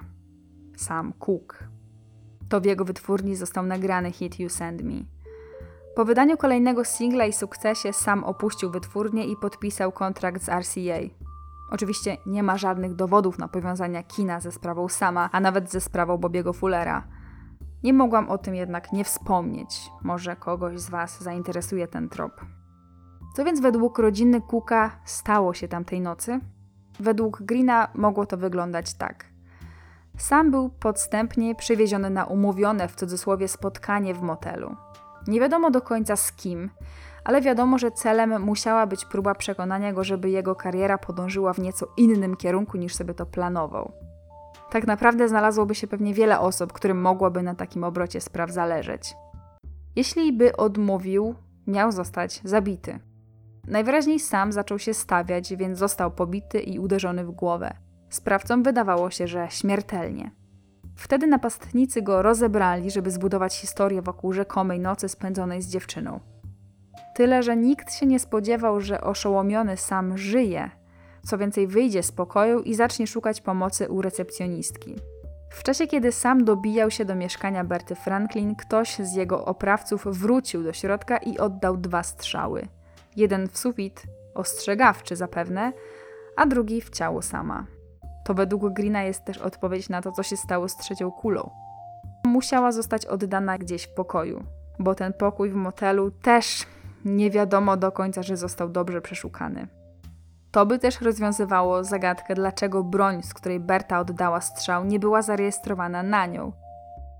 Sam 0.76 1.14
Cook. 1.14 1.64
To 2.50 2.62
w 2.62 2.66
jego 2.66 2.86
wytwórni 2.86 3.36
został 3.36 3.66
nagrany 3.66 4.12
hit 4.12 4.40
You 4.40 4.50
Send 4.50 4.82
Me. 4.82 4.94
Po 5.96 6.06
wydaniu 6.06 6.38
kolejnego 6.38 6.86
singla 6.86 7.26
i 7.26 7.34
sukcesie 7.34 7.94
sam 7.94 8.24
opuścił 8.24 8.72
wytwórnię 8.72 9.26
i 9.26 9.36
podpisał 9.36 9.92
kontrakt 9.92 10.44
z 10.44 10.50
RCA. 10.50 11.00
Oczywiście 11.72 12.18
nie 12.26 12.44
ma 12.44 12.58
żadnych 12.58 12.96
dowodów 12.96 13.38
na 13.38 13.48
powiązania 13.48 14.04
Kina 14.04 14.40
ze 14.40 14.52
sprawą 14.52 14.90
sama, 14.90 15.30
a 15.32 15.40
nawet 15.40 15.72
ze 15.72 15.82
sprawą 15.82 16.18
Bobiego 16.18 16.54
Fullera– 16.54 17.04
nie 17.84 17.94
mogłam 17.94 18.30
o 18.30 18.38
tym 18.38 18.56
jednak 18.56 18.94
nie 18.94 19.04
wspomnieć. 19.04 19.92
Może 20.02 20.36
kogoś 20.36 20.80
z 20.80 20.90
Was 20.90 21.24
zainteresuje 21.24 21.88
ten 21.88 22.10
trop. 22.10 22.42
Co 23.36 23.46
więc 23.46 23.60
według 23.60 24.00
rodziny 24.00 24.42
Cooka 24.42 24.92
stało 25.06 25.54
się 25.54 25.68
tamtej 25.68 26.02
nocy? 26.02 26.40
Według 27.00 27.42
Greena 27.42 27.88
mogło 27.94 28.26
to 28.26 28.38
wyglądać 28.38 28.94
tak. 28.94 29.26
Sam 30.18 30.52
był 30.52 30.70
podstępnie 30.70 31.56
przewieziony 31.56 32.10
na 32.10 32.26
umówione 32.26 32.88
w 32.88 32.96
cudzysłowie 32.96 33.48
spotkanie 33.48 34.14
w 34.14 34.22
motelu. 34.22 34.76
Nie 35.28 35.40
wiadomo 35.40 35.72
do 35.72 35.82
końca 35.82 36.16
z 36.16 36.32
kim, 36.32 36.70
ale 37.24 37.42
wiadomo, 37.42 37.78
że 37.78 37.92
celem 37.92 38.42
musiała 38.42 38.88
być 38.88 39.06
próba 39.06 39.36
przekonania 39.36 39.94
go, 39.94 40.04
żeby 40.04 40.30
jego 40.30 40.56
kariera 40.56 40.98
podążyła 40.98 41.54
w 41.54 41.60
nieco 41.60 41.88
innym 41.98 42.36
kierunku 42.36 42.78
niż 42.78 42.96
sobie 42.96 43.14
to 43.14 43.26
planował 43.26 43.92
tak 44.70 44.88
naprawdę 44.88 45.30
znalazłoby 45.30 45.76
się 45.76 45.88
pewnie 45.88 46.14
wiele 46.14 46.40
osób, 46.40 46.74
którym 46.74 47.02
mogłoby 47.02 47.44
na 47.44 47.56
takim 47.56 47.84
obrocie 47.84 48.22
spraw 48.22 48.52
zależeć. 48.52 49.16
Jeśli 49.96 50.34
by 50.34 50.58
odmówił, 50.58 51.36
miał 51.68 51.92
zostać 51.92 52.42
zabity. 52.44 53.00
Najwyraźniej 53.68 54.20
sam 54.20 54.52
zaczął 54.52 54.80
się 54.80 54.94
stawiać, 54.94 55.56
więc 55.56 55.78
został 55.78 56.12
pobity 56.12 56.60
i 56.60 56.80
uderzony 56.80 57.26
w 57.26 57.32
głowę. 57.32 57.74
Sprawcom 58.10 58.64
wydawało 58.64 59.10
się, 59.10 59.28
że 59.28 59.48
śmiertelnie. 59.50 60.32
Wtedy 60.96 61.28
napastnicy 61.28 62.02
go 62.02 62.22
rozebrali, 62.22 62.92
żeby 62.92 63.12
zbudować 63.12 63.56
historię 63.56 64.02
wokół 64.02 64.34
rzekomej 64.34 64.80
nocy 64.80 65.10
spędzonej 65.10 65.62
z 65.62 65.68
dziewczyną. 65.68 66.20
Tyle, 67.16 67.44
że 67.44 67.58
nikt 67.58 67.94
się 67.94 68.06
nie 68.06 68.20
spodziewał, 68.20 68.82
że 68.82 69.02
oszołomiony 69.02 69.78
sam 69.78 70.18
żyje 70.18 70.70
co 71.26 71.38
więcej, 71.38 71.68
wyjdzie 71.68 72.04
z 72.04 72.12
pokoju 72.12 72.62
i 72.62 72.76
zacznie 72.76 73.08
szukać 73.08 73.42
pomocy 73.42 73.90
u 73.90 74.02
recepcjonistki. 74.02 74.96
W 75.52 75.64
czasie, 75.64 75.88
kiedy 75.88 76.12
sam 76.12 76.46
dobijał 76.46 76.92
się 76.92 77.06
do 77.06 77.16
mieszkania 77.16 77.64
Berty 77.64 77.96
Franklin, 77.96 78.56
ktoś 78.56 78.96
z 78.96 79.14
jego 79.14 79.46
oprawców 79.46 80.08
wrócił 80.08 80.64
do 80.64 80.74
środka 80.74 81.18
i 81.18 81.38
oddał 81.38 81.78
dwa 81.78 82.04
strzały. 82.04 82.68
Jeden 83.16 83.48
w 83.48 83.58
sufit, 83.58 84.04
ostrzegawczy 84.36 85.16
zapewne, 85.16 85.74
a 86.36 86.46
drugi 86.46 86.82
w 86.82 86.90
ciało 86.90 87.22
sama. 87.22 87.66
To 88.26 88.34
według 88.34 88.74
Greena 88.74 89.04
jest 89.04 89.26
też 89.26 89.38
odpowiedź 89.38 89.90
na 89.90 90.02
to, 90.02 90.12
co 90.12 90.24
się 90.24 90.38
stało 90.38 90.70
z 90.70 90.78
trzecią 90.78 91.12
kulą. 91.12 91.50
Musiała 92.26 92.72
zostać 92.72 93.06
oddana 93.06 93.58
gdzieś 93.58 93.84
w 93.84 93.94
pokoju, 93.94 94.44
bo 94.80 94.96
ten 94.96 95.14
pokój 95.14 95.50
w 95.50 95.56
motelu 95.56 96.12
też 96.12 96.66
nie 97.06 97.32
wiadomo 97.32 97.78
do 97.78 97.92
końca, 97.92 98.24
że 98.24 98.38
został 98.38 98.70
dobrze 98.70 99.02
przeszukany. 99.02 99.68
To 100.52 100.66
by 100.66 100.80
też 100.80 101.02
rozwiązywało 101.02 101.84
zagadkę, 101.84 102.36
dlaczego 102.36 102.84
broń, 102.84 103.24
z 103.24 103.34
której 103.34 103.60
Berta 103.60 104.00
oddała 104.00 104.42
strzał, 104.42 104.86
nie 104.86 105.00
była 105.00 105.22
zarejestrowana 105.22 106.04
na 106.04 106.26
nią, 106.26 106.52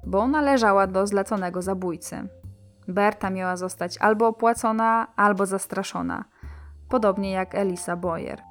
bo 0.06 0.28
należała 0.28 0.88
do 0.88 1.08
zleconego 1.08 1.62
zabójcy. 1.62 2.28
Berta 2.90 3.30
miała 3.30 3.58
zostać 3.58 3.98
albo 3.98 4.28
opłacona, 4.28 5.08
albo 5.16 5.46
zastraszona, 5.46 6.26
podobnie 6.90 7.32
jak 7.32 7.56
Elisa 7.56 7.96
Boyer. 7.96 8.42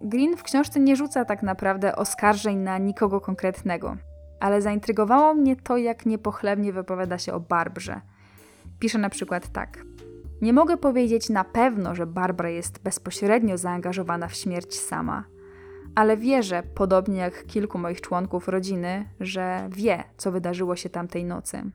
Green 0.00 0.36
w 0.36 0.42
książce 0.42 0.80
nie 0.80 0.96
rzuca 0.96 1.24
tak 1.24 1.42
naprawdę 1.42 1.96
oskarżeń 1.96 2.58
na 2.58 2.78
nikogo 2.78 3.20
konkretnego, 3.20 3.96
ale 4.40 4.62
zaintrygowało 4.62 5.34
mnie 5.34 5.56
to, 5.56 5.76
jak 5.76 6.06
niepochlebnie 6.06 6.72
wypowiada 6.72 7.18
się 7.18 7.32
o 7.32 7.40
Barbrze. 7.40 8.00
Pisze 8.78 8.98
na 8.98 9.10
przykład 9.10 9.48
tak. 9.48 9.84
Nie 10.42 10.52
mogę 10.52 10.76
powiedzieć 10.76 11.28
na 11.30 11.44
pewno, 11.44 11.94
że 11.94 12.06
Barbara 12.06 12.48
jest 12.48 12.82
bezpośrednio 12.82 13.58
zaangażowana 13.58 14.28
w 14.28 14.34
śmierć 14.34 14.78
sama, 14.78 15.24
ale 15.94 16.16
wierzę, 16.16 16.62
podobnie 16.74 17.18
jak 17.18 17.46
kilku 17.46 17.78
moich 17.78 18.00
członków 18.00 18.48
rodziny, 18.48 19.08
że 19.20 19.68
wie, 19.72 20.04
co 20.16 20.32
wydarzyło 20.32 20.76
się 20.76 20.88
tamtej 20.88 21.24
nocy. 21.24 21.70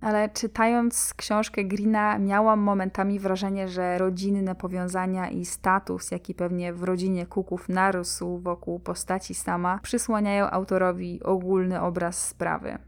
Ale 0.00 0.28
czytając 0.28 1.14
książkę 1.16 1.64
Greena, 1.64 2.18
miałam 2.18 2.60
momentami 2.60 3.18
wrażenie, 3.20 3.68
że 3.68 3.98
rodzinne 3.98 4.54
powiązania 4.54 5.30
i 5.30 5.44
status, 5.44 6.10
jaki 6.10 6.34
pewnie 6.34 6.72
w 6.72 6.82
rodzinie 6.82 7.26
Kuków 7.26 7.68
narósł 7.68 8.38
wokół 8.38 8.78
postaci 8.78 9.34
sama, 9.34 9.78
przysłaniają 9.82 10.50
autorowi 10.50 11.22
ogólny 11.22 11.80
obraz 11.80 12.28
sprawy. 12.28 12.78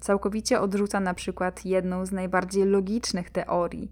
Całkowicie 0.00 0.60
odrzuca 0.60 1.00
na 1.00 1.14
przykład 1.14 1.64
jedną 1.64 2.06
z 2.06 2.12
najbardziej 2.12 2.64
logicznych 2.64 3.30
teorii, 3.30 3.90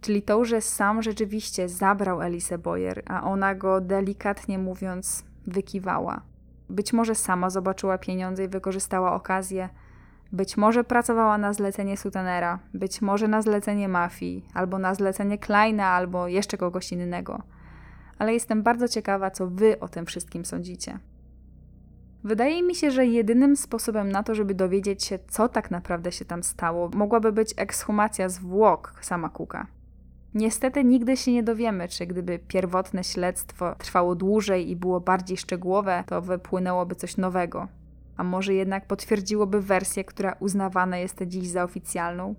czyli 0.00 0.22
tą, 0.22 0.44
że 0.44 0.60
sam 0.60 1.02
rzeczywiście 1.02 1.68
zabrał 1.68 2.22
Elisę 2.22 2.58
Boyer, 2.58 3.02
a 3.06 3.22
ona 3.22 3.54
go 3.54 3.80
delikatnie 3.80 4.58
mówiąc 4.58 5.24
wykiwała. 5.46 6.20
Być 6.70 6.92
może 6.92 7.14
sama 7.14 7.50
zobaczyła 7.50 7.98
pieniądze 7.98 8.44
i 8.44 8.48
wykorzystała 8.48 9.14
okazję. 9.14 9.68
Być 10.32 10.56
może 10.56 10.84
pracowała 10.84 11.38
na 11.38 11.52
zlecenie 11.52 11.96
Sutanera, 11.96 12.58
być 12.74 13.02
może 13.02 13.28
na 13.28 13.42
zlecenie 13.42 13.88
mafii, 13.88 14.48
albo 14.54 14.78
na 14.78 14.94
zlecenie 14.94 15.38
Kleina, 15.38 15.86
albo 15.86 16.28
jeszcze 16.28 16.58
kogoś 16.58 16.92
innego. 16.92 17.42
Ale 18.18 18.32
jestem 18.32 18.62
bardzo 18.62 18.88
ciekawa, 18.88 19.30
co 19.30 19.46
wy 19.46 19.80
o 19.80 19.88
tym 19.88 20.06
wszystkim 20.06 20.44
sądzicie. 20.44 20.98
Wydaje 22.24 22.62
mi 22.62 22.74
się, 22.74 22.90
że 22.90 23.06
jedynym 23.06 23.56
sposobem 23.56 24.12
na 24.12 24.22
to, 24.22 24.34
żeby 24.34 24.54
dowiedzieć 24.54 25.04
się, 25.04 25.18
co 25.28 25.48
tak 25.48 25.70
naprawdę 25.70 26.12
się 26.12 26.24
tam 26.24 26.42
stało, 26.42 26.90
mogłaby 26.94 27.32
być 27.32 27.54
ekshumacja 27.56 28.28
zwłok 28.28 28.94
Samakuka. 29.00 29.66
Niestety 30.34 30.84
nigdy 30.84 31.16
się 31.16 31.32
nie 31.32 31.42
dowiemy, 31.42 31.88
czy 31.88 32.06
gdyby 32.06 32.38
pierwotne 32.38 33.04
śledztwo 33.04 33.74
trwało 33.74 34.14
dłużej 34.14 34.70
i 34.70 34.76
było 34.76 35.00
bardziej 35.00 35.36
szczegółowe, 35.36 36.04
to 36.06 36.22
wypłynęłoby 36.22 36.94
coś 36.94 37.16
nowego. 37.16 37.68
A 38.16 38.24
może 38.24 38.54
jednak 38.54 38.86
potwierdziłoby 38.86 39.62
wersję, 39.62 40.04
która 40.04 40.36
uznawana 40.40 40.98
jest 40.98 41.22
dziś 41.26 41.48
za 41.48 41.64
oficjalną? 41.64 42.34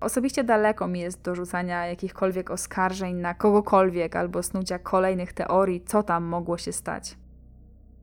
Osobiście 0.00 0.44
daleko 0.44 0.88
mi 0.88 1.00
jest 1.00 1.22
do 1.22 1.34
rzucania 1.34 1.86
jakichkolwiek 1.86 2.50
oskarżeń 2.50 3.16
na 3.16 3.34
kogokolwiek 3.34 4.16
albo 4.16 4.42
snucia 4.42 4.78
kolejnych 4.78 5.32
teorii, 5.32 5.84
co 5.86 6.02
tam 6.02 6.24
mogło 6.24 6.58
się 6.58 6.72
stać. 6.72 7.16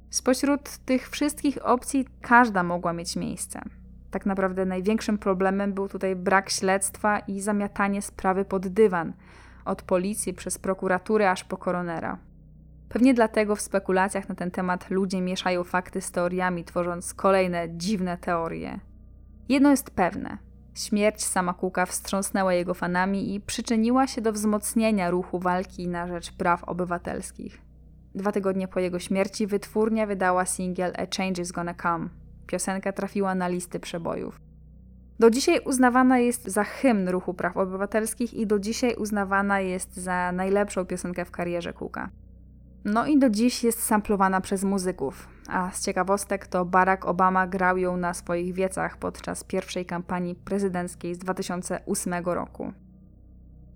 Spośród 0.10 0.78
tych 0.78 1.10
wszystkich 1.10 1.66
opcji 1.66 2.08
każda 2.22 2.64
mogła 2.64 2.94
mieć 2.94 3.16
miejsce. 3.16 3.62
Tak 4.12 4.26
naprawdę 4.26 4.66
największym 4.66 5.18
problemem 5.18 5.74
był 5.74 5.90
tutaj 5.90 6.16
brak 6.16 6.50
śledztwa 6.50 7.20
i 7.20 7.42
zamiatanie 7.42 8.02
sprawy 8.02 8.46
pod 8.46 8.68
dywan, 8.68 9.14
od 9.66 9.82
policji 9.82 10.34
przez 10.34 10.58
prokuraturę 10.58 11.32
aż 11.32 11.44
po 11.44 11.58
koronera. 11.58 12.18
Pewnie 12.94 13.14
dlatego 13.14 13.56
w 13.56 13.62
spekulacjach 13.62 14.30
na 14.30 14.36
ten 14.36 14.52
temat 14.52 14.90
ludzie 14.90 15.22
mieszają 15.22 15.64
fakty 15.64 16.02
z 16.02 16.12
teoriami, 16.12 16.64
tworząc 16.64 17.14
kolejne 17.14 17.78
dziwne 17.78 18.18
teorie. 18.18 18.80
Jedno 19.50 19.72
jest 19.72 19.92
pewne: 19.92 20.38
śmierć 20.74 21.26
Samakuka 21.26 21.86
wstrząsnęła 21.86 22.54
jego 22.54 22.74
fanami 22.74 23.36
i 23.36 23.42
przyczyniła 23.42 24.08
się 24.08 24.22
do 24.22 24.32
wzmocnienia 24.32 25.10
ruchu 25.10 25.40
walki 25.40 25.88
na 25.88 26.08
rzecz 26.08 26.32
praw 26.32 26.64
obywatelskich. 26.64 27.62
Dwa 28.16 28.32
tygodnie 28.32 28.68
po 28.68 28.80
jego 28.80 29.00
śmierci 29.00 29.48
wytwórnia 29.48 30.08
wydała 30.08 30.46
singiel 30.46 30.94
A 30.98 31.18
Change 31.18 31.42
Is 31.42 31.52
Gonna 31.52 31.74
Come. 31.74 32.10
Piosenka 32.48 32.92
trafiła 32.92 33.36
na 33.36 33.48
listy 33.48 33.80
przebojów. 33.80 34.42
Do 35.20 35.30
dzisiaj 35.30 35.60
uznawana 35.66 36.20
jest 36.20 36.48
za 36.48 36.64
hymn 36.64 37.10
ruchu 37.10 37.34
praw 37.34 37.58
obywatelskich 37.58 38.34
i 38.34 38.48
do 38.48 38.60
dzisiaj 38.60 38.96
uznawana 38.96 39.60
jest 39.60 39.96
za 39.96 40.32
najlepszą 40.32 40.86
piosenkę 40.86 41.26
w 41.26 41.32
karierze 41.32 41.74
Cooka. 41.74 42.10
No 42.86 43.06
i 43.06 43.20
do 43.20 43.30
dziś 43.30 43.64
jest 43.64 43.84
samplowana 43.84 44.42
przez 44.42 44.64
muzyków, 44.64 45.28
a 45.50 45.72
z 45.72 45.82
ciekawostek 45.86 46.48
to 46.48 46.66
Barack 46.66 47.06
Obama 47.06 47.48
grał 47.48 47.78
ją 47.78 47.98
na 47.98 48.14
swoich 48.14 48.54
wiecach 48.54 48.98
podczas 48.98 49.44
pierwszej 49.44 49.86
kampanii 49.86 50.36
prezydenckiej 50.36 51.16
z 51.16 51.18
2008 51.18 52.14
roku. 52.26 52.74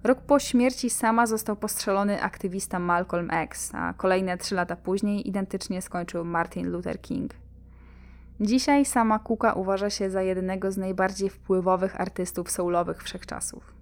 Rok 0.03 0.21
po 0.21 0.39
śmierci 0.39 0.89
sama 0.89 1.27
został 1.27 1.55
postrzelony 1.55 2.21
aktywista 2.21 2.79
Malcolm 2.79 3.31
X, 3.31 3.71
a 3.73 3.93
kolejne 3.93 4.37
trzy 4.37 4.55
lata 4.55 4.75
później 4.75 5.27
identycznie 5.27 5.81
skończył 5.81 6.25
Martin 6.25 6.69
Luther 6.71 7.01
King. 7.01 7.33
Dzisiaj 8.39 8.85
sama 8.85 9.19
Kuka 9.19 9.53
uważa 9.53 9.89
się 9.89 10.09
za 10.09 10.21
jednego 10.21 10.71
z 10.71 10.77
najbardziej 10.77 11.29
wpływowych 11.29 12.01
artystów 12.01 12.51
soulowych 12.51 13.03
wszechczasów. 13.03 13.76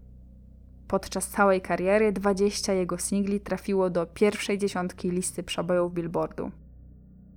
Podczas 0.88 1.28
całej 1.28 1.62
kariery 1.62 2.12
20 2.12 2.74
jego 2.74 2.98
singli 2.98 3.40
trafiło 3.40 3.90
do 3.90 4.06
pierwszej 4.06 4.58
dziesiątki 4.58 5.12
listy 5.12 5.44
przebojów 5.44 5.94
Billboardu. 5.94 6.52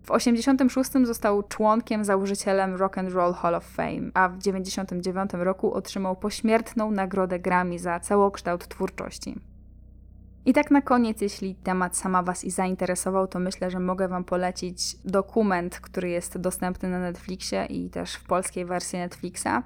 W 0.03 0.11
1986 0.11 1.07
został 1.07 1.43
członkiem, 1.43 2.05
założycielem 2.05 2.75
Rock 2.75 2.99
and 2.99 3.13
Roll 3.13 3.35
Hall 3.35 3.55
of 3.55 3.65
Fame, 3.65 4.11
a 4.15 4.29
w 4.29 4.39
1999 4.39 5.31
roku 5.33 5.73
otrzymał 5.73 6.17
pośmiertną 6.17 6.91
nagrodę 6.91 7.39
Grammy 7.39 7.79
za 7.79 8.01
całokształt 8.01 8.69
twórczości. 8.69 9.41
I 10.45 10.53
tak 10.53 10.71
na 10.71 10.83
koniec, 10.83 11.21
jeśli 11.21 11.55
temat 11.55 11.97
sama 11.97 12.23
Was 12.23 12.45
i 12.45 12.51
zainteresował, 12.51 13.27
to 13.27 13.39
myślę, 13.39 13.71
że 13.71 13.81
mogę 13.81 14.09
Wam 14.09 14.25
polecić 14.25 14.97
dokument, 15.05 15.81
który 15.81 16.09
jest 16.09 16.39
dostępny 16.39 16.89
na 16.89 16.99
Netflixie 16.99 17.67
i 17.67 17.91
też 17.91 18.15
w 18.15 18.25
polskiej 18.25 18.65
wersji 18.65 18.99
Netflixa. 18.99 19.63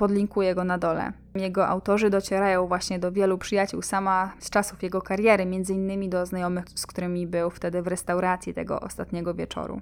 Podlinkuję 0.00 0.54
go 0.54 0.64
na 0.64 0.78
dole. 0.78 1.12
Jego 1.34 1.68
autorzy 1.68 2.10
docierają 2.10 2.66
właśnie 2.66 2.98
do 2.98 3.12
wielu 3.12 3.38
przyjaciół 3.38 3.82
sama 3.82 4.32
z 4.38 4.50
czasów 4.50 4.82
jego 4.82 5.02
kariery, 5.02 5.46
między 5.46 5.74
innymi 5.74 6.08
do 6.08 6.26
znajomych, 6.26 6.64
z 6.74 6.86
którymi 6.86 7.26
był 7.26 7.50
wtedy 7.50 7.82
w 7.82 7.86
restauracji 7.86 8.54
tego 8.54 8.80
ostatniego 8.80 9.34
wieczoru. 9.34 9.80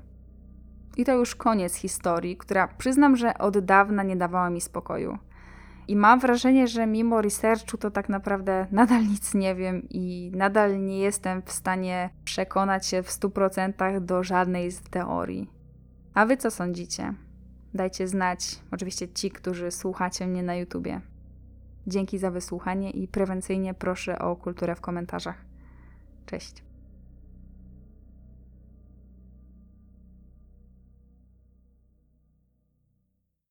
I 0.97 1.05
to 1.05 1.13
już 1.13 1.35
koniec 1.35 1.75
historii, 1.75 2.37
która 2.37 2.69
przyznam, 2.69 3.17
że 3.17 3.39
od 3.39 3.59
dawna 3.59 4.03
nie 4.03 4.17
dawała 4.17 4.51
mi 4.51 4.61
spokoju. 4.61 5.19
I 5.89 5.97
mam 5.97 6.21
wrażenie, 6.21 6.69
że 6.69 6.87
mimo 6.87 7.23
researchu 7.23 7.77
to 7.77 7.91
tak 7.91 8.09
naprawdę 8.09 8.67
nadal 8.73 9.07
nic 9.07 9.35
nie 9.35 9.55
wiem 9.55 9.83
i 9.91 10.33
nadal 10.35 10.85
nie 10.85 10.99
jestem 10.99 11.43
w 11.43 11.53
stanie 11.53 12.11
przekonać 12.25 12.87
się 12.87 13.03
w 13.03 13.11
100% 13.11 14.01
do 14.01 14.23
żadnej 14.23 14.71
z 14.71 14.81
teorii. 14.81 15.51
A 16.15 16.27
wy 16.27 16.37
co 16.37 16.51
sądzicie? 16.51 17.15
Dajcie 17.75 18.09
znać, 18.09 18.59
oczywiście 18.71 19.09
ci, 19.09 19.31
którzy 19.31 19.71
słuchacie 19.71 20.27
mnie 20.27 20.43
na 20.43 20.55
YouTubie. 20.55 21.01
Dzięki 21.87 22.19
za 22.19 22.31
wysłuchanie 22.31 22.91
i 22.91 23.09
prewencyjnie 23.09 23.75
proszę 23.75 24.19
o 24.19 24.37
kulturę 24.37 24.75
w 24.75 24.81
komentarzach. 24.81 25.45
Cześć. 26.27 26.68